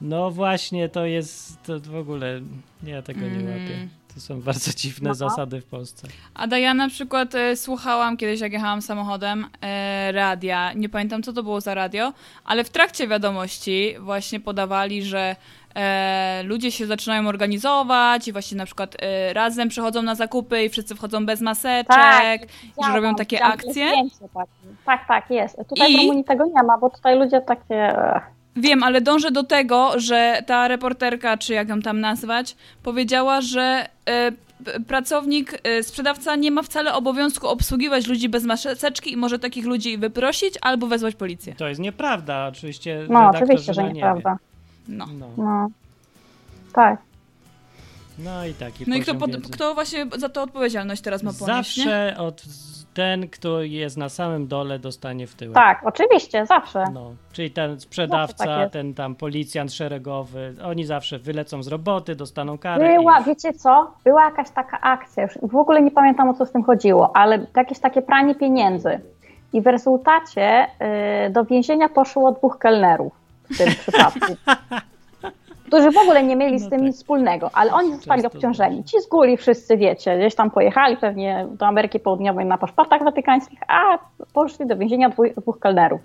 no 0.00 0.30
właśnie, 0.30 0.88
to 0.88 1.06
jest 1.06 1.62
to 1.62 1.80
w 1.80 1.96
ogóle, 1.96 2.40
ja 2.82 3.02
tego 3.02 3.20
nie 3.20 3.26
Mm. 3.26 3.46
łapię. 3.46 3.88
To 4.14 4.20
są 4.20 4.40
bardzo 4.42 4.70
dziwne 4.76 5.08
No. 5.08 5.14
zasady 5.14 5.60
w 5.60 5.64
Polsce. 5.64 6.08
A 6.34 6.56
ja 6.56 6.74
na 6.74 6.88
przykład 6.88 7.34
e, 7.34 7.56
słuchałam 7.56 8.16
kiedyś, 8.16 8.40
jak 8.40 8.52
jechałam 8.52 8.82
samochodem, 8.82 9.46
e, 9.62 10.12
radia. 10.12 10.72
Nie 10.72 10.88
pamiętam, 10.88 11.22
co 11.22 11.32
to 11.32 11.42
było 11.42 11.60
za 11.60 11.74
radio, 11.74 12.12
ale 12.44 12.64
w 12.64 12.70
trakcie 12.70 13.08
wiadomości 13.08 13.94
właśnie 14.00 14.40
podawali, 14.40 15.02
że 15.02 15.36
e, 15.74 16.42
ludzie 16.44 16.72
się 16.72 16.86
zaczynają 16.86 17.28
organizować 17.28 18.28
i 18.28 18.32
właśnie 18.32 18.56
na 18.56 18.66
przykład 18.66 18.96
e, 19.02 19.32
razem 19.32 19.68
przychodzą 19.68 20.02
na 20.02 20.14
zakupy 20.14 20.64
i 20.64 20.68
wszyscy 20.68 20.94
wchodzą 20.94 21.26
bez 21.26 21.40
maseczek, 21.40 21.86
Tak, 21.88 22.40
że 22.86 22.92
robią 22.94 23.14
takie 23.14 23.44
akcje. 23.44 23.92
Tak, 24.86 25.08
tak, 25.08 25.30
jest. 25.30 25.56
Tutaj 25.68 25.92
I- 25.92 25.96
w 25.96 26.00
Rumunii 26.00 26.24
tego 26.24 26.44
nie 26.46 26.62
ma, 26.62 26.78
bo 26.78 26.90
tutaj 26.90 27.18
ludzie 27.18 27.40
takie... 27.40 27.96
Wiem, 28.56 28.82
ale 28.82 29.00
dążę 29.00 29.30
do 29.30 29.44
tego, 29.44 29.92
że 29.96 30.42
ta 30.46 30.68
reporterka, 30.68 31.36
czy 31.36 31.54
jak 31.54 31.68
ją 31.68 31.80
tam 31.80 32.00
nazwać, 32.00 32.56
powiedziała, 32.82 33.40
że 33.40 33.86
e, 34.08 34.32
pracownik, 34.86 35.58
e, 35.64 35.82
sprzedawca 35.82 36.36
nie 36.36 36.50
ma 36.50 36.62
wcale 36.62 36.94
obowiązku 36.94 37.48
obsługiwać 37.48 38.06
ludzi 38.06 38.28
bez 38.28 38.44
maseczki 38.44 39.12
i 39.12 39.16
może 39.16 39.38
takich 39.38 39.66
ludzi 39.66 39.98
wyprosić 39.98 40.54
albo 40.60 40.86
wezwać 40.86 41.14
policję. 41.14 41.54
To 41.54 41.68
jest 41.68 41.80
nieprawda, 41.80 42.46
oczywiście. 42.48 43.06
No, 43.08 43.30
oczywiście, 43.34 43.66
że 43.66 43.74
żona 43.74 43.88
nie 43.88 43.94
nieprawda. 43.94 44.36
No. 44.88 45.06
No. 45.18 45.28
No. 45.36 45.68
Tak. 46.72 47.02
no 48.18 48.46
i 48.46 48.54
taki 48.54 48.84
No 48.86 48.96
i 48.96 49.00
kto, 49.00 49.14
pod, 49.14 49.30
kto 49.52 49.74
właśnie 49.74 50.06
za 50.18 50.28
to 50.28 50.42
odpowiedzialność 50.42 51.02
teraz 51.02 51.22
ma 51.22 51.32
ponieść, 51.32 51.76
nie? 51.76 51.84
Zawsze 51.84 52.16
od 52.18 52.42
ten, 52.94 53.28
kto 53.28 53.62
jest 53.62 53.96
na 53.96 54.08
samym 54.08 54.46
dole, 54.46 54.78
dostanie 54.78 55.26
w 55.26 55.34
tył. 55.34 55.52
Tak, 55.52 55.80
oczywiście, 55.84 56.46
zawsze. 56.46 56.84
No, 56.92 57.14
czyli 57.32 57.50
ten 57.50 57.80
sprzedawca, 57.80 58.46
tak 58.46 58.70
ten 58.70 58.94
tam 58.94 59.14
policjant 59.14 59.72
szeregowy, 59.72 60.54
oni 60.64 60.84
zawsze 60.84 61.18
wylecą 61.18 61.62
z 61.62 61.68
roboty, 61.68 62.16
dostaną 62.16 62.58
karę. 62.58 62.96
Była, 62.96 63.20
i... 63.20 63.24
wiecie 63.24 63.52
co? 63.52 63.94
Była 64.04 64.24
jakaś 64.24 64.50
taka 64.50 64.80
akcja, 64.80 65.22
już 65.22 65.38
w 65.42 65.56
ogóle 65.56 65.82
nie 65.82 65.90
pamiętam 65.90 66.28
o 66.28 66.34
co 66.34 66.46
z 66.46 66.52
tym 66.52 66.62
chodziło, 66.62 67.16
ale 67.16 67.46
jakieś 67.56 67.78
takie 67.78 68.02
pranie 68.02 68.34
pieniędzy. 68.34 69.00
I 69.52 69.60
w 69.60 69.66
rezultacie 69.66 70.66
y, 71.26 71.30
do 71.30 71.44
więzienia 71.44 71.88
poszło 71.88 72.32
dwóch 72.32 72.58
kelnerów 72.58 73.21
w 73.54 73.58
tym 73.58 73.68
przypadku. 73.68 74.36
Którzy 75.66 75.90
w 75.90 75.96
ogóle 75.96 76.22
nie 76.22 76.36
mieli 76.36 76.58
z 76.58 76.64
No 76.64 76.70
tym 76.70 76.78
tak. 76.78 76.86
nic 76.86 76.96
wspólnego, 76.96 77.50
ale 77.52 77.72
oni 77.72 77.94
zostali 77.94 78.22
Często 78.22 78.36
obciążeni. 78.36 78.84
Ci 78.84 79.00
z 79.00 79.08
góry 79.08 79.36
wszyscy 79.36 79.76
wiecie, 79.76 80.18
gdzieś 80.18 80.34
tam 80.34 80.50
pojechali 80.50 80.96
pewnie 80.96 81.46
do 81.50 81.66
Ameryki 81.66 82.00
Południowej 82.00 82.46
na 82.46 82.58
paszportach 82.58 83.04
watykańskich, 83.04 83.58
a 83.68 83.98
poszli 84.32 84.66
do 84.66 84.76
więzienia 84.76 85.08
dwóch, 85.08 85.26
dwóch 85.36 85.58
kelnerów. 85.58 86.00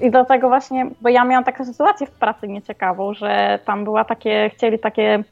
I 0.00 0.10
dlatego 0.10 0.48
właśnie, 0.48 0.86
bo 1.00 1.08
ja 1.08 1.24
miałam 1.24 1.44
taką 1.44 1.64
sytuację 1.64 2.06
w 2.06 2.10
pracy 2.10 2.48
nieciekawą, 2.48 3.14
że 3.14 3.58
tam 3.64 3.84
była 3.84 4.04
takie, 4.04 4.50
chcieli 4.54 4.78
takie, 4.78 5.24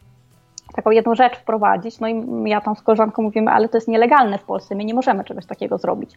taką 0.75 0.91
jedną 0.91 1.15
rzecz 1.15 1.37
wprowadzić, 1.37 2.01
no 2.01 2.09
i 2.09 2.25
ja 2.45 2.61
tam 2.61 2.77
z 2.77 2.83
koleżanką 2.83 3.23
mówimy, 3.23 3.51
ale 3.51 3.69
to 3.69 3.77
jest 3.77 3.89
nielegalne 3.89 4.39
w 4.39 4.43
Polsce, 4.43 4.75
my 4.75 4.85
nie 4.85 4.95
możemy 4.95 5.25
czegoś 5.25 5.47
takiego 5.47 5.79
zrobić. 5.79 6.11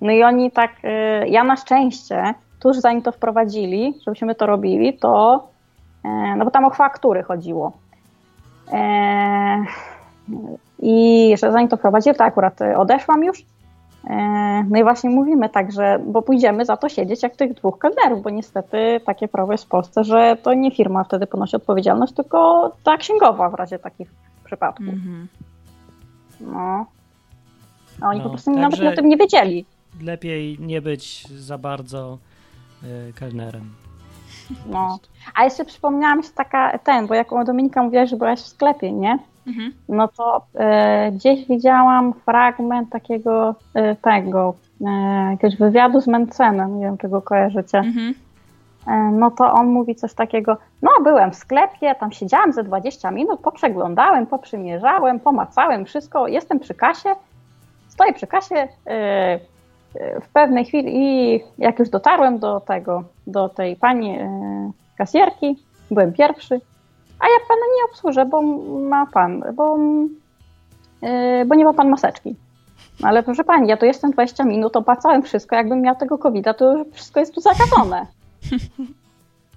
No 0.00 0.12
i 0.12 0.22
oni 0.22 0.50
tak, 0.50 0.70
y, 1.24 1.28
ja 1.28 1.44
na 1.44 1.56
szczęście, 1.56 2.34
tuż 2.60 2.76
zanim 2.76 3.02
to 3.02 3.12
wprowadzili, 3.12 3.94
żebyśmy 4.04 4.34
to 4.34 4.46
robili, 4.46 4.98
to, 4.98 5.44
e, 6.04 6.36
no 6.36 6.44
bo 6.44 6.50
tam 6.50 6.64
o 6.64 6.70
faktury 6.70 7.22
chodziło. 7.22 7.72
E, 8.72 9.64
I 10.78 11.34
że 11.42 11.52
zanim 11.52 11.68
to 11.68 11.76
wprowadzili, 11.76 12.16
to 12.16 12.24
akurat 12.24 12.60
y, 12.60 12.76
odeszłam 12.76 13.24
już, 13.24 13.44
E, 14.06 14.64
No 14.70 14.78
i 14.78 14.82
właśnie 14.82 15.10
mówimy 15.10 15.48
tak, 15.48 15.72
że 15.72 15.98
bo 16.06 16.22
pójdziemy 16.22 16.64
za 16.64 16.76
to 16.76 16.88
siedzieć 16.88 17.22
jak 17.22 17.36
tych 17.36 17.54
dwóch 17.54 17.78
kelnerów, 17.78 18.22
bo 18.22 18.30
niestety 18.30 19.00
takie 19.06 19.28
prawo 19.28 19.52
jest 19.52 19.64
w 19.64 19.68
Polsce, 19.68 20.04
że 20.04 20.36
to 20.42 20.54
nie 20.54 20.70
firma 20.70 21.04
wtedy 21.04 21.26
ponosi 21.26 21.56
odpowiedzialność, 21.56 22.12
tylko 22.12 22.72
ta 22.84 22.96
księgowa 22.96 23.50
w 23.50 23.54
razie 23.54 23.78
takich 23.78 24.10
przypadków. 24.44 24.88
Mhm. 24.88 25.28
No. 26.40 26.86
A 28.00 28.08
oni 28.08 28.18
No, 28.18 28.24
po 28.24 28.30
prostu 28.30 28.50
nawet 28.50 28.80
o 28.80 28.96
tym 28.96 29.08
nie 29.08 29.16
wiedzieli. 29.16 29.64
Lepiej 30.02 30.58
nie 30.60 30.82
być 30.82 31.28
za 31.28 31.58
bardzo 31.58 32.18
kelnerem. 33.20 33.70
Po 34.48 34.70
No. 34.70 34.98
A 35.34 35.44
jeszcze 35.44 35.64
przypomniałam 35.64 36.22
się 36.22 36.30
taka, 36.34 36.78
ten, 36.78 37.06
bo 37.06 37.14
jak 37.14 37.32
o 37.32 37.44
Dominika 37.44 37.82
mówiłaś, 37.82 38.10
że 38.10 38.16
byłaś 38.16 38.40
w 38.40 38.46
sklepie, 38.46 38.92
nie? 38.92 39.18
Mhm. 39.46 39.72
No 39.88 40.08
to 40.08 40.46
e, 40.54 41.12
gdzieś 41.12 41.46
widziałam 41.46 42.12
fragment 42.12 42.90
takiego 42.90 43.54
e, 43.74 43.96
tego, 43.96 44.54
e, 44.86 45.30
jakiegoś 45.30 45.56
wywiadu 45.56 46.00
z 46.00 46.06
Mencenem, 46.06 46.78
nie 46.78 46.86
wiem, 46.86 46.98
czy 46.98 47.08
go 47.08 47.22
kojarzycie. 47.22 47.78
Mhm. 47.78 48.14
E, 48.86 49.10
no 49.12 49.30
to 49.30 49.52
on 49.52 49.66
mówi 49.66 49.94
coś 49.94 50.14
takiego, 50.14 50.56
no 50.82 50.90
byłem 51.02 51.30
w 51.30 51.36
sklepie, 51.36 51.94
tam 51.94 52.12
siedziałem 52.12 52.52
ze 52.52 52.64
20 52.64 53.10
minut, 53.10 53.40
poprzeglądałem, 53.40 54.26
poprzymierzałem, 54.26 55.20
pomacałem 55.20 55.84
wszystko, 55.84 56.28
jestem 56.28 56.60
przy 56.60 56.74
kasie, 56.74 57.14
stoję 57.88 58.12
przy 58.12 58.26
kasie 58.26 58.68
w 60.22 60.28
pewnej 60.28 60.64
chwili 60.64 61.40
jak 61.58 61.78
już 61.78 61.88
dotarłem 61.88 62.38
do 62.38 62.60
tego, 62.60 63.04
do 63.26 63.48
tej 63.48 63.76
pani 63.76 64.18
e, 64.18 64.70
kasjerki, 64.98 65.56
byłem 65.90 66.12
pierwszy, 66.12 66.60
a 67.18 67.24
ja 67.24 67.38
pana 67.48 67.60
nie 67.76 67.84
obsłużę, 67.90 68.26
bo 68.26 68.42
ma 68.80 69.06
pan, 69.06 69.44
bo, 69.54 69.78
e, 71.02 71.44
bo 71.44 71.54
nie 71.54 71.64
ma 71.64 71.72
pan 71.74 71.88
maseczki. 71.88 72.36
Ale 73.02 73.22
proszę 73.22 73.44
pani, 73.44 73.68
ja 73.68 73.76
tu 73.76 73.86
jestem 73.86 74.10
20 74.10 74.44
minut, 74.44 74.76
opłacałem 74.76 75.22
wszystko, 75.22 75.56
jakbym 75.56 75.80
miał 75.80 75.96
tego 75.96 76.18
covid 76.18 76.46
to 76.58 76.84
wszystko 76.92 77.20
jest 77.20 77.34
tu 77.34 77.40
zakazane. 77.40 78.06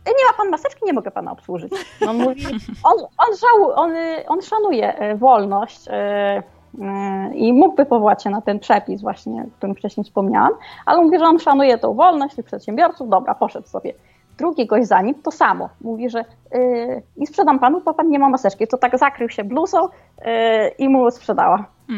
E, 0.05 0.11
Nie 0.17 0.25
ma 0.25 0.33
pan 0.37 0.49
maseczki, 0.49 0.85
nie 0.85 0.93
mogę 0.93 1.11
pana 1.11 1.31
obsłużyć. 1.31 1.71
No, 2.01 2.13
mówi, 2.13 2.45
on, 2.83 2.97
on, 3.17 3.33
on, 3.75 3.91
on 4.27 4.41
szanuje 4.41 4.97
e, 4.97 5.15
wolność 5.15 5.87
e, 5.87 5.93
e, 5.93 6.43
i 7.35 7.53
mógłby 7.53 7.85
powołać 7.85 8.23
się 8.23 8.29
na 8.29 8.41
ten 8.41 8.59
przepis 8.59 9.01
właśnie, 9.01 9.41
o 9.41 9.57
którym 9.57 9.75
wcześniej 9.75 10.03
wspomniałam, 10.03 10.51
ale 10.85 11.01
mówi, 11.01 11.19
że 11.19 11.25
on 11.25 11.39
szanuje 11.39 11.77
tą 11.77 11.93
wolność 11.93 12.35
tych 12.35 12.45
przedsiębiorców, 12.45 13.09
dobra, 13.09 13.35
poszedł 13.35 13.67
sobie. 13.67 13.93
Drugi 14.37 14.65
gość 14.67 14.87
za 14.87 15.01
nim 15.01 15.15
to 15.15 15.31
samo. 15.31 15.69
Mówi, 15.81 16.09
że 16.09 16.19
y, 16.55 17.03
i 17.17 17.27
sprzedam 17.27 17.59
panu, 17.59 17.81
bo 17.85 17.93
pan 17.93 18.09
nie 18.09 18.19
ma 18.19 18.29
maseczki. 18.29 18.67
To 18.67 18.77
tak 18.77 18.97
zakrył 18.97 19.29
się 19.29 19.43
bluzą 19.43 19.85
y, 19.85 19.89
i 20.77 20.89
mu 20.89 21.11
sprzedała. 21.11 21.65
No. 21.89 21.95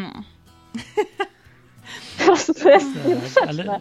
Po 2.19 2.23
prostu 2.25 2.53
to 2.53 2.69
jest 2.69 2.87
Tak, 3.35 3.49
ale 3.49 3.79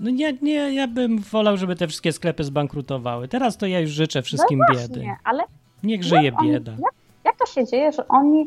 no 0.00 0.10
nie, 0.10 0.32
nie, 0.42 0.74
ja 0.74 0.88
bym 0.88 1.18
wolał, 1.18 1.56
żeby 1.56 1.76
te 1.76 1.86
wszystkie 1.86 2.12
sklepy 2.12 2.44
zbankrutowały. 2.44 3.28
Teraz 3.28 3.56
to 3.56 3.66
ja 3.66 3.80
już 3.80 3.90
życzę 3.90 4.22
wszystkim 4.22 4.58
no 4.58 4.64
biedy. 4.74 4.88
właśnie, 4.88 5.16
ale 5.24 5.42
Niech 5.82 6.04
żyje 6.04 6.32
oni- 6.36 6.52
bieda. 6.52 6.72
Jak, 6.72 6.94
jak 7.24 7.36
to 7.36 7.46
się 7.46 7.66
dzieje, 7.66 7.92
że 7.92 8.08
oni 8.08 8.46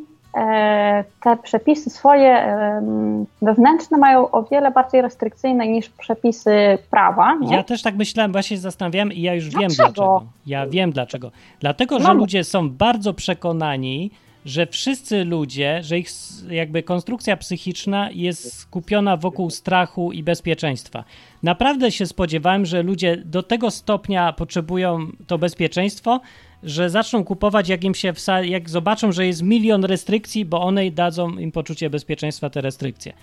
te 1.24 1.38
przepisy 1.44 1.90
swoje 1.90 2.32
em, 2.38 3.26
wewnętrzne 3.42 3.98
mają 3.98 4.32
o 4.32 4.44
wiele 4.44 4.72
bardziej 4.72 5.02
restrykcyjne 5.02 5.68
niż 5.68 5.90
przepisy 5.90 6.78
prawa, 6.92 7.36
nie? 7.42 7.56
Ja 7.56 7.64
też 7.64 7.82
tak 7.82 7.96
myślałem, 7.96 8.32
właśnie 8.32 8.58
się 8.58 8.62
zastanawiałem 8.62 9.14
i 9.14 9.22
ja 9.22 9.34
już 9.34 9.44
wiem 9.50 9.54
Dlaczego? 9.54 9.84
dlaczego. 9.94 10.24
Ja 10.46 10.68
wiem 10.68 10.92
dlaczego. 10.92 11.32
Dlatego, 11.60 12.00
że 12.00 12.08
No. 12.08 12.14
ludzie 12.14 12.44
są 12.44 12.70
bardzo 12.70 13.14
przekonani, 13.14 14.12
że 14.46 14.68
wszyscy 14.68 15.26
ludzie, 15.26 15.84
że 15.84 15.98
ich 16.00 16.10
jakby 16.50 16.84
konstrukcja 16.84 17.38
psychiczna 17.38 18.10
jest 18.12 18.60
skupiona 18.60 19.18
wokół 19.18 19.50
strachu 19.50 20.12
i 20.12 20.24
bezpieczeństwa. 20.24 21.04
Naprawdę 21.44 21.92
się 21.92 22.06
spodziewałem, 22.06 22.66
że 22.66 22.84
ludzie 22.84 23.18
do 23.18 23.44
tego 23.44 23.72
stopnia 23.72 24.34
potrzebują 24.34 25.00
to 25.28 25.38
bezpieczeństwo, 25.38 26.20
że 26.64 26.90
zaczną 26.90 27.24
kupować, 27.24 27.70
jak 27.70 27.84
im 27.84 27.96
się 27.96 28.14
wsa- 28.14 28.46
jak 28.46 28.70
zobaczą, 28.70 29.12
że 29.12 29.28
jest 29.28 29.42
milion 29.44 29.86
restrykcji, 29.86 30.46
bo 30.46 30.62
one 30.62 30.92
dadzą 30.92 31.38
im 31.38 31.52
poczucie 31.52 31.90
bezpieczeństwa 31.90 32.50
te 32.50 32.62
restrykcje. 32.62 33.14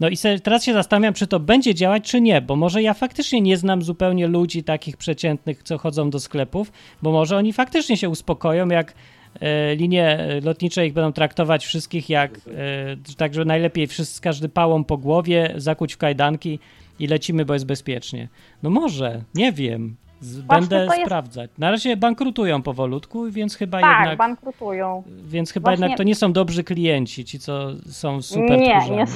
No 0.00 0.08
i 0.08 0.16
se, 0.16 0.38
teraz 0.38 0.64
się 0.64 0.72
zastanawiam, 0.72 1.14
czy 1.14 1.26
to 1.26 1.40
będzie 1.40 1.74
działać, 1.74 2.10
czy 2.10 2.20
nie, 2.20 2.40
bo 2.40 2.56
może 2.56 2.82
ja 2.82 2.94
faktycznie 2.94 3.40
nie 3.40 3.56
znam 3.56 3.82
zupełnie 3.82 4.26
ludzi 4.26 4.64
takich 4.64 4.96
przeciętnych, 4.96 5.62
co 5.62 5.78
chodzą 5.78 6.10
do 6.10 6.20
sklepów, 6.20 6.72
bo 7.02 7.12
może 7.12 7.36
oni 7.36 7.52
faktycznie 7.52 7.96
się 7.96 8.08
uspokoją, 8.08 8.68
jak 8.68 8.94
e, 9.40 9.76
linie 9.76 10.18
lotnicze 10.42 10.86
ich 10.86 10.92
będą 10.92 11.12
traktować 11.12 11.66
wszystkich 11.66 12.10
jak, 12.10 12.38
e, 12.38 13.14
tak, 13.16 13.34
że 13.34 13.44
najlepiej 13.44 13.86
wszyscy, 13.86 14.20
każdy 14.20 14.48
pałą 14.48 14.84
po 14.84 14.96
głowie, 14.96 15.54
zakuć 15.56 15.94
w 15.94 15.98
kajdanki 15.98 16.58
i 16.98 17.06
lecimy, 17.06 17.44
bo 17.44 17.54
jest 17.54 17.66
bezpiecznie. 17.66 18.28
No 18.62 18.70
może, 18.70 19.22
nie 19.34 19.52
wiem. 19.52 19.96
Z, 20.20 20.40
będę 20.40 20.84
jest- 20.84 21.02
sprawdzać. 21.02 21.50
Na 21.58 21.70
razie 21.70 21.96
bankrutują 21.96 22.62
powolutku, 22.62 23.24
więc 23.30 23.54
chyba 23.56 23.80
tak, 23.80 23.98
jednak 24.00 24.18
bankrutują. 24.18 25.02
więc 25.06 25.52
chyba 25.52 25.70
Właśnie- 25.70 25.84
jednak 25.84 25.96
to 25.98 26.02
nie 26.02 26.14
są 26.14 26.32
dobrzy 26.32 26.64
klienci, 26.64 27.24
ci 27.24 27.38
co 27.38 27.68
są 27.90 28.22
super 28.22 28.58
Nie, 28.58 28.80
tchórzami. 28.80 28.96
nie. 28.96 29.06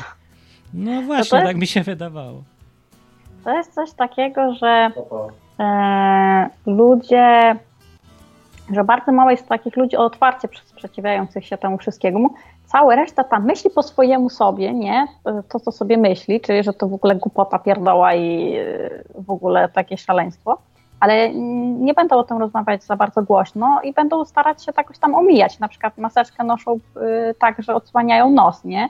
No 0.75 1.03
właśnie, 1.03 1.39
jest- 1.39 1.47
tak 1.49 1.57
mi 1.57 1.67
się 1.67 1.83
wydawało. 1.83 2.43
To 3.45 3.57
jest 3.57 3.75
coś 3.75 3.93
takiego, 3.93 4.55
że 4.55 4.91
e, 5.61 6.51
ludzie, 6.67 7.57
że 8.75 8.85
bardzo 8.85 9.13
mało 9.13 9.31
jest 9.31 9.49
takich 9.49 9.77
ludzi 9.77 9.97
otwarcie 9.97 10.49
sprzeciwiających 10.65 11.47
się 11.47 11.59
temu 11.59 11.79
wszystkiemu. 11.79 12.31
Cała 12.67 12.97
reszta 12.97 13.25
tam 13.25 13.45
myśli 13.47 13.71
po 13.71 13.83
swojemu 13.83 14.31
sobie, 14.31 14.73
nie? 14.73 15.07
To, 15.49 15.61
co 15.61 15.73
sobie 15.73 15.97
myśli, 15.99 16.41
czyli 16.41 16.63
że 16.65 16.73
to 16.73 16.89
w 16.89 16.95
ogóle 16.95 17.15
głupota 17.17 17.59
pierdoła 17.59 18.15
i 18.15 18.55
e, 18.57 18.91
w 19.15 19.31
ogóle 19.31 19.69
takie 19.69 19.97
szaleństwo. 19.97 20.59
Ale 21.01 21.35
nie 21.79 21.95
będą 21.95 22.17
o 22.17 22.25
tym 22.25 22.39
rozmawiać 22.39 22.85
za 22.85 22.97
bardzo 22.97 23.23
głośno 23.23 23.81
i 23.85 23.93
będą 23.93 24.25
starać 24.25 24.65
się 24.65 24.73
jakoś 24.77 24.99
tam 24.99 25.15
omijać. 25.15 25.59
Na 25.59 25.69
przykład 25.69 25.99
maseczkę 25.99 26.45
noszą 26.45 26.75
y, 26.75 26.81
tak, 27.39 27.63
że 27.63 27.75
odsłaniają 27.75 28.31
nos, 28.31 28.65
nie? 28.65 28.89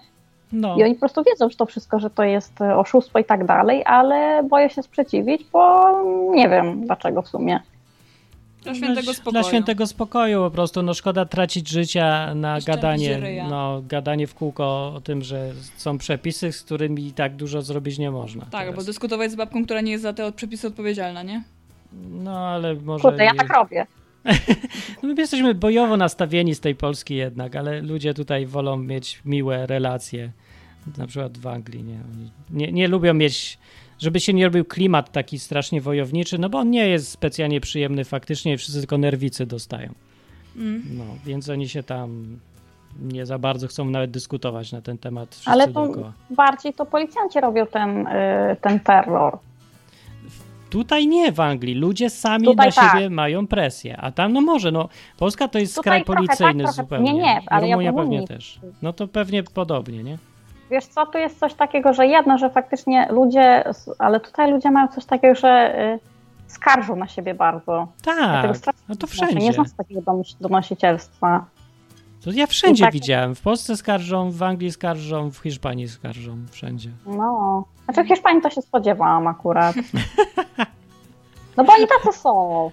No, 0.53 0.77
I 0.77 0.85
oni 0.85 0.95
po 0.95 1.01
prostu 1.01 1.25
wiedzą, 1.25 1.51
że 1.51 1.57
to 1.57 1.67
wszystko, 1.67 2.01
że 2.01 2.11
to 2.11 2.23
jest 2.23 2.61
y, 2.61 2.75
oszustwo 2.75 3.19
i 3.19 3.25
tak 3.25 3.47
dalej, 3.47 3.85
ale 3.87 4.43
boję 4.43 4.71
się 4.71 4.83
sprzeciwić, 4.83 5.45
bo 5.53 5.91
nie 6.31 6.49
wiem 6.49 6.87
dlaczego 6.87 7.23
w 7.23 7.29
sumie. 7.29 7.61
Dla 8.63 8.75
świętego 8.75 9.15
spokoju. 9.15 9.33
dla 9.33 9.43
świętego 9.43 9.87
spokoju 9.87 10.43
po 10.43 10.51
prostu, 10.51 10.83
no 10.83 10.95
szkoda 10.95 11.25
tracić 11.25 11.69
życia 11.69 12.35
na 12.35 12.61
szczępić 12.61 12.83
gadanie, 12.83 13.47
no 13.51 13.83
gadanie 13.89 14.27
w 14.27 14.35
kółko 14.35 14.93
o 14.97 15.01
tym, 15.05 15.23
że 15.23 15.53
są 15.77 15.99
przepisy, 15.99 16.53
z 16.53 16.63
którymi 16.63 17.13
tak 17.13 17.37
dużo 17.37 17.63
zrobić 17.63 17.99
nie 17.99 18.11
można. 18.11 18.43
Tak, 18.43 18.61
teraz. 18.61 18.75
bo 18.75 18.83
dyskutować 18.83 19.31
z 19.31 19.35
babką, 19.35 19.65
która 19.65 19.81
nie 19.81 19.93
jest 19.93 20.03
za 20.03 20.13
te 20.13 20.27
od 20.27 20.35
przepisy 20.35 20.67
odpowiedzialna, 20.67 21.23
nie? 21.23 21.43
No 21.93 22.39
ale 22.39 22.75
może... 22.75 23.03
Kurde, 23.03 23.25
ja 23.25 23.35
tak 23.35 23.49
robię. 23.49 23.87
No, 25.03 25.09
my 25.09 25.15
jesteśmy 25.21 25.55
bojowo 25.55 25.97
nastawieni 25.97 26.55
z 26.55 26.61
tej 26.61 26.75
Polski 26.75 27.15
jednak, 27.15 27.57
ale 27.57 27.83
ludzie 27.83 28.15
tutaj 28.15 28.47
wolą 28.47 28.77
mieć 28.77 29.21
miłe 29.25 29.67
relacje. 29.67 30.33
Na 30.99 31.07
przykład 31.07 31.39
w 31.39 31.47
Anglii, 31.47 31.85
nie? 31.85 31.99
Nie, 32.51 32.73
nie 32.73 32.89
lubią 32.89 33.15
mieć, 33.15 33.59
żeby 33.99 34.21
się 34.21 34.33
nie 34.33 34.45
robił 34.45 34.65
klimat 34.65 35.13
taki 35.13 35.39
strasznie 35.39 35.81
wojowniczy, 35.81 36.39
no 36.39 36.49
bo 36.49 36.59
on 36.59 36.71
nie 36.71 36.89
jest 36.89 37.09
specjalnie 37.09 37.61
przyjemny 37.61 38.05
faktycznie, 38.05 38.59
wszyscy 38.59 38.81
tylko 38.81 38.99
nerwicy 38.99 39.47
dostają. 39.47 39.95
Mm. 40.57 40.83
No, 40.91 41.05
więc 41.25 41.49
oni 41.49 41.69
się 41.69 41.83
tam 41.83 42.39
nie 43.03 43.27
za 43.27 43.39
bardzo 43.39 43.69
chcą 43.69 43.85
nawet 43.85 44.11
dyskutować 44.11 44.73
na 44.73 44.81
ten 44.81 44.99
temat 44.99 45.41
Ale 45.47 45.67
to 45.67 45.73
dookoła. 45.73 46.13
bardziej 46.31 46.75
to 46.75 46.87
policjanci 46.87 47.41
robią 47.41 47.67
ten, 47.67 48.07
y, 48.07 48.57
ten 48.61 48.81
terror. 48.81 49.39
Tutaj 50.71 51.07
nie 51.07 51.33
w 51.33 51.41
Anglii. 51.41 51.75
Ludzie 51.75 52.11
sami 52.11 52.45
Tutaj 52.45 52.67
na 52.67 52.73
tak. 52.73 52.93
siebie 52.93 53.11
mają 53.11 53.47
presję. 53.47 53.97
A 53.97 54.11
tam, 54.11 54.33
no 54.33 54.41
może, 54.41 54.73
no 54.73 54.89
Polska 55.19 55.49
to 55.49 55.59
jest 55.59 55.75
Tutaj 55.75 55.91
kraj 55.91 56.05
trochę 56.05 56.27
tak, 56.27 56.39
policyjny 56.39 56.73
zupełnie. 56.73 57.13
nie, 57.13 57.23
nie, 57.23 57.41
ale 57.47 57.69
ja 57.69 57.75
Rumunia 57.77 57.93
w 57.93 57.97
pewnie 57.97 58.27
też. 58.27 58.61
No 58.83 58.93
to 58.93 59.09
pewnie 59.09 59.43
podobnie, 59.43 60.03
nie? 60.03 60.19
Wiesz 60.71 60.87
co, 60.87 61.07
tu 61.07 61.19
jest 61.19 61.39
coś 61.41 61.55
takiego, 61.55 61.93
że 61.95 62.07
jedno, 62.07 62.39
że 62.39 62.51
faktycznie 62.51 63.09
ludzie, 63.11 63.65
ale 63.99 64.21
tutaj 64.21 64.51
ludzie 64.53 64.71
mają 64.71 64.89
coś 64.89 65.05
takiego, 65.05 65.35
że 65.35 65.81
y, 65.95 65.99
skarżą 66.47 66.97
na 66.97 67.09
siebie 67.09 67.35
bardzo. 67.35 67.89
Ja 68.07 68.15
Tak, 68.15 68.57
no 68.89 68.97
to 68.97 69.07
wszędzie. 69.07 69.35
Nie 69.37 69.53
znam 69.53 69.67
takiego 69.77 70.01
donos- 70.01 70.37
donosicielstwa. 70.41 71.45
To 72.25 72.31
ja 72.31 72.47
wszędzie 72.47 72.85
tak- 72.85 72.93
widziałem. 72.93 73.35
W 73.35 73.41
Polsce 73.41 73.77
skarżą, 73.77 74.31
w 74.31 74.43
Anglii 74.43 74.73
skarżą, 74.73 75.31
w 75.31 75.39
Hiszpanii 75.39 75.89
skarżą, 75.89 76.37
wszędzie. 76.51 76.91
No. 77.07 77.65
Znaczy 77.85 78.05
w 78.05 78.09
Hiszpanii 78.09 78.43
to 78.43 78.51
się 78.51 78.63
spodziewałam 78.63 79.27
akurat. 79.27 79.77
No 81.57 81.65
bo 81.65 81.73
oni 81.73 81.87
tacy 81.87 82.19
są. 82.19 82.71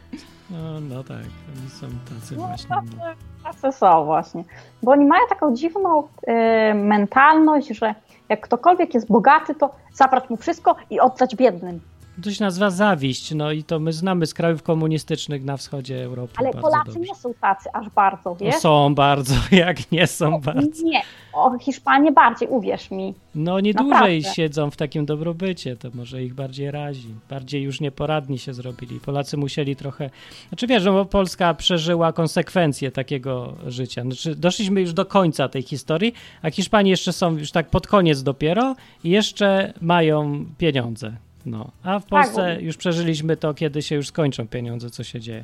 No, 0.50 0.80
no 0.82 1.04
tak, 1.04 1.18
oni 1.18 1.70
są 1.70 1.88
tacy 1.88 2.36
No, 2.38 2.48
właśnie. 2.48 2.70
tacy, 2.70 3.18
tacy 3.43 3.78
są 3.78 4.06
właśnie. 4.06 4.43
Bo 4.84 4.91
oni 4.91 5.06
mają 5.06 5.28
taką 5.30 5.56
dziwną 5.56 6.04
y, 6.04 6.74
mentalność, 6.74 7.68
że 7.68 7.95
jak 8.30 8.41
ktokolwiek 8.41 8.93
jest 8.93 9.08
bogaty, 9.08 9.56
to 9.56 9.70
zabrać 9.93 10.30
mu 10.30 10.38
wszystko 10.38 10.76
i 10.89 11.00
oddać 11.00 11.36
biednym. 11.36 11.80
To 12.24 12.32
się 12.32 12.43
nazywa 12.43 12.70
zawiść, 12.70 13.34
no 13.36 13.51
i 13.51 13.63
to 13.63 13.80
my 13.80 13.93
znamy 13.93 14.26
z 14.26 14.34
krajów 14.34 14.63
komunistycznych 14.63 15.43
na 15.43 15.57
wschodzie 15.57 16.03
Europy 16.03 16.34
Ale 16.38 16.51
Polacy 16.51 16.86
dobrze. 16.86 16.99
nie 16.99 17.15
są 17.15 17.34
tacy 17.41 17.70
aż 17.74 17.89
bardzo, 17.89 18.30
No 18.30 18.36
wiesz? 18.36 18.55
są 18.55 18.95
bardzo, 18.95 19.34
jak 19.51 19.91
nie 19.91 20.07
są 20.07 20.41
bardzo. 20.41 20.84
Nie, 20.84 21.01
o 21.34 21.57
Hiszpanię 21.59 22.11
bardziej, 22.11 22.47
uwierz 22.49 22.91
mi. 22.91 23.13
No 23.36 23.59
nie 23.59 23.74
Naprawdę. 23.74 23.97
dłużej 23.99 24.24
siedzą 24.24 24.72
w 24.72 24.76
takim 24.78 25.05
dobrobycie, 25.05 25.76
to 25.76 25.89
może 25.93 26.24
ich 26.24 26.34
bardziej 26.34 26.72
razi. 26.72 27.07
Bardziej 27.30 27.63
już 27.63 27.82
nieporadni 27.82 28.39
się 28.39 28.53
zrobili. 28.53 28.99
Polacy 28.99 29.38
musieli 29.38 29.76
trochę... 29.76 30.09
Znaczy 30.49 30.68
wiesz, 30.68 30.86
no 30.86 31.05
Polska 31.05 31.53
przeżyła 31.53 32.13
konsekwencje 32.13 32.91
takiego 32.91 33.53
życia. 33.68 34.01
Znaczy 34.01 34.36
doszliśmy 34.36 34.82
już 34.82 34.93
do 34.93 35.05
końca 35.05 35.47
tej 35.49 35.61
historii, 35.61 36.13
a 36.41 36.51
Hiszpanie 36.51 36.91
jeszcze 36.91 37.13
są 37.13 37.38
już 37.38 37.51
tak 37.51 37.70
pod 37.70 37.88
koniec 37.88 38.24
dopiero 38.24 38.76
i 39.03 39.09
jeszcze 39.09 39.74
mają 39.82 40.45
pieniądze. 40.57 41.18
No, 41.48 41.68
a 41.84 42.00
w 42.00 42.06
Polsce 42.06 42.56
bo- 42.56 42.62
już 42.62 42.78
przeżyliśmy 42.78 43.38
to, 43.38 43.54
kiedy 43.54 43.82
się 43.82 43.95
już 43.95 44.08
skończą 44.08 44.48
pieniądze, 44.48 44.89
co 44.89 45.04
się 45.04 45.20
dzieje. 45.20 45.43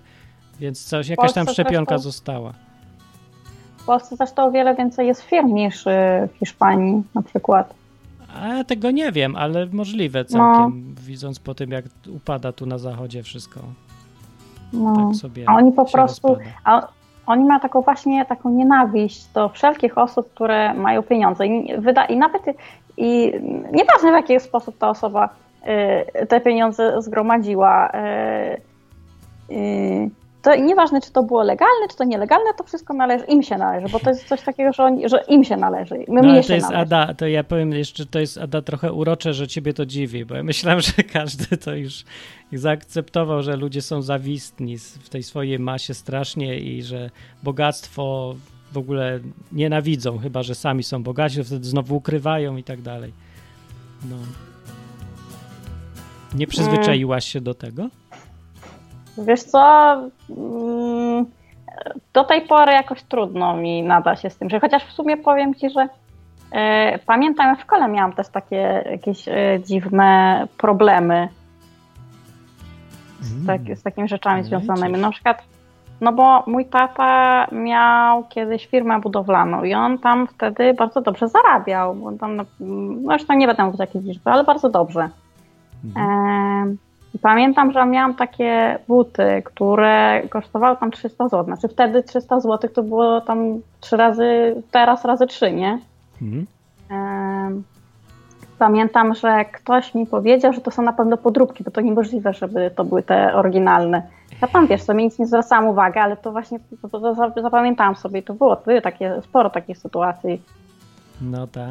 Więc 0.60 0.86
coś, 0.86 1.08
jakaś 1.08 1.34
tam 1.34 1.48
szczepionka 1.48 1.96
zresztą- 1.96 2.04
została. 2.12 2.54
W 3.78 3.86
Polsce 3.86 4.16
zresztą 4.16 4.46
o 4.46 4.52
wiele 4.52 4.76
więcej 4.76 5.08
jest 5.08 5.22
firm 5.22 5.54
niż 5.54 5.88
y, 5.88 5.90
w 6.34 6.38
Hiszpanii 6.40 7.04
na 7.16 7.22
przykład. 7.22 7.74
A 8.42 8.48
ja 8.48 8.64
tego 8.64 8.92
nie 8.92 9.12
wiem, 9.12 9.36
ale 9.36 9.66
możliwe 9.66 10.20
No. 10.20 10.26
całkiem, 10.26 10.96
widząc 11.02 11.40
po 11.40 11.56
tym, 11.56 11.72
jak 11.72 11.86
upada 12.16 12.52
tu 12.52 12.66
na 12.66 12.78
zachodzie 12.78 13.24
wszystko. 13.24 13.60
No. 14.74 14.96
Tak 15.08 15.16
sobie 15.16 15.50
A 15.50 15.56
oni 15.56 15.72
po 15.72 15.86
prostu, 15.86 16.38
a 16.64 16.88
oni 17.26 17.44
mają 17.46 17.60
taką 17.60 17.82
właśnie 17.82 18.26
taką 18.26 18.50
nienawiść 18.50 19.26
do 19.34 19.50
wszelkich 19.50 19.98
osób, 19.98 20.34
które 20.34 20.74
mają 20.74 21.04
pieniądze. 21.04 21.48
I, 21.48 21.82
wyda, 21.82 22.06
i 22.06 22.18
nawet 22.18 22.42
i 22.98 23.32
nieważne 23.74 24.12
w 24.12 24.14
jaki 24.14 24.40
sposób 24.40 24.78
ta 24.78 24.90
osoba 24.90 25.30
te 26.28 26.42
pieniądze 26.42 27.02
zgromadziła. 27.02 27.92
Y, 29.50 29.54
y, 29.54 30.10
to 30.44 30.56
nieważne, 30.56 31.02
czy 31.02 31.12
to 31.12 31.24
było 31.24 31.44
legalne, 31.44 31.88
czy 31.92 31.98
to 31.98 32.04
nielegalne, 32.04 32.54
to 32.58 32.64
wszystko 32.64 32.94
należy, 32.94 33.26
im 33.26 33.44
się 33.44 33.58
należy, 33.58 33.88
bo 33.92 34.00
to 34.00 34.10
jest 34.10 34.28
coś 34.28 34.42
takiego, 34.42 34.74
że, 34.74 34.84
oni, 34.84 35.10
że 35.10 35.24
im 35.28 35.44
się 35.44 35.58
należy. 35.58 35.96
My 36.08 36.22
No, 36.22 36.30
ale 36.30 36.44
to 36.44 36.54
jest 36.54 36.70
należy. 36.70 36.82
Ada, 36.82 37.14
to 37.14 37.28
ja 37.28 37.44
powiem 37.44 37.72
jeszcze, 37.72 38.06
to 38.06 38.20
jest 38.20 38.38
Ada 38.38 38.62
trochę 38.62 38.94
urocze, 38.94 39.34
że 39.34 39.48
ciebie 39.48 39.74
to 39.74 39.86
dziwi, 39.86 40.26
bo 40.26 40.36
ja 40.36 40.44
myślałem, 40.44 40.82
że 40.82 41.04
każdy 41.14 41.58
to 41.58 41.76
już 41.76 42.04
zaakceptował, 42.54 43.44
że 43.44 43.56
ludzie 43.56 43.82
są 43.82 44.02
zawistni 44.02 44.78
w 44.78 45.10
tej 45.10 45.24
swojej 45.24 45.60
masie 45.60 45.94
strasznie 45.94 46.60
i 46.60 46.84
że 46.84 47.10
bogactwo 47.44 48.36
w 48.72 48.78
ogóle 48.78 49.20
nienawidzą, 49.52 50.18
chyba 50.18 50.44
że 50.44 50.56
sami 50.56 50.84
są 50.84 51.04
bogaci, 51.04 51.38
to 51.38 51.44
wtedy 51.44 51.66
znowu 51.66 51.96
ukrywają 51.96 52.58
i 52.58 52.64
tak 52.64 52.82
dalej. 52.82 53.14
No. 54.10 54.16
Nie 56.36 56.48
przyzwyczaiłaś 56.48 57.26
się 57.26 57.42
do 57.42 57.54
tego? 57.54 57.88
Wiesz 59.18 59.44
co, 59.44 59.94
mm, 60.30 61.26
do 62.14 62.24
tej 62.24 62.42
pory 62.42 62.72
jakoś 62.72 63.04
trudno 63.04 63.58
mi 63.58 63.84
nada 63.84 64.16
się 64.16 64.30
z 64.30 64.38
tym, 64.38 64.50
że 64.50 64.60
chociaż 64.60 64.86
w 64.86 64.92
sumie 64.92 65.18
powiem 65.18 65.56
Ci, 65.56 65.70
że 65.70 65.88
e, 66.52 67.00
pamiętam, 67.06 67.58
w 67.58 67.62
szkole 67.62 67.88
miałam 67.88 68.14
też 68.14 68.28
takie 68.28 68.84
jakieś 68.92 69.28
e, 69.28 69.60
dziwne 69.66 70.48
problemy 70.58 71.30
z, 73.22 73.48
tak, 73.48 73.62
z 73.76 73.84
takimi 73.84 74.08
rzeczami 74.08 74.38
Lecisz. 74.38 74.50
związanymi. 74.50 75.02
Na 75.02 75.12
przykład, 75.12 75.44
no 76.02 76.14
bo 76.14 76.44
mój 76.48 76.66
tata 76.66 77.48
miał 77.52 78.24
kiedyś 78.24 78.66
firmę 78.66 79.00
budowlaną 79.00 79.64
i 79.64 79.74
on 79.74 79.98
tam 79.98 80.28
wtedy 80.28 80.74
bardzo 80.74 81.02
dobrze 81.02 81.28
zarabiał, 81.28 81.96
bo 81.96 82.12
tam, 82.12 82.36
no 82.36 82.46
zresztą 83.08 83.34
nie 83.34 83.48
będę 83.48 83.64
mówić 83.64 83.80
jakiej 83.80 84.02
liczby, 84.02 84.32
ale 84.32 84.44
bardzo 84.44 84.70
dobrze. 84.70 85.10
Mhm. 85.86 86.78
Pamiętam, 87.22 87.72
że 87.72 87.86
miałam 87.86 88.14
takie 88.16 88.80
buty, 88.88 89.42
które 89.46 90.22
kosztowały 90.30 90.78
tam 90.78 90.92
300 90.92 91.28
zł. 91.30 91.46
Znaczy 91.46 91.68
wtedy 91.68 92.04
300 92.04 92.40
zł 92.40 92.70
to 92.76 92.84
było 92.84 93.22
tam 93.22 93.62
trzy 93.80 93.98
razy, 93.98 94.56
teraz 94.72 95.06
razy 95.06 95.28
trzy, 95.28 95.52
nie? 95.54 95.80
Mhm. 96.22 96.46
Pamiętam, 98.60 99.16
że 99.16 99.46
ktoś 99.46 99.96
mi 99.96 100.06
powiedział, 100.08 100.54
że 100.54 100.62
to 100.62 100.72
są 100.72 100.82
na 100.82 100.94
pewno 100.94 101.18
podróbki, 101.18 101.64
bo 101.64 101.72
to 101.72 101.82
niemożliwe, 101.82 102.34
żeby 102.34 102.72
to 102.76 102.84
były 102.84 103.04
te 103.04 103.34
oryginalne. 103.36 104.02
Ja 104.42 104.48
tam 104.48 104.68
wiesz, 104.68 104.82
sobie 104.82 105.04
nic 105.04 105.20
nie 105.20 105.28
zwracałam 105.28 105.68
uwagi, 105.68 106.00
ale 106.00 106.18
to 106.18 106.32
właśnie 106.32 106.60
to, 106.82 106.88
to, 106.90 107.00
to 107.00 107.16
za- 107.16 107.42
zapamiętałam 107.42 107.96
sobie 107.96 108.20
i 108.20 108.24
to 108.24 108.34
było, 108.34 108.56
były 108.66 108.82
takie, 108.82 109.22
sporo 109.22 109.50
takich 109.50 109.78
sytuacji. 109.78 110.42
No 111.22 111.48
tak. 111.48 111.70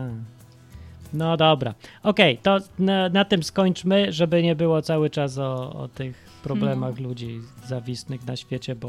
No 1.15 1.37
dobra. 1.37 1.75
Okej, 2.03 2.39
to 2.39 2.59
na, 2.79 3.09
na 3.09 3.25
tym 3.25 3.43
skończmy, 3.43 4.13
żeby 4.13 4.43
nie 4.43 4.57
było 4.57 4.83
cały 4.83 5.11
czas 5.11 5.39
o, 5.39 5.73
o 5.73 5.89
tych 5.89 6.33
problemach 6.43 6.99
ludzi 6.99 7.41
zawistnych 7.65 8.27
na 8.27 8.37
świecie, 8.37 8.75
bo 8.75 8.89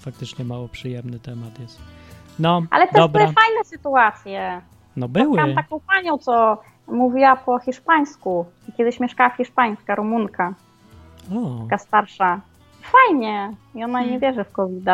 faktycznie 0.00 0.44
mało 0.44 0.68
przyjemny 0.68 1.18
temat 1.18 1.60
jest. 1.60 1.78
No, 2.38 2.62
Ale 2.70 2.86
też 2.86 2.94
dobra. 2.96 3.22
były 3.22 3.34
fajne 3.34 3.64
sytuacje. 3.64 4.60
No 4.96 5.08
były. 5.08 5.24
Spotkałam 5.26 5.54
taką 5.54 5.80
panią, 5.80 6.18
co 6.18 6.58
mówiła 6.88 7.36
po 7.36 7.58
hiszpańsku. 7.58 8.46
Kiedyś 8.76 9.00
mieszkała 9.00 9.30
hiszpańska, 9.30 9.94
rumunka, 9.94 10.54
O, 11.34 11.62
taka 11.62 11.78
starsza. 11.78 12.40
Fajnie. 12.82 13.52
I 13.74 13.84
ona 13.84 14.04
nie 14.04 14.18
wierzy 14.18 14.44
w 14.44 14.52
covid 14.52 14.84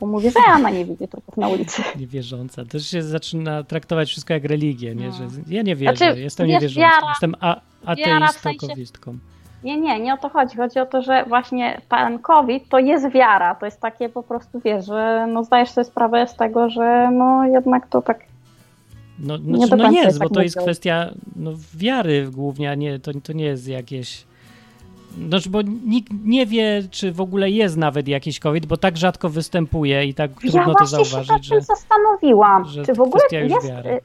Bo 0.00 0.06
mówi, 0.06 0.30
że 0.30 0.38
ona 0.54 0.70
nie 0.70 0.84
widzi 0.84 1.08
trupów 1.08 1.36
na 1.36 1.48
ulicy. 1.48 1.82
niewierząca. 2.00 2.64
Też 2.64 2.86
się 2.90 3.02
zaczyna 3.02 3.62
traktować 3.64 4.08
wszystko 4.08 4.34
jak 4.34 4.44
religię, 4.44 4.94
nie? 4.94 5.06
No. 5.06 5.12
Że 5.12 5.24
ja 5.48 5.62
nie 5.62 5.76
wierzę, 5.76 5.96
Znaczy, 5.96 6.20
jestem 6.20 6.46
wiesz, 6.46 6.54
niewierzącą. 6.54 6.80
wiara- 6.96 7.08
Jestem 7.08 7.34
a, 7.40 7.60
w 7.84 7.88
ateistą, 7.88 8.40
sensie- 8.50 8.68
kowistką. 8.68 9.18
Nie, 9.64 9.80
nie, 9.80 10.00
nie 10.00 10.14
o 10.14 10.16
to 10.16 10.28
chodzi. 10.28 10.56
Chodzi 10.56 10.78
o 10.78 10.86
to, 10.86 11.02
że 11.02 11.24
właśnie 11.28 11.80
COVID 12.22 12.68
to 12.68 12.78
jest 12.78 13.10
wiara. 13.10 13.54
To 13.54 13.66
jest 13.66 13.80
takie 13.80 14.08
po 14.08 14.22
prostu, 14.22 14.60
wiesz, 14.60 14.86
że 14.86 15.26
no 15.32 15.44
zdajesz 15.44 15.70
sobie 15.70 15.84
sprawę 15.84 16.26
z 16.28 16.36
tego, 16.36 16.70
że 16.70 17.10
no 17.12 17.44
jednak 17.44 17.86
to 17.86 18.02
tak 18.02 18.20
No, 19.18 19.36
Nie 19.36 19.66
znaczy, 19.66 19.82
no 19.82 19.90
jest, 19.90 20.18
bo 20.18 20.24
tak 20.24 20.34
to 20.34 20.42
jest 20.42 20.58
kwestia 20.58 21.10
no, 21.36 21.52
wiary 21.74 22.28
głównie, 22.32 22.70
a 22.70 22.74
nie, 22.74 22.98
to, 22.98 23.12
to 23.22 23.32
nie 23.32 23.44
jest 23.44 23.68
jakieś 23.68 24.24
Znaczy, 25.28 25.50
bo 25.50 25.62
nikt 25.62 26.12
nie 26.24 26.46
wie, 26.46 26.82
czy 26.90 27.12
w 27.12 27.20
ogóle 27.20 27.50
jest 27.50 27.76
nawet 27.76 28.08
jakiś 28.08 28.38
COVID, 28.40 28.66
bo 28.66 28.76
tak 28.76 28.96
rzadko 28.96 29.28
występuje 29.28 30.04
i 30.04 30.14
tak 30.14 30.30
Ja 30.44 30.50
trudno 30.50 30.74
to 30.74 30.84
się 30.84 30.90
zauważyć, 30.90 31.28
tym 31.28 31.42
że 31.42 31.60
zastanowiłam. 31.60 32.64
że 32.64 32.84
Czy 32.84 32.94
w 32.94 33.00
ogóle 33.00 33.22
jest, 33.32 33.66
wiary. 33.68 33.90
y, 33.90 34.00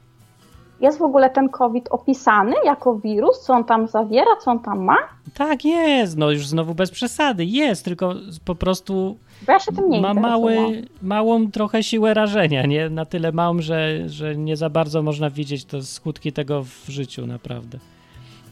jest 0.80 0.98
w 0.98 1.02
ogóle 1.02 1.30
ten 1.30 1.48
COVID 1.48 1.88
opisany 1.90 2.54
jako 2.64 2.98
wirus? 2.98 3.40
Co 3.40 3.52
on 3.52 3.64
tam 3.64 3.88
zawiera, 3.88 4.36
co 4.44 4.50
on 4.50 4.60
tam 4.60 4.84
ma? 4.84 4.96
tak 5.34 5.64
jest, 5.64 6.16
no 6.16 6.30
już 6.30 6.46
znowu 6.46 6.74
bez 6.74 6.90
przesady, 6.90 7.44
jest, 7.44 7.84
tylko 7.84 8.14
po 8.44 8.54
prostu 8.54 9.16
Bo 9.46 9.52
ja 9.52 9.58
się 9.60 9.72
tym 9.72 9.90
nie 9.90 10.00
ma 10.00 10.14
mały, 10.14 10.82
małą 11.02 11.50
trochę 11.50 11.82
siłę 11.82 12.14
rażenia, 12.14 12.66
nie? 12.66 12.90
Na 12.90 13.04
tyle 13.04 13.32
małą, 13.32 13.60
że, 13.60 14.08
że 14.08 14.36
nie 14.36 14.56
za 14.56 14.70
bardzo 14.70 15.02
można 15.02 15.30
widzieć 15.30 15.64
te 15.64 15.82
skutki 15.82 16.32
tego 16.32 16.62
w 16.64 16.88
życiu, 16.88 17.26
naprawdę. 17.26 17.78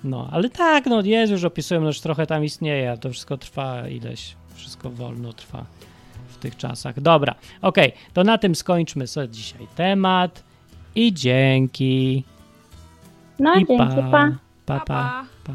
No, 0.05 0.29
ale 0.33 0.49
tak, 0.51 0.87
no 0.87 1.01
jest, 1.03 1.33
już 1.33 1.45
opisują, 1.45 1.81
no 1.81 1.87
już 1.87 2.01
trochę 2.01 2.27
tam 2.27 2.45
istnieje, 2.45 2.93
a 2.93 2.97
to 2.97 3.11
wszystko 3.11 3.37
trwa 3.37 3.89
ileś, 3.89 4.35
wszystko 4.55 4.91
wolno 4.91 5.33
trwa 5.33 5.65
w 6.29 6.37
tych 6.37 6.57
czasach. 6.57 7.01
Dobra, 7.01 7.35
okej, 7.63 7.93
to 8.15 8.25
na 8.25 8.39
tym 8.39 8.55
skończmy 8.55 9.07
sobie 9.07 9.29
dzisiaj 9.29 9.67
temat 9.77 10.43
i 10.95 11.13
dzięki. 11.15 12.25
No 13.39 13.55
I 13.55 13.67
dzięki, 13.67 13.77
pa. 13.79 13.87
Pa, 13.87 14.31
Pa, 14.67 14.81
pa. 14.81 15.25
pa. 15.45 15.55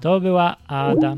To 0.00 0.20
była 0.20 0.56
Ada. 0.66 1.14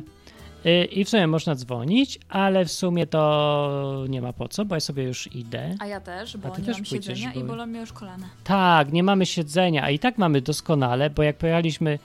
Y, 0.67 0.85
I 0.85 1.05
w 1.05 1.09
sumie 1.09 1.27
można 1.27 1.55
dzwonić, 1.55 2.19
ale 2.29 2.65
w 2.65 2.73
sumie 2.73 3.07
to 3.07 4.05
nie 4.09 4.23
ma 4.23 4.33
po 4.33 4.49
co, 4.49 4.65
bo 4.65 4.75
ja 4.75 4.81
sobie 4.81 5.03
już 5.03 5.35
idę. 5.35 5.75
A 5.81 5.87
ja 5.87 6.01
też, 6.01 6.37
bo 6.37 6.49
nie 6.49 6.55
też 6.55 6.67
mam 6.67 6.85
pójdziesz, 6.85 6.91
siedzenia 7.19 7.31
bo- 7.35 7.41
i 7.41 7.45
bolą 7.45 7.67
mnie 7.67 7.81
już 7.81 7.93
kolana. 7.93 8.27
Tak, 8.45 8.93
nie 8.93 9.03
mamy 9.03 9.27
siedzenia, 9.27 9.83
a 9.83 9.91
i 9.91 9.99
tak 9.99 10.19
mamy 10.19 10.41
doskonale, 10.41 11.11
bo 11.11 11.23
jak 11.23 11.37
pojechaliśmy 11.37 11.99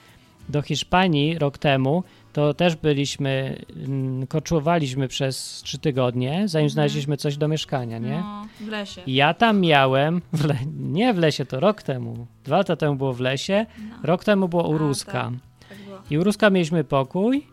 do 0.48 0.62
Hiszpanii 0.62 1.38
rok 1.38 1.58
temu, 1.58 2.04
to 2.32 2.54
też 2.54 2.76
byliśmy, 2.76 3.56
mm, 3.76 4.26
koczuwaliśmy 4.26 5.08
przez 5.08 5.62
trzy 5.64 5.78
tygodnie, 5.78 6.48
zanim 6.48 6.70
znaleźliśmy 6.70 7.16
coś 7.16 7.36
do 7.36 7.48
mieszkania, 7.48 7.98
nie? 7.98 8.20
No, 8.20 8.46
w 8.60 8.68
lesie. 8.68 9.02
I 9.06 9.14
Ja 9.14 9.34
tam 9.34 9.60
miałem, 9.60 10.22
w 10.32 10.44
le, 10.44 10.56
nie 10.80 11.14
w 11.14 11.18
lesie, 11.18 11.44
to 11.46 11.60
rok 11.60 11.82
temu, 11.82 12.26
dwa 12.44 12.56
lata 12.56 12.76
temu 12.76 12.96
było 12.96 13.12
w 13.12 13.20
lesie, 13.20 13.66
No, 13.90 13.96
rok 14.02 14.24
temu 14.24 14.48
było 14.48 14.68
u 14.68 14.74
A, 14.74 14.78
Ruska. 14.78 15.12
tak. 15.12 15.68
tak 15.68 15.78
było. 15.78 15.98
I 16.10 16.18
u 16.18 16.24
Ruska 16.24 16.50
mieliśmy 16.50 16.84
pokój 16.84 17.46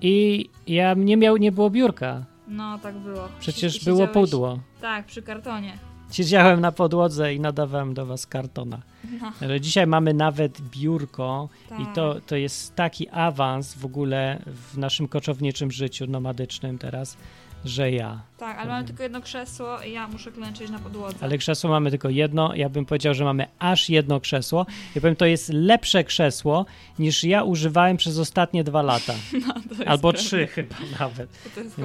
i 0.00 0.48
ja 0.66 0.94
nie 0.94 1.16
miał, 1.16 1.36
nie 1.36 1.52
było 1.52 1.70
biurka. 1.70 2.24
No, 2.48 2.78
tak 2.78 2.94
było. 2.98 3.28
Przecież 3.40 3.84
było 3.84 3.96
siedziałeś- 4.00 4.12
pudło. 4.12 4.58
Tak, 4.80 5.06
przy 5.06 5.22
kartonie. 5.22 5.72
Siedziałem 6.12 6.60
na 6.60 6.72
podłodze 6.72 7.34
i 7.34 7.40
nadawałem 7.40 7.94
do 7.94 8.06
was 8.06 8.26
kartona. 8.26 8.82
No, 9.20 9.32
Ale 9.40 9.60
dzisiaj 9.60 9.86
mamy 9.86 10.14
nawet 10.14 10.60
biurko 10.60 11.48
tak. 11.68 11.80
i 11.80 11.86
to, 11.94 12.16
to 12.26 12.36
jest 12.36 12.74
taki 12.74 13.08
awans 13.08 13.74
w 13.74 13.84
ogóle 13.84 14.42
w 14.46 14.78
naszym 14.78 15.08
koczowniczym 15.08 15.70
życiu 15.70 16.06
nomadycznym 16.06 16.78
teraz, 16.78 17.16
że 17.64 17.90
ja. 17.90 18.20
Tak, 18.38 18.58
ale 18.58 18.68
mamy 18.68 18.84
tylko 18.84 19.02
jedno 19.02 19.20
krzesło 19.20 19.80
i 19.82 19.92
ja 19.92 20.08
muszę 20.08 20.32
klęczeć 20.32 20.70
na 20.70 20.78
podłodze. 20.78 21.16
Ale 21.20 21.38
krzesło 21.38 21.70
mamy 21.70 21.90
tylko 21.90 22.08
jedno. 22.08 22.54
Ja 22.54 22.68
bym 22.68 22.84
powiedział, 22.84 23.14
że 23.14 23.24
mamy 23.24 23.46
aż 23.58 23.88
jedno 23.88 24.20
krzesło. 24.20 24.66
Ja 24.94 25.00
powiem, 25.00 25.16
to 25.16 25.26
jest 25.26 25.48
lepsze 25.52 26.04
krzesło 26.04 26.66
niż 26.98 27.24
ja 27.24 27.42
używałem 27.42 27.96
przez 27.96 28.18
ostatnie 28.18 28.64
dwa 28.64 28.82
lata. 28.82 29.14
No, 29.78 29.84
Albo 29.86 30.12
trzy 30.12 30.46
chyba 30.46 30.74
nawet. 31.00 31.30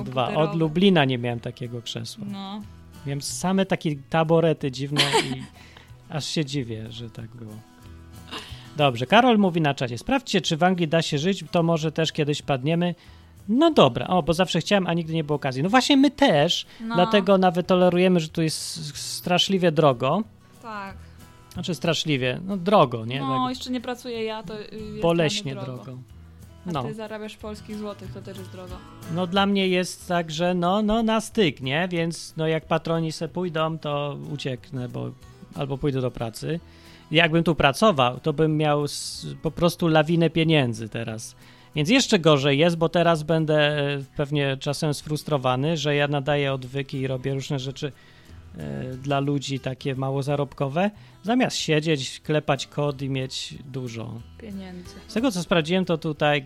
Dwa. 0.06 0.34
Od 0.34 0.56
Lublina 0.56 1.06
nie 1.06 1.18
miałem 1.18 1.40
takiego 1.40 1.82
krzesła. 1.82 2.26
No, 2.32 2.62
Miałem 3.08 3.22
same 3.22 3.66
takie 3.66 3.96
taborety 4.10 4.72
dziwne 4.72 5.02
i 5.02 5.44
aż 6.16 6.26
się 6.26 6.46
dziwię, 6.46 6.92
że 6.92 7.10
tak 7.10 7.28
było. 7.28 7.54
Dobrze, 8.78 9.06
Karol 9.06 9.38
mówi 9.38 9.62
na 9.62 9.74
czacie. 9.74 9.98
Sprawdźcie, 9.98 10.42
czy 10.42 10.58
w 10.58 10.64
Anglii 10.64 10.88
da 10.88 11.02
się 11.02 11.18
żyć, 11.18 11.46
to 11.52 11.64
może 11.64 11.92
też 11.92 12.12
kiedyś 12.12 12.42
padniemy. 12.42 12.96
No 13.50 13.72
dobra, 13.72 14.08
o, 14.08 14.24
bo 14.24 14.34
zawsze 14.34 14.60
chciałem, 14.60 14.88
a 14.88 14.94
nigdy 14.94 15.14
nie 15.14 15.24
było 15.24 15.36
okazji. 15.36 15.64
No 15.64 15.70
właśnie 15.70 15.98
my 15.98 16.12
też, 16.12 16.66
no 16.82 16.96
dlatego 16.96 17.38
nawet 17.38 17.68
tolerujemy, 17.68 18.20
że 18.20 18.30
tu 18.30 18.42
jest 18.42 18.96
straszliwie 18.98 19.72
drogo. 19.72 20.24
Tak. 20.62 20.96
Znaczy 21.54 21.76
straszliwie, 21.76 22.40
no 22.46 22.58
drogo, 22.58 23.06
nie? 23.06 23.20
No, 23.20 23.38
tak 23.44 23.50
jeszcze 23.50 23.70
nie 23.72 23.82
pracuję 23.82 24.24
ja, 24.24 24.44
to 24.44 24.60
y, 24.60 24.68
jest 24.72 25.02
boleśnie 25.02 25.56
drogo. 25.56 25.84
drogo. 25.84 25.98
A 26.68 26.72
No. 26.72 26.84
ty 26.84 26.94
zarabiasz 26.94 27.38
polskich 27.38 27.76
złotych, 27.78 28.14
to 28.14 28.22
też 28.22 28.38
jest 28.38 28.52
drogo. 28.52 28.76
No 29.16 29.28
dla 29.28 29.46
mnie 29.46 29.68
jest 29.68 30.08
tak, 30.08 30.32
że 30.32 30.54
no, 30.54 30.82
no 30.82 31.04
na 31.04 31.22
styk, 31.22 31.62
nie? 31.62 31.88
Więc 31.92 32.34
no 32.38 32.48
jak 32.48 32.66
patroni 32.66 33.12
se 33.12 33.28
pójdą, 33.28 33.78
to 33.80 34.18
ucieknę, 34.34 34.90
bo 34.90 35.12
albo 35.56 35.78
pójdę 35.78 36.02
do 36.02 36.12
pracy. 36.12 36.60
Jakbym 37.12 37.44
tu 37.44 37.56
pracował, 37.56 38.20
to 38.20 38.34
bym 38.34 38.58
miał 38.58 38.86
po 39.42 39.52
prostu 39.52 39.88
lawinę 39.88 40.30
pieniędzy 40.30 40.90
teraz. 40.90 41.36
Więc 41.76 41.90
jeszcze 41.90 42.20
gorzej 42.20 42.58
jest, 42.58 42.76
bo 42.78 42.90
teraz 42.90 43.24
będę 43.24 43.56
e, 43.96 44.04
pewnie 44.18 44.58
czasem 44.60 44.94
sfrustrowany, 44.94 45.78
że 45.78 45.96
ja 45.96 46.08
nadaję 46.08 46.54
odwyki 46.54 46.98
i 46.98 47.08
robię 47.08 47.34
różne 47.34 47.60
rzeczy 47.60 47.92
dla 49.04 49.20
ludzi 49.20 49.60
takie 49.60 49.96
mało 49.96 50.24
zarobkowe, 50.24 50.92
zamiast 51.24 51.58
siedzieć, 51.58 52.20
klepać 52.20 52.68
kod 52.68 53.02
i 53.02 53.10
mieć 53.10 53.56
dużo. 53.66 54.22
Pieniędzy. 54.38 54.96
Z 55.08 55.14
tego 55.14 55.32
co 55.32 55.44
sprawdziłem, 55.44 55.86
to 55.86 55.98
tutaj 55.98 56.38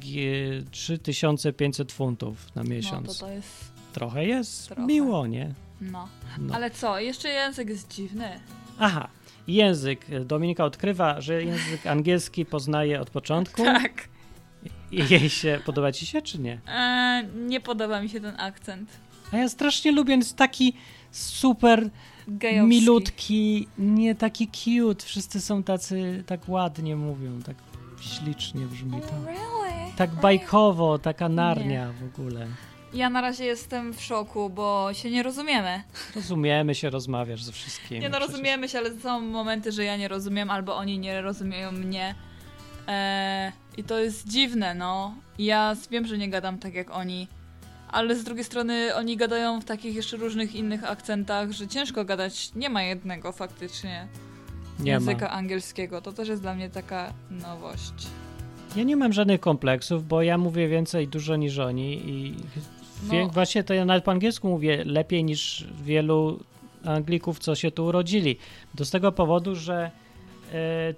e, 0.61 0.63
3500 0.71 1.91
funtów 1.91 2.55
na 2.55 2.63
No 2.63 2.69
miesiąc. 2.69 3.19
to 3.19 3.25
to 3.25 3.31
jest... 3.31 3.71
Trochę 3.93 4.25
jest 4.25 4.67
Trochę. 4.67 4.85
miło, 4.85 5.27
nie? 5.27 5.53
No. 5.81 6.07
No. 6.39 6.55
Ale 6.55 6.71
co, 6.71 6.99
jeszcze 6.99 7.29
język 7.29 7.69
jest 7.69 7.93
dziwny. 7.93 8.39
Aha, 8.79 9.07
język. 9.47 10.05
Dominika 10.25 10.65
odkrywa, 10.65 11.21
że 11.21 11.43
język 11.43 11.87
angielski 11.87 12.45
poznaje 12.45 13.01
od 13.01 13.09
początku. 13.09 13.63
Tak. 13.81 14.09
I 14.91 14.97
jej 15.09 15.29
się 15.29 15.59
podoba 15.65 15.91
ci 15.91 16.05
się, 16.05 16.21
czy 16.21 16.39
nie? 16.39 16.59
E, 16.67 17.23
nie 17.35 17.61
podoba 17.61 18.01
mi 18.01 18.09
się 18.09 18.19
ten 18.21 18.39
akcent. 18.39 18.89
A 19.31 19.37
ja 19.37 19.49
strasznie 19.49 19.91
lubię, 19.91 20.15
jest 20.15 20.35
taki 20.37 20.73
super 21.11 21.89
Gejowski. 22.27 22.69
milutki, 22.79 23.67
nie 23.77 24.15
taki 24.15 24.47
cute. 24.47 25.05
Wszyscy 25.05 25.41
są 25.41 25.63
tacy, 25.63 26.23
tak 26.27 26.49
ładnie 26.49 26.95
mówią, 26.95 27.41
tak 27.41 27.55
ślicznie 28.01 28.65
brzmi 28.65 29.01
to. 29.01 29.25
Really? 29.25 29.91
Tak 29.97 30.09
bajkowo, 30.09 30.99
taka 30.99 31.29
narnia 31.29 31.93
w 32.01 32.03
ogóle. 32.03 32.47
Ja 32.93 33.09
na 33.09 33.21
razie 33.21 33.45
jestem 33.45 33.93
w 33.93 34.01
szoku, 34.01 34.49
bo 34.49 34.89
się 34.93 35.11
nie 35.11 35.23
rozumiemy. 35.23 35.83
Rozumiemy 36.15 36.75
się, 36.75 36.89
rozmawiasz 36.89 37.43
ze 37.43 37.51
wszystkimi. 37.51 37.99
Nie 37.99 38.09
no, 38.09 38.17
przecież. 38.17 38.31
rozumiemy 38.31 38.69
się, 38.69 38.77
ale 38.77 38.99
są 38.99 39.21
momenty, 39.21 39.71
że 39.71 39.83
ja 39.83 39.97
nie 39.97 40.07
rozumiem, 40.07 40.49
albo 40.49 40.75
oni 40.75 40.99
nie 40.99 41.21
rozumieją 41.21 41.71
mnie. 41.71 42.15
E, 42.87 43.51
I 43.77 43.83
to 43.83 43.99
jest 43.99 44.27
dziwne, 44.27 44.75
no. 44.75 45.15
Ja 45.39 45.75
wiem, 45.91 46.07
że 46.07 46.17
nie 46.17 46.29
gadam 46.29 46.59
tak 46.59 46.73
jak 46.73 46.91
oni, 46.91 47.27
ale 47.91 48.15
z 48.15 48.23
drugiej 48.23 48.43
strony 48.43 48.95
oni 48.95 49.17
gadają 49.17 49.61
w 49.61 49.65
takich 49.65 49.95
jeszcze 49.95 50.17
różnych 50.17 50.55
innych 50.55 50.83
akcentach, 50.91 51.51
że 51.51 51.67
ciężko 51.67 52.05
gadać. 52.05 52.51
Nie 52.55 52.69
ma 52.69 52.83
jednego 52.83 53.31
faktycznie 53.31 54.07
Nie 54.79 54.91
języka 54.91 55.25
ma. 55.25 55.31
angielskiego. 55.31 56.01
To 56.01 56.11
też 56.11 56.27
jest 56.29 56.41
dla 56.41 56.55
mnie 56.55 56.69
taka 56.69 57.13
nowość. 57.31 57.93
Ja 58.75 58.83
nie 58.83 58.95
mam 58.95 59.13
żadnych 59.13 59.39
kompleksów, 59.41 60.07
bo 60.07 60.21
ja 60.21 60.37
mówię 60.37 60.67
więcej 60.67 61.07
dużo 61.07 61.35
niż 61.35 61.57
oni 61.59 62.09
i 62.09 62.35
No. 63.11 63.27
właśnie 63.29 63.63
to 63.63 63.73
ja 63.73 63.85
nawet 63.85 64.03
po 64.03 64.11
angielsku 64.11 64.49
mówię 64.49 64.83
lepiej 64.85 65.23
niż 65.23 65.65
wielu 65.83 66.39
Anglików, 66.85 67.39
co 67.39 67.55
się 67.55 67.71
tu 67.71 67.85
urodzili. 67.85 68.37
To 68.77 68.85
z 68.85 68.89
tego 68.91 69.11
powodu, 69.11 69.55
że 69.55 69.91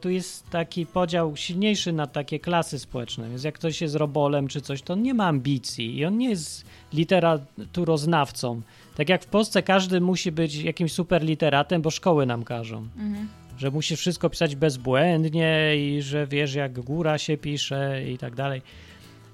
tu 0.01 0.09
jest 0.09 0.49
taki 0.49 0.85
podział 0.85 1.35
silniejszy 1.35 1.93
na 1.93 2.07
takie 2.07 2.39
klasy 2.39 2.79
społeczne, 2.79 3.29
więc 3.29 3.43
jak 3.43 3.55
ktoś 3.55 3.81
jest 3.81 3.95
robolem 3.95 4.47
czy 4.47 4.61
coś, 4.61 4.81
to 4.81 4.93
on 4.93 5.01
nie 5.01 5.13
ma 5.13 5.27
ambicji 5.27 5.97
i 5.97 6.05
on 6.05 6.17
nie 6.17 6.29
jest 6.29 6.65
literaturoznawcą. 6.93 8.61
Tak 8.95 9.09
jak 9.09 9.23
w 9.23 9.27
Polsce 9.27 9.63
każdy 9.63 10.01
musi 10.01 10.31
być 10.31 10.55
jakimś 10.55 10.93
super 10.93 11.23
literatem, 11.23 11.81
bo 11.81 11.89
szkoły 11.91 12.25
nam 12.25 12.43
każą 12.43 12.77
Mhm. 12.77 13.27
że 13.57 13.71
musisz 13.71 13.99
wszystko 13.99 14.29
pisać 14.29 14.55
bezbłędnie 14.55 15.71
i 15.77 16.01
że 16.01 16.27
wiesz, 16.27 16.53
jak 16.55 16.79
góra 16.79 17.17
się 17.17 17.37
pisze 17.37 18.03
i 18.11 18.17
tak 18.17 18.35
dalej. 18.35 18.61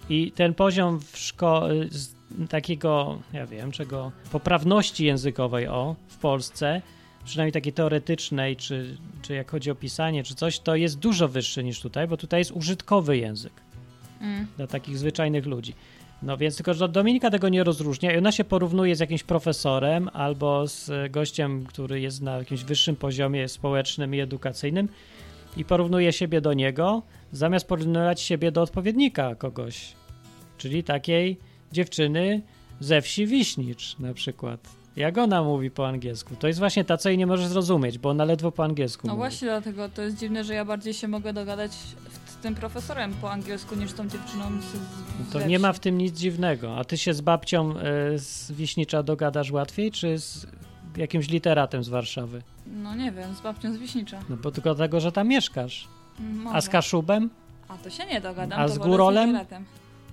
I 0.09 0.31
ten 0.31 0.53
poziom 0.53 0.99
w 0.99 1.17
szko- 1.17 1.69
takiego, 2.49 3.19
ja 3.33 3.45
wiem, 3.47 3.71
czego, 3.71 4.11
poprawności 4.31 5.05
językowej, 5.05 5.67
o, 5.67 5.95
w 6.07 6.17
Polsce, 6.17 6.81
przynajmniej 7.25 7.51
takiej 7.51 7.73
teoretycznej, 7.73 8.55
czy, 8.55 8.97
czy 9.21 9.33
jak 9.33 9.51
chodzi 9.51 9.71
o 9.71 9.75
pisanie, 9.75 10.23
czy 10.23 10.35
coś, 10.35 10.59
to 10.59 10.75
jest 10.75 10.99
dużo 10.99 11.27
wyższy 11.27 11.63
niż 11.63 11.81
tutaj, 11.81 12.07
bo 12.07 12.17
tutaj 12.17 12.41
jest 12.41 12.51
użytkowy 12.51 13.17
język 13.17 13.53
Mm. 14.21 14.47
dla 14.57 14.67
takich 14.67 14.97
zwyczajnych 14.97 15.45
ludzi. 15.45 15.73
No 16.23 16.37
więc 16.37 16.55
tylko, 16.55 16.73
że 16.73 16.89
Dominika 16.89 17.29
tego 17.29 17.49
nie 17.49 17.63
rozróżnia 17.63 18.13
i 18.13 18.17
ona 18.17 18.31
się 18.31 18.43
porównuje 18.43 18.95
z 18.95 18.99
jakimś 18.99 19.23
profesorem 19.23 20.09
albo 20.13 20.67
z 20.67 21.11
gościem, 21.11 21.65
który 21.65 22.01
jest 22.01 22.21
na 22.21 22.37
jakimś 22.37 22.63
wyższym 22.63 22.95
poziomie 22.95 23.47
społecznym 23.47 24.15
i 24.15 24.19
edukacyjnym 24.19 24.89
i 25.57 25.65
porównuje 25.65 26.13
siebie 26.13 26.41
do 26.41 26.53
niego, 26.53 27.01
zamiast 27.31 27.67
porównywać 27.67 28.21
siebie 28.21 28.51
do 28.51 28.61
odpowiednika 28.61 29.35
kogoś, 29.35 29.93
czyli 30.57 30.83
takiej 30.83 31.37
dziewczyny 31.71 32.41
ze 32.79 33.01
wsi 33.01 33.27
Wiśnicz 33.27 33.99
na 33.99 34.13
przykład. 34.13 34.78
Jak 34.99 35.17
ona 35.17 35.43
mówi 35.43 35.71
po 35.71 35.87
angielsku? 35.87 36.35
To 36.35 36.47
jest 36.47 36.59
właśnie 36.59 36.85
ta, 36.85 36.97
co 36.97 37.09
jej 37.09 37.17
nie 37.17 37.27
możesz 37.27 37.47
zrozumieć, 37.47 37.97
bo 37.97 38.09
ona 38.09 38.25
ledwo 38.25 38.51
po 38.51 38.63
angielsku 38.63 39.07
No 39.07 39.13
mówi. 39.13 39.19
właśnie 39.19 39.47
dlatego 39.47 39.89
to 39.89 40.01
jest 40.01 40.17
dziwne, 40.17 40.43
że 40.43 40.53
ja 40.53 40.65
bardziej 40.65 40.93
się 40.93 41.07
mogę 41.07 41.33
dogadać 41.33 41.71
w 42.25 42.35
tym 42.35 42.55
profesorem 42.55 43.13
po 43.21 43.31
angielsku 43.31 43.75
niż 43.75 43.89
z 43.91 43.93
tą 43.93 44.09
dziewczyną 44.09 44.43
z, 44.61 44.65
z 44.65 44.75
No 45.19 45.39
To 45.39 45.47
nie 45.47 45.59
ma 45.59 45.73
w 45.73 45.79
tym 45.79 45.97
nic 45.97 46.17
dziwnego. 46.19 46.77
A 46.77 46.83
ty 46.83 46.97
się 46.97 47.13
z 47.13 47.21
babcią 47.21 47.77
e, 47.77 48.19
z 48.19 48.51
Wiśnicza 48.51 49.03
dogadasz 49.03 49.51
łatwiej, 49.51 49.91
czy 49.91 50.17
z 50.19 50.47
jakimś 50.97 51.29
literatem 51.29 51.83
z 51.83 51.89
Warszawy? 51.89 52.41
No 52.67 52.95
nie 52.95 53.11
wiem, 53.11 53.35
z 53.35 53.41
babcią 53.41 53.73
z 53.73 53.77
Wiśnicza. 53.77 54.19
No 54.29 54.37
bo 54.37 54.51
tylko 54.51 54.75
dlatego, 54.75 54.99
że 54.99 55.11
tam 55.11 55.27
mieszkasz. 55.27 55.87
Może. 56.19 56.55
A 56.57 56.61
z 56.61 56.69
Kaszubem? 56.69 57.29
A 57.67 57.77
to 57.77 57.89
się 57.89 58.05
nie 58.05 58.21
dogadam. 58.21 58.59
A 58.61 58.67
z 58.67 58.77
Górolem? 58.77 59.25
Wigilatem. 59.29 59.65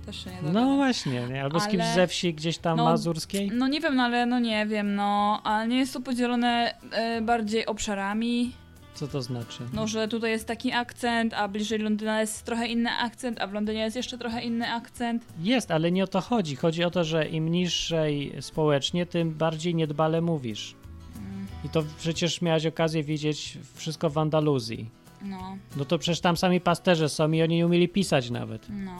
Też 0.07 0.23
się 0.23 0.29
nie 0.29 0.37
dogadam. 0.41 0.53
No 0.69 0.75
właśnie, 0.75 1.27
nie? 1.29 1.43
albo 1.43 1.59
z 1.59 1.67
kimś 1.67 1.83
Ale- 1.83 1.93
ze 1.95 2.07
wsi 2.07 2.33
gdzieś 2.33 2.57
tam 2.57 2.77
No, 2.77 2.83
mazurskiej. 2.85 3.51
No 3.53 3.67
nie 3.67 3.79
wiem, 3.81 3.95
no 3.95 4.03
ale 4.03 4.25
no 4.25 4.39
nie 4.39 4.65
wiem, 4.65 4.95
no, 4.95 5.41
ale 5.43 5.67
nie 5.67 5.77
jest 5.77 5.93
to 5.93 6.01
podzielone 6.01 6.73
e, 6.91 7.21
bardziej 7.21 7.65
obszarami, 7.65 8.51
Co 8.93 9.07
to 9.07 9.21
znaczy? 9.21 9.63
no, 9.73 9.87
że 9.87 10.07
tutaj 10.07 10.31
jest 10.31 10.47
taki 10.47 10.71
akcent, 10.71 11.33
a 11.33 11.47
bliżej 11.47 11.79
Londyna 11.79 12.21
jest 12.21 12.43
trochę 12.45 12.67
inny 12.67 12.89
akcent, 12.91 13.41
a 13.41 13.47
w 13.47 13.53
Londynie 13.53 13.79
jest 13.79 13.95
jeszcze 13.95 14.17
trochę 14.17 14.41
inny 14.43 14.71
akcent. 14.73 15.25
Jest, 15.41 15.71
ale 15.71 15.91
nie 15.91 16.03
o 16.03 16.07
to 16.07 16.21
chodzi. 16.21 16.55
Chodzi 16.55 16.83
o 16.83 16.91
to, 16.91 17.03
że 17.03 17.27
im 17.29 17.49
niższej 17.51 18.33
społecznie, 18.41 19.05
tym 19.05 19.31
bardziej 19.33 19.75
niedbale 19.75 20.21
mówisz. 20.21 20.75
Mm, 21.17 21.47
I 21.65 21.69
to 21.69 21.83
przecież 21.99 22.41
miałaś 22.41 22.65
okazję 22.65 23.03
widzieć 23.03 23.57
wszystko 23.75 24.09
w 24.09 24.17
Andaluzji. 24.17 24.89
No, 25.21 25.57
No 25.77 25.85
to 25.85 25.97
przecież 25.99 26.19
tam 26.21 26.37
sami 26.37 26.61
pasterze 26.61 27.09
są 27.09 27.31
i 27.31 27.41
oni 27.43 27.55
nie 27.55 27.65
umieli 27.65 27.89
pisać 27.89 28.29
nawet. 28.29 28.67
no. 28.69 28.91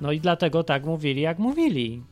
No 0.00 0.12
i 0.12 0.20
dlatego 0.20 0.64
tak 0.64 0.84
mówili, 0.84 1.20
jak 1.20 1.38
mówili. 1.38 2.02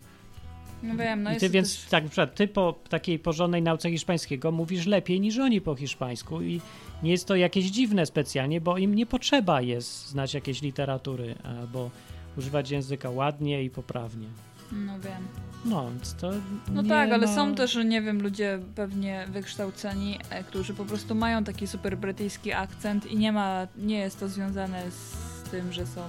No 0.83 0.97
wiem, 0.97 1.23
no 1.23 1.31
I 1.31 1.33
jest 1.33 1.41
ty 1.41 1.49
to 1.49 1.53
więc, 1.53 1.77
też... 1.77 1.91
tak, 1.91 2.05
przykład, 2.05 2.35
ty 2.35 2.49
po 2.49 2.75
takiej 2.89 3.19
porządnej 3.19 3.63
nauce 3.63 3.91
hiszpańskiego 3.91 4.53
mówisz 4.53 4.87
lepiej 4.87 5.21
niż 5.21 5.39
oni 5.39 5.61
po 5.61 5.75
hiszpańsku 5.75 6.43
i 6.43 6.61
nie 7.03 7.11
jest 7.11 7.27
to 7.27 7.37
jakieś 7.37 7.65
dziwne 7.65 8.07
specjalnie, 8.07 8.61
bo 8.61 8.79
im 8.79 8.95
nie 8.95 9.07
potrzeba 9.07 9.61
jest 9.63 10.09
znać 10.09 10.35
jakiejś 10.35 10.63
literatury 10.63 11.35
albo 11.45 11.91
używać 12.39 12.71
języka 12.71 13.11
ładnie 13.11 13.65
i 13.65 13.71
poprawnie. 13.71 14.27
No 14.73 15.01
wiem. 15.01 15.29
No, 15.65 15.91
to 16.21 16.31
No 16.73 16.83
tak, 16.83 17.13
ale 17.13 17.27
ma... 17.27 17.35
są 17.35 17.55
też, 17.55 17.79
nie 17.85 18.03
wiem, 18.03 18.23
ludzie 18.23 18.59
pewnie 18.75 19.27
wykształceni, 19.31 20.19
e, 20.31 20.45
którzy 20.45 20.75
po 20.75 20.85
prostu 20.85 21.15
mają 21.15 21.45
taki 21.45 21.67
super 21.67 21.99
brytyjski 21.99 22.53
akcent 22.53 23.07
i 23.07 23.17
nie 23.17 23.33
ma, 23.33 23.67
nie 23.77 23.99
jest 23.99 24.21
to 24.21 24.29
związane 24.29 24.91
z 24.91 25.51
tym, 25.51 25.73
że 25.73 25.87
są 25.87 26.01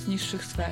z 0.00 0.08
niższych 0.08 0.44
sfer. 0.44 0.70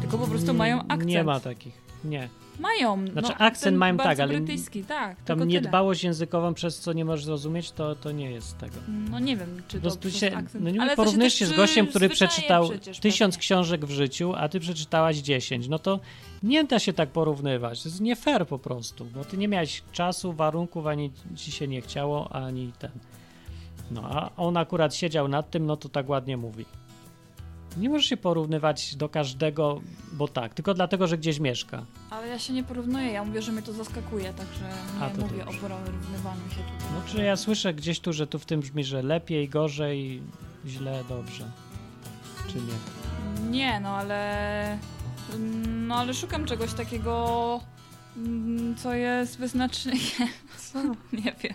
Tylko 0.00 0.18
po 0.18 0.26
prostu 0.26 0.54
mają 0.54 0.80
akcent. 0.80 1.04
Nie 1.04 1.24
ma 1.24 1.40
takich, 1.40 1.74
nie. 2.04 2.28
Mają. 2.60 3.06
Znaczy, 3.06 3.28
no, 3.28 3.46
akcent 3.46 3.76
mają 3.76 3.96
tak, 3.96 4.20
ale 4.20 4.34
brytyjski, 4.34 4.84
tak. 4.84 5.22
Tam 5.22 5.48
niedbałość 5.48 6.04
językową, 6.04 6.54
przez 6.54 6.80
co 6.80 6.92
nie 6.92 7.04
możesz 7.04 7.24
zrozumieć, 7.24 7.70
to, 7.72 7.94
to 7.94 8.12
nie 8.12 8.30
jest 8.30 8.58
tego. 8.58 8.74
No 9.10 9.18
nie 9.18 9.36
wiem, 9.36 9.62
czy 9.68 9.80
to 9.80 9.96
przez 9.96 10.16
się, 10.16 10.36
akcent. 10.36 10.64
no 10.64 10.70
nie 10.70 10.80
Ale 10.80 10.96
porównujesz 10.96 11.34
się 11.34 11.46
z 11.46 11.56
gościem, 11.56 11.86
który 11.86 12.08
przeczytał 12.08 12.70
tysiąc 13.00 13.36
książek 13.38 13.84
w 13.84 13.90
życiu, 13.90 14.32
a 14.36 14.48
ty 14.48 14.60
przeczytałaś 14.60 15.16
dziesięć. 15.16 15.68
No 15.68 15.78
to 15.78 16.00
nie 16.42 16.64
da 16.64 16.78
się 16.78 16.92
tak 16.92 17.08
porównywać. 17.08 17.82
To 17.82 17.88
jest 17.88 18.00
nie 18.00 18.16
fair 18.16 18.46
po 18.46 18.58
prostu, 18.58 19.04
bo 19.04 19.24
ty 19.24 19.36
nie 19.36 19.48
miałeś 19.48 19.82
czasu, 19.92 20.32
warunków, 20.32 20.86
ani 20.86 21.10
ci 21.36 21.52
się 21.52 21.68
nie 21.68 21.80
chciało, 21.80 22.32
ani 22.32 22.72
ten. 22.78 22.90
No, 23.90 24.02
a 24.10 24.30
on 24.36 24.56
akurat 24.56 24.94
siedział 24.94 25.28
nad 25.28 25.50
tym, 25.50 25.66
no 25.66 25.76
to 25.76 25.88
tak 25.88 26.08
ładnie 26.08 26.36
mówi. 26.36 26.64
Nie 27.76 27.88
możesz 27.88 28.06
się 28.06 28.16
porównywać 28.16 28.96
do 28.96 29.08
każdego, 29.08 29.80
bo 30.12 30.28
tak, 30.28 30.54
tylko 30.54 30.74
dlatego, 30.74 31.06
że 31.06 31.18
gdzieś 31.18 31.40
mieszka. 31.40 31.84
Ale 32.10 32.28
ja 32.28 32.38
się 32.38 32.52
nie 32.52 32.64
porównuję, 32.64 33.06
ja 33.12 33.24
mówię, 33.24 33.42
że 33.42 33.52
mnie 33.52 33.62
to 33.62 33.72
zaskakuje, 33.72 34.32
także 34.32 34.64
A, 35.00 35.08
nie 35.08 35.14
to 35.14 35.20
mówię 35.20 35.44
dobrze. 35.44 35.58
o 35.58 35.62
porównywaniu 35.62 36.50
się 36.50 36.56
tutaj. 36.56 36.88
No, 36.94 37.00
czy 37.06 37.22
ja 37.22 37.36
słyszę 37.36 37.74
gdzieś 37.74 38.00
tu, 38.00 38.12
że 38.12 38.26
tu 38.26 38.38
w 38.38 38.46
tym 38.46 38.60
brzmi, 38.60 38.84
że 38.84 39.02
lepiej, 39.02 39.48
gorzej, 39.48 40.22
źle, 40.66 41.04
dobrze. 41.08 41.44
Czy 42.48 42.54
nie? 42.56 43.50
Nie, 43.50 43.80
no 43.80 43.88
ale. 43.88 44.78
No 45.66 45.96
ale 45.96 46.14
szukam 46.14 46.44
czegoś 46.44 46.72
takiego, 46.72 47.60
mm, 48.16 48.76
co 48.76 48.94
jest 48.94 49.38
wyznacznikiem. 49.38 50.28
Co? 50.58 50.82
Nie 51.24 51.32
wiem. 51.42 51.54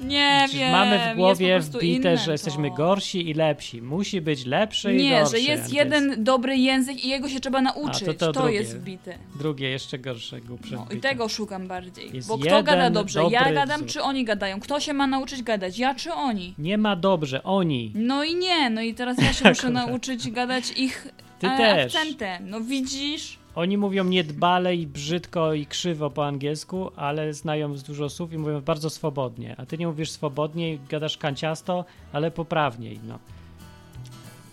Nie 0.00 0.36
Przecież 0.44 0.60
wiem. 0.60 0.72
mamy 0.72 1.12
w 1.12 1.16
głowie 1.16 1.60
wbite, 1.60 2.16
że 2.16 2.32
jesteśmy 2.32 2.70
gorsi 2.70 3.30
i 3.30 3.34
lepsi. 3.34 3.82
Musi 3.82 4.20
być 4.20 4.44
lepszy 4.46 4.94
i 4.94 4.96
Nie, 4.96 5.10
gorszy. 5.20 5.30
że 5.36 5.40
jest 5.40 5.72
jeden 5.72 6.24
dobry 6.24 6.56
język 6.56 7.04
i 7.04 7.08
jego 7.08 7.28
się 7.28 7.40
trzeba 7.40 7.60
nauczyć. 7.60 8.02
A, 8.02 8.06
to 8.06 8.14
to 8.14 8.32
to 8.32 8.40
drugie. 8.40 8.54
jest 8.54 8.76
wbite. 8.78 9.18
Drugie, 9.38 9.70
jeszcze 9.70 9.98
gorsze, 9.98 10.40
głupsze 10.40 10.76
No 10.76 10.86
i 10.96 11.00
tego 11.00 11.28
szukam 11.28 11.66
bardziej. 11.68 12.10
Jest 12.12 12.28
Bo 12.28 12.38
kto 12.38 12.62
gada 12.62 12.90
dobrze? 12.90 13.20
Ja 13.30 13.52
gadam, 13.52 13.76
wzór. 13.80 13.88
czy 13.88 14.02
oni 14.02 14.24
gadają? 14.24 14.60
Kto 14.60 14.80
się 14.80 14.92
ma 14.92 15.06
nauczyć 15.06 15.42
gadać? 15.42 15.78
Ja 15.78 15.94
czy 15.94 16.12
oni? 16.12 16.54
Nie 16.58 16.78
ma 16.78 16.96
dobrze, 16.96 17.42
oni. 17.42 17.92
No 17.94 18.24
i 18.24 18.34
nie, 18.34 18.70
no 18.70 18.82
i 18.82 18.94
teraz 18.94 19.18
ja 19.22 19.32
się 19.42 19.48
muszę 19.48 19.70
nauczyć 19.70 20.30
gadać 20.30 20.64
ich 20.76 21.08
Ty 21.38 21.46
e, 21.46 21.56
też. 21.56 21.94
akcentem. 21.96 22.50
No 22.50 22.60
widzisz? 22.60 23.38
Oni 23.54 23.78
mówią 23.78 24.04
niedbale 24.04 24.76
i 24.76 24.86
brzydko 24.86 25.54
i 25.54 25.66
krzywo 25.66 26.10
po 26.10 26.26
angielsku, 26.26 26.90
ale 26.96 27.34
znają 27.34 27.76
z 27.76 27.82
dużo 27.82 28.08
słów 28.08 28.32
i 28.32 28.38
mówią 28.38 28.60
bardzo 28.60 28.90
swobodnie. 28.90 29.54
A 29.58 29.66
ty 29.66 29.78
nie 29.78 29.86
mówisz 29.86 30.10
swobodnie 30.10 30.72
i 30.72 30.78
gadasz 30.88 31.18
kanciasto, 31.18 31.84
ale 32.12 32.30
poprawniej, 32.30 33.00
no. 33.08 33.18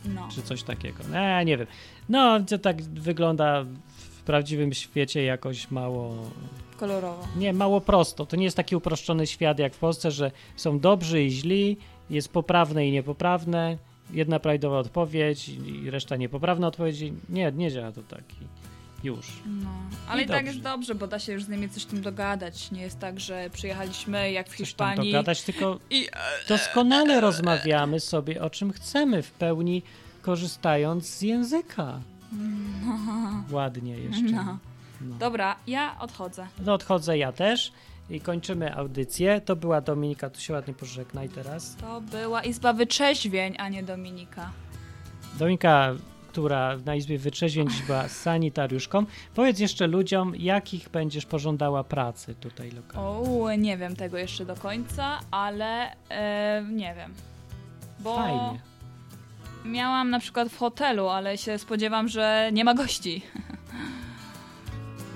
No. 0.05 0.27
Czy 0.35 0.41
coś 0.41 0.63
takiego. 0.63 1.03
E, 1.13 1.45
nie 1.45 1.57
wiem. 1.57 1.67
No, 2.09 2.39
to 2.39 2.57
tak 2.57 2.81
wygląda 2.81 3.65
w 3.97 4.23
prawdziwym 4.23 4.73
świecie 4.73 5.23
jakoś 5.23 5.71
mało 5.71 6.15
Kolorowo. 6.81 7.27
Nie, 7.37 7.53
mało 7.53 7.81
prosto. 7.81 8.25
To 8.25 8.35
nie 8.35 8.43
jest 8.43 8.57
taki 8.57 8.75
uproszczony 8.75 9.27
świat 9.27 9.59
jak 9.59 9.73
w 9.73 9.79
Polsce, 9.79 10.11
że 10.11 10.31
są 10.55 10.79
dobrzy 10.79 11.23
i 11.23 11.31
źli, 11.31 11.77
jest 12.09 12.29
poprawne 12.29 12.87
i 12.87 12.91
niepoprawne, 12.91 13.77
jedna 14.13 14.39
prawidłowa 14.39 14.79
odpowiedź 14.79 15.49
i 15.49 15.89
reszta 15.89 16.15
niepoprawna 16.15 16.67
odpowiedź. 16.67 17.03
Nie, 17.29 17.51
nie 17.51 17.71
działa 17.71 17.91
to 17.91 18.01
tak. 18.01 18.23
Już. 19.03 19.27
No. 19.45 19.69
Ale 20.07 20.21
I 20.21 20.25
i, 20.25 20.27
tak 20.27 20.45
jest 20.45 20.61
dobrze, 20.61 20.95
bo 20.95 21.07
da 21.07 21.19
się 21.19 21.33
już 21.33 21.43
z 21.43 21.49
nimi 21.49 21.69
coś 21.69 21.85
tam 21.85 22.01
dogadać. 22.01 22.71
Nie 22.71 22.81
jest 22.81 22.99
tak, 22.99 23.19
że 23.19 23.49
przyjechaliśmy 23.53 24.31
jak 24.31 24.47
w 24.47 24.49
Coś 24.49 24.57
tam 24.57 24.65
Hiszpanii 24.65 25.11
dogadać, 25.11 25.41
tylko 25.41 25.79
i 25.89 26.07
doskonale 26.47 27.21
rozmawiamy 27.21 27.99
sobie 27.99 28.41
o 28.41 28.49
czym 28.49 28.71
chcemy 28.71 29.21
w 29.21 29.31
pełni, 29.31 29.83
korzystając 30.21 31.09
z 31.09 31.21
języka. 31.21 31.99
Ładnie 33.51 33.97
jeszcze. 33.97 34.31
No. 34.31 34.57
No. 35.01 35.15
Dobra, 35.15 35.55
ja 35.67 35.95
odchodzę. 35.99 36.47
No 36.65 36.73
odchodzę 36.73 37.17
ja 37.17 37.31
też 37.31 37.71
i 38.09 38.21
kończymy 38.21 38.75
audycję. 38.75 39.41
To 39.41 39.55
była 39.55 39.81
Dominika, 39.81 40.29
tu 40.29 40.39
się 40.39 40.53
ładnie 40.53 40.73
pożegnaj 40.73 41.29
teraz. 41.29 41.75
To 41.75 42.01
była 42.01 42.43
Izba 42.43 42.73
Wyczeźwień, 42.73 43.55
a 43.59 43.69
nie 43.69 43.83
Dominika. 43.83 44.51
Dominika, 45.39 45.95
która 46.31 46.77
na 46.85 46.95
Izbie 46.95 47.17
Wytrzeźwień 47.17 47.67
była 47.87 48.07
sanitariuszką. 48.09 49.05
Powiedz 49.35 49.59
jeszcze 49.59 49.87
ludziom, 49.87 50.35
jakich 50.35 50.89
będziesz 50.89 51.25
pożądała 51.25 51.83
pracy 51.83 52.35
tutaj 52.35 52.71
lokalnie. 52.71 53.09
O, 53.43 53.55
nie 53.55 53.77
wiem 53.77 53.95
tego 53.95 54.17
jeszcze 54.17 54.45
do 54.45 54.55
końca, 54.55 55.19
ale 55.31 55.91
e, 56.09 56.63
nie 56.71 56.95
wiem. 56.95 57.13
Bo 57.99 58.15
Fajnie. 58.15 58.59
miałam 59.65 60.09
na 60.09 60.19
przykład 60.19 60.49
w 60.49 60.57
hotelu, 60.57 61.07
ale 61.07 61.37
się 61.37 61.57
spodziewam, 61.57 62.07
że 62.07 62.49
nie 62.53 62.63
ma 62.65 62.73
gości. 62.73 63.21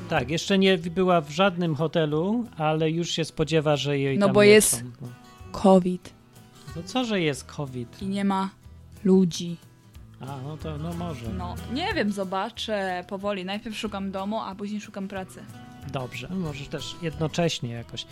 Tak, 0.10 0.30
jeszcze 0.30 0.58
nie 0.58 0.78
była 0.78 1.22
w 1.22 1.30
żadnym 1.30 1.76
hotelu, 1.76 2.46
ale 2.58 2.92
już 2.92 3.10
się 3.12 3.26
spodziewa, 3.26 3.76
że 3.78 4.00
jej 4.00 4.18
No 4.18 4.30
bo 4.30 4.44
jest- 4.44 4.84
No. 5.02 5.08
COVID 5.52 6.14
To 6.76 6.84
co, 6.84 7.06
że 7.06 7.22
jest 7.22 7.44
COVID? 7.44 8.02
i 8.02 8.06
nie 8.06 8.26
ma 8.26 8.50
ludzi. 9.04 9.58
A, 10.22 10.38
no 10.44 10.58
to 10.58 10.78
no 10.78 10.94
może. 10.94 11.30
No, 11.30 11.56
nie 11.74 11.94
wiem, 11.94 12.12
zobaczę 12.12 13.04
powoli. 13.08 13.46
Najpierw 13.46 13.78
szukam 13.78 14.12
domu, 14.12 14.40
a 14.42 14.56
później 14.56 14.82
szukam 14.82 15.08
pracy. 15.08 15.44
Dobrze, 15.92 16.30
może 16.30 16.66
też 16.66 16.96
jednocześnie 17.02 17.70
jakoś. 17.70 18.06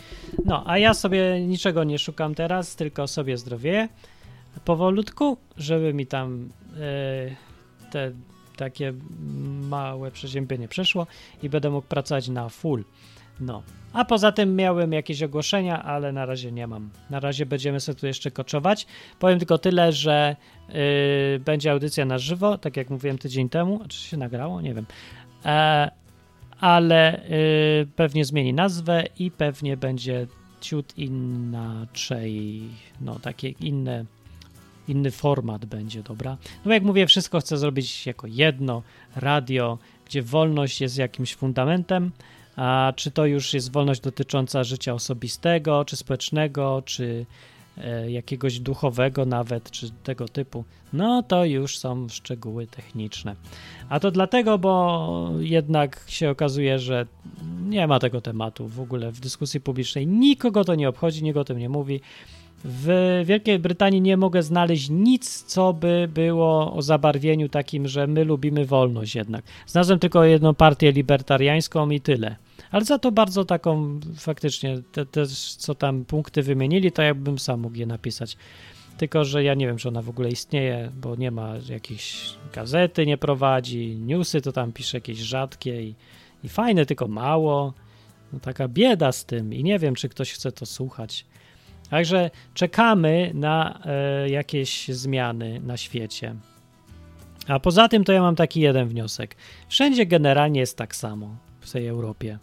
No, 0.44 0.62
a 0.66 0.78
ja 0.78 0.94
sobie 0.94 1.40
niczego 1.40 1.84
nie 1.84 1.98
szukam 1.98 2.34
teraz, 2.34 2.76
tylko 2.76 3.06
sobie 3.06 3.38
zdrowie 3.38 3.88
powolutku, 4.64 5.36
żeby 5.56 5.94
mi 5.94 6.06
tam 6.06 6.48
e, 6.76 7.90
te 7.90 8.12
takie 8.56 8.94
małe 9.68 10.10
przeziębienie 10.10 10.68
przeszło 10.68 11.06
i 11.42 11.48
będę 11.48 11.70
mógł 11.70 11.88
pracować 11.88 12.28
na 12.28 12.48
full. 12.48 12.84
No. 13.40 13.62
A 13.92 14.04
poza 14.04 14.32
tym 14.32 14.56
miałem 14.56 14.92
jakieś 14.92 15.22
ogłoszenia, 15.22 15.82
ale 15.82 16.12
na 16.12 16.26
razie 16.26 16.52
nie 16.52 16.66
mam. 16.66 16.90
Na 17.10 17.20
razie 17.20 17.46
będziemy 17.46 17.80
sobie 17.80 18.00
tu 18.00 18.06
jeszcze 18.06 18.30
koczować. 18.30 18.86
Powiem 19.18 19.38
tylko 19.38 19.58
tyle, 19.58 19.92
że 19.92 20.36
y, 20.70 21.40
będzie 21.44 21.72
audycja 21.72 22.04
na 22.04 22.18
żywo, 22.18 22.58
tak 22.58 22.76
jak 22.76 22.90
mówiłem 22.90 23.18
tydzień 23.18 23.48
temu. 23.48 23.80
Czy 23.88 23.98
się 23.98 24.16
nagrało? 24.16 24.60
Nie 24.60 24.74
wiem. 24.74 24.86
E, 25.44 25.90
ale 26.60 27.24
y, 27.30 27.86
pewnie 27.96 28.24
zmieni 28.24 28.54
nazwę 28.54 29.04
i 29.18 29.30
pewnie 29.30 29.76
będzie 29.76 30.26
ciut 30.60 30.98
inaczej, 30.98 32.62
no 33.00 33.18
takie 33.18 33.48
inne, 33.48 34.04
inny 34.88 35.10
format 35.10 35.64
będzie, 35.64 36.02
dobra? 36.02 36.36
No 36.64 36.74
jak 36.74 36.82
mówię, 36.82 37.06
wszystko 37.06 37.40
chcę 37.40 37.58
zrobić 37.58 38.06
jako 38.06 38.26
jedno 38.26 38.82
radio, 39.16 39.78
gdzie 40.06 40.22
wolność 40.22 40.80
jest 40.80 40.98
jakimś 40.98 41.34
fundamentem, 41.34 42.10
a 42.56 42.92
czy 42.96 43.10
to 43.10 43.26
już 43.26 43.54
jest 43.54 43.72
wolność 43.72 44.00
dotycząca 44.00 44.64
życia 44.64 44.94
osobistego, 44.94 45.84
czy 45.84 45.96
społecznego, 45.96 46.82
czy 46.84 47.26
e, 47.78 48.10
jakiegoś 48.10 48.60
duchowego 48.60 49.24
nawet, 49.24 49.70
czy 49.70 49.90
tego 49.90 50.28
typu, 50.28 50.64
no 50.92 51.22
to 51.22 51.44
już 51.44 51.78
są 51.78 52.08
szczegóły 52.08 52.66
techniczne. 52.66 53.36
A 53.88 54.00
to 54.00 54.10
dlatego, 54.10 54.58
bo 54.58 55.30
jednak 55.38 56.04
się 56.06 56.30
okazuje, 56.30 56.78
że 56.78 57.06
nie 57.66 57.86
ma 57.86 57.98
tego 57.98 58.20
tematu 58.20 58.68
w 58.68 58.80
ogóle 58.80 59.12
w 59.12 59.20
dyskusji 59.20 59.60
publicznej. 59.60 60.06
Nikogo 60.06 60.64
to 60.64 60.74
nie 60.74 60.88
obchodzi, 60.88 61.24
nikt 61.24 61.38
o 61.38 61.44
tym 61.44 61.58
nie 61.58 61.68
mówi. 61.68 62.00
W 62.64 63.22
Wielkiej 63.24 63.58
Brytanii 63.58 64.00
nie 64.00 64.16
mogę 64.16 64.42
znaleźć 64.42 64.90
nic, 64.90 65.42
co 65.42 65.72
by 65.72 66.08
było 66.14 66.74
o 66.74 66.82
zabarwieniu 66.82 67.48
takim, 67.48 67.88
że 67.88 68.06
my 68.06 68.24
lubimy 68.24 68.64
wolność 68.66 69.14
jednak. 69.14 69.44
Znalazłem 69.66 69.98
tylko 69.98 70.24
jedną 70.24 70.54
partię 70.54 70.92
libertariańską 70.92 71.90
i 71.90 72.00
tyle. 72.00 72.36
Ale 72.74 72.84
za 72.84 72.98
to 72.98 73.12
bardzo 73.12 73.44
taką 73.44 74.00
faktycznie, 74.16 74.82
te, 74.92 75.06
te 75.06 75.26
co 75.58 75.74
tam 75.74 76.04
punkty 76.04 76.42
wymienili, 76.42 76.92
to 76.92 77.02
jakbym 77.02 77.38
sam 77.38 77.60
mógł 77.60 77.76
je 77.76 77.86
napisać. 77.86 78.36
Tylko, 78.98 79.24
że 79.24 79.44
ja 79.44 79.54
nie 79.54 79.66
wiem, 79.66 79.76
czy 79.76 79.88
ona 79.88 80.02
w 80.02 80.08
ogóle 80.08 80.28
istnieje, 80.28 80.90
bo 80.96 81.16
nie 81.16 81.30
ma 81.30 81.54
jakiejś 81.68 82.34
gazety, 82.52 83.06
nie 83.06 83.18
prowadzi, 83.18 83.96
newsy 83.96 84.40
to 84.40 84.52
tam 84.52 84.72
pisze 84.72 84.96
jakieś 84.96 85.18
rzadkie 85.18 85.82
i, 85.82 85.94
i 86.44 86.48
fajne, 86.48 86.86
tylko 86.86 87.08
mało. 87.08 87.74
No, 88.32 88.40
taka 88.40 88.68
bieda 88.68 89.12
z 89.12 89.24
tym 89.24 89.54
i 89.54 89.62
nie 89.62 89.78
wiem, 89.78 89.94
czy 89.94 90.08
ktoś 90.08 90.32
chce 90.32 90.52
to 90.52 90.66
słuchać. 90.66 91.26
Także 91.90 92.30
czekamy 92.54 93.30
na 93.34 93.80
e, 93.84 94.30
jakieś 94.30 94.88
zmiany 94.88 95.60
na 95.60 95.76
świecie. 95.76 96.34
A 97.48 97.60
poza 97.60 97.88
tym 97.88 98.04
to 98.04 98.12
ja 98.12 98.22
mam 98.22 98.36
taki 98.36 98.60
jeden 98.60 98.88
wniosek. 98.88 99.36
Wszędzie 99.68 100.06
generalnie 100.06 100.60
jest 100.60 100.78
tak 100.78 100.96
samo 100.96 101.36
w 101.60 101.72
tej 101.72 101.86
Europie. 101.86 102.38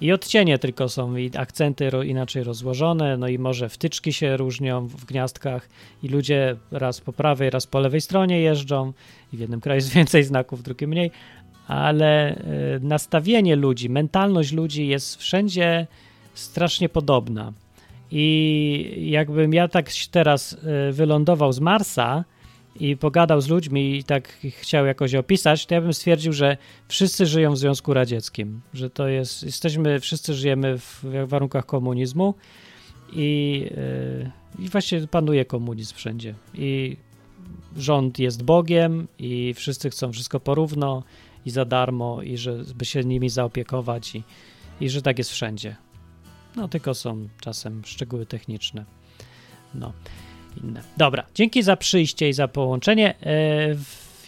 I 0.00 0.12
odcienie 0.12 0.58
tylko 0.58 0.88
są, 0.88 1.16
i 1.16 1.30
akcenty 1.36 1.90
inaczej 2.06 2.44
rozłożone, 2.44 3.16
no 3.16 3.28
i 3.28 3.38
może 3.38 3.68
wtyczki 3.68 4.12
się 4.12 4.36
różnią 4.36 4.86
w 4.86 5.04
gniazdkach, 5.04 5.68
i 6.02 6.08
ludzie 6.08 6.56
raz 6.70 7.00
po 7.00 7.12
prawej, 7.12 7.50
raz 7.50 7.66
po 7.66 7.80
lewej 7.80 8.00
stronie 8.00 8.40
jeżdżą, 8.40 8.92
i 9.32 9.36
w 9.36 9.40
jednym 9.40 9.60
kraju 9.60 9.76
jest 9.76 9.92
więcej 9.98 10.24
znaków, 10.24 10.60
w 10.60 10.62
drugim 10.62 10.90
mniej, 10.90 11.10
ale 11.66 12.36
y, 12.36 12.80
nastawienie 12.82 13.56
ludzi, 13.56 13.90
mentalność 13.90 14.52
ludzi 14.52 14.86
jest 14.86 15.16
wszędzie 15.16 15.86
strasznie 16.34 16.88
podobna. 16.88 17.52
I 18.10 19.06
jakbym 19.10 19.54
ja 19.54 19.68
tak 19.68 19.90
teraz 20.10 20.52
y, 20.52 20.92
wylądował 20.92 21.52
z 21.52 21.60
Marsa, 21.60 22.24
i 22.80 22.96
pogadał 22.96 23.40
z 23.40 23.48
ludźmi 23.48 23.96
i 23.96 24.04
tak 24.04 24.38
chciał 24.60 24.86
jakoś 24.86 25.14
opisać, 25.14 25.66
to 25.66 25.74
ja 25.74 25.80
bym 25.80 25.94
stwierdził, 25.94 26.32
że 26.32 26.56
wszyscy 26.88 27.26
żyją 27.26 27.52
w 27.52 27.58
Związku 27.58 27.94
Radzieckim, 27.94 28.60
że 28.74 28.90
to 28.90 29.08
jest, 29.08 29.42
jesteśmy, 29.42 30.00
wszyscy 30.00 30.34
żyjemy 30.34 30.78
w 30.78 31.04
warunkach 31.26 31.66
komunizmu 31.66 32.34
i, 33.12 33.60
yy, 34.58 34.64
i 34.64 34.68
właśnie 34.68 35.06
panuje 35.06 35.44
komunizm 35.44 35.94
wszędzie. 35.94 36.34
I 36.54 36.96
rząd 37.76 38.18
jest 38.18 38.42
Bogiem 38.42 39.08
i 39.18 39.54
wszyscy 39.54 39.90
chcą 39.90 40.12
wszystko 40.12 40.40
porówno 40.40 41.02
i 41.46 41.50
za 41.50 41.64
darmo 41.64 42.22
i 42.22 42.36
żeby 42.36 42.84
się 42.84 43.04
nimi 43.04 43.28
zaopiekować 43.28 44.14
i, 44.14 44.22
i 44.80 44.90
że 44.90 45.02
tak 45.02 45.18
jest 45.18 45.30
wszędzie. 45.30 45.76
No 46.56 46.68
tylko 46.68 46.94
są 46.94 47.28
czasem 47.40 47.82
szczegóły 47.84 48.26
techniczne. 48.26 48.84
No 49.74 49.92
inne. 50.64 50.82
Dobra, 50.96 51.26
dzięki 51.34 51.62
za 51.62 51.76
przyjście 51.76 52.28
i 52.28 52.32
za 52.32 52.48
połączenie. 52.48 53.14
E, 53.22 53.74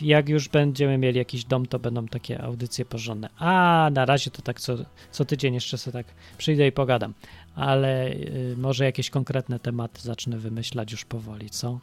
jak 0.02 0.28
już 0.28 0.48
będziemy 0.48 0.98
mieli 0.98 1.18
jakiś 1.18 1.44
dom, 1.44 1.66
to 1.66 1.78
będą 1.78 2.06
takie 2.08 2.42
audycje 2.42 2.84
porządne. 2.84 3.28
A 3.38 3.90
na 3.92 4.04
razie 4.04 4.30
to 4.30 4.42
tak 4.42 4.60
co, 4.60 4.76
co 5.10 5.24
tydzień 5.24 5.54
jeszcze 5.54 5.78
sobie 5.78 5.92
tak 5.92 6.06
przyjdę 6.38 6.66
i 6.66 6.72
pogadam. 6.72 7.14
Ale 7.54 8.10
y, 8.10 8.54
może 8.58 8.84
jakieś 8.84 9.10
konkretne 9.10 9.58
tematy 9.58 10.00
zacznę 10.02 10.38
wymyślać 10.38 10.92
już 10.92 11.04
powoli, 11.04 11.50
co? 11.50 11.78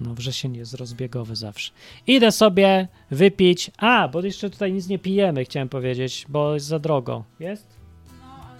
No 0.00 0.14
wrzesień 0.14 0.56
jest 0.56 0.74
rozbiegowy 0.74 1.36
zawsze. 1.36 1.72
Idę 2.06 2.32
sobie 2.32 2.88
wypić. 3.10 3.70
A, 3.78 4.08
bo 4.08 4.20
jeszcze 4.20 4.50
tutaj 4.50 4.72
nic 4.72 4.88
nie 4.88 4.98
pijemy, 4.98 5.44
chciałem 5.44 5.68
powiedzieć, 5.68 6.26
bo 6.28 6.54
jest 6.54 6.66
za 6.66 6.78
drogo. 6.78 7.24
Jest? 7.40 7.66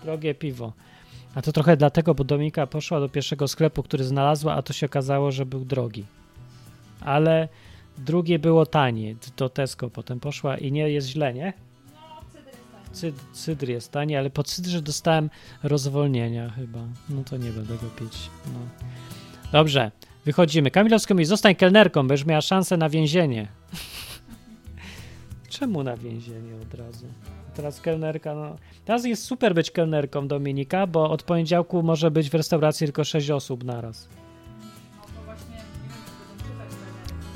Drogie 0.02 0.34
piwo. 0.34 0.72
A 1.34 1.42
to 1.42 1.52
trochę 1.52 1.76
dlatego, 1.76 2.14
bo 2.14 2.24
Dominika 2.24 2.66
poszła 2.66 3.00
do 3.00 3.08
pierwszego 3.08 3.48
sklepu, 3.48 3.82
który 3.82 4.04
znalazła, 4.04 4.54
a 4.54 4.62
to 4.62 4.72
się 4.72 4.86
okazało, 4.86 5.32
że 5.32 5.46
był 5.46 5.64
drogi. 5.64 6.04
Ale 7.00 7.48
drugie 7.98 8.38
było 8.38 8.66
tanie. 8.66 9.16
Do 9.36 9.48
Tesco 9.48 9.90
potem 9.90 10.20
poszła 10.20 10.56
i 10.58 10.72
nie 10.72 10.90
jest 10.90 11.08
źle, 11.08 11.34
nie? 11.34 11.52
Cyd, 12.92 13.14
cydr 13.32 13.68
jest 13.68 13.92
tanie, 13.92 14.18
ale 14.18 14.30
po 14.30 14.42
cydrze 14.42 14.82
dostałem 14.82 15.30
rozwolnienia 15.62 16.50
chyba. 16.50 16.78
No 17.08 17.24
to 17.24 17.36
nie 17.36 17.50
będę 17.50 17.74
go 17.74 17.86
pić. 17.98 18.30
No. 18.46 18.58
Dobrze, 19.52 19.90
wychodzimy. 20.24 20.70
Kamilowska 20.70 21.14
mówi, 21.14 21.24
zostań 21.24 21.54
kelnerką, 21.54 22.08
będziesz 22.08 22.26
miała 22.26 22.40
szansę 22.40 22.76
na 22.76 22.88
więzienie. 22.88 23.48
Czemu 25.58 25.82
na 25.82 25.96
więzienie 25.96 26.56
od 26.62 26.74
razu? 26.74 27.06
Teraz 27.54 27.80
kelnerka, 27.80 28.34
no. 28.34 28.56
Teraz 28.84 29.04
jest 29.04 29.24
super 29.24 29.54
być 29.54 29.70
kelnerką 29.70 30.28
Dominika, 30.28 30.86
bo 30.86 31.10
od 31.10 31.22
poniedziałku 31.22 31.82
może 31.82 32.10
być 32.10 32.30
w 32.30 32.34
restauracji 32.34 32.86
tylko 32.86 33.04
6 33.04 33.30
osób 33.30 33.64
naraz. 33.64 34.08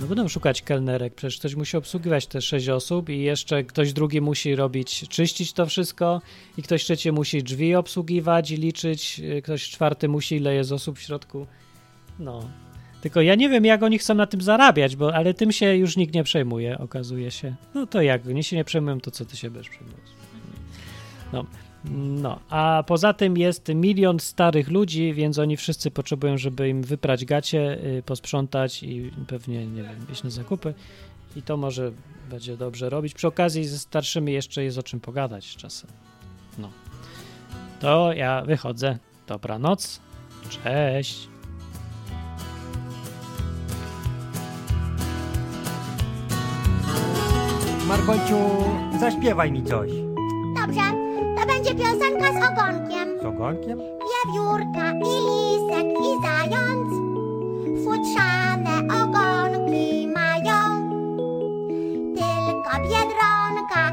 No 0.01 0.07
będą 0.07 0.29
szukać 0.29 0.63
kelnerek, 0.63 1.15
przecież 1.15 1.39
ktoś 1.39 1.55
musi 1.55 1.77
obsługiwać 1.77 2.27
te 2.27 2.41
6 2.43 2.69
osób 2.69 3.09
i 3.09 3.19
jeszcze 3.19 3.65
ktoś 3.65 3.93
drugi 3.93 4.21
musi 4.21 4.57
robić, 4.57 5.09
czyścić 5.09 5.53
to 5.53 5.67
wszystko 5.67 6.23
i 6.57 6.63
ktoś 6.63 6.85
trzeci 6.85 7.13
musi 7.13 7.43
drzwi 7.43 7.75
obsługiwać 7.75 8.51
i 8.51 8.57
liczyć, 8.57 9.21
ktoś 9.43 9.71
czwarty 9.71 10.09
musi, 10.09 10.37
ile 10.37 10.55
jest 10.55 10.73
osób 10.73 10.99
w 10.99 11.03
środku. 11.03 11.47
No. 12.19 12.49
Tylko 13.01 13.21
ja 13.21 13.35
nie 13.35 13.49
wiem, 13.49 13.65
jak 13.65 13.83
oni 13.83 13.99
chcą 13.99 14.15
na 14.15 14.27
tym 14.27 14.41
zarabiać, 14.41 14.97
bo 14.97 15.15
ale 15.15 15.35
tym 15.35 15.53
się 15.53 15.77
już 15.77 15.97
nikt 15.97 16.15
nie 16.15 16.25
przejmuje, 16.25 16.79
okazuje 16.79 17.31
się. 17.31 17.55
No 17.75 17.87
to 17.87 18.03
jak 18.03 18.27
oni 18.27 18.45
się 18.45 18.57
nie 18.57 18.65
przejmują, 18.65 19.01
to 19.01 19.11
co 19.11 19.25
ty 19.25 19.37
się 19.37 19.51
będziesz 19.51 19.71
przejmować? 19.71 20.01
No. 21.33 21.45
No, 21.95 22.41
a 22.49 22.85
poza 22.87 23.13
tym 23.13 23.37
jest 23.37 23.69
milion 23.75 24.21
starych 24.21 24.69
ludzi, 24.69 25.15
więc 25.15 25.39
oni 25.39 25.57
wszyscy 25.57 25.91
potrzebują, 25.91 26.39
żeby 26.39 26.69
im 26.69 26.83
wyprać 26.83 27.25
gacie, 27.25 27.79
yy, 27.83 28.03
posprzątać 28.03 28.83
i 28.83 29.11
pewnie, 29.27 29.67
nie 29.67 29.83
wiem, 29.83 30.07
iść 30.13 30.23
na 30.23 30.31
zakupy. 30.31 30.75
I 31.37 31.43
to 31.43 31.57
może 31.57 31.93
będzie 32.31 32.57
dobrze 32.57 32.91
robić. 32.91 33.15
Przy 33.15 33.27
okazji 33.27 33.65
ze 33.65 33.79
starszymi 33.79 34.33
jeszcze 34.33 34.65
jest 34.65 34.79
o 34.79 34.83
czym 34.83 35.01
pogadać 35.01 35.57
czasem. 35.57 35.91
No. 36.59 36.71
To 37.81 38.13
ja 38.13 38.43
wychodzę. 38.43 38.99
Dobranoc. 39.27 40.01
Cześć. 40.65 41.29
Margociu, 47.89 48.37
zaśpiewaj 49.01 49.53
mi 49.53 49.63
coś. 49.63 49.91
Dobrze, 50.57 50.81
to 51.37 51.47
będzie 51.47 51.75
piosenka 51.75 52.33
z 52.33 52.37
ogonkiem. 52.53 53.09
Z 53.23 53.25
ogonkiem? 53.25 53.79
Wiewiórka 53.79 54.93
i 54.93 55.15
lisek 55.29 55.87
i 55.87 56.11
zając 56.27 56.89
futrzane 57.85 58.79
ogonki 59.03 60.09
mają. 60.15 60.89
Tylko 62.17 62.71
biedronka 62.83 63.93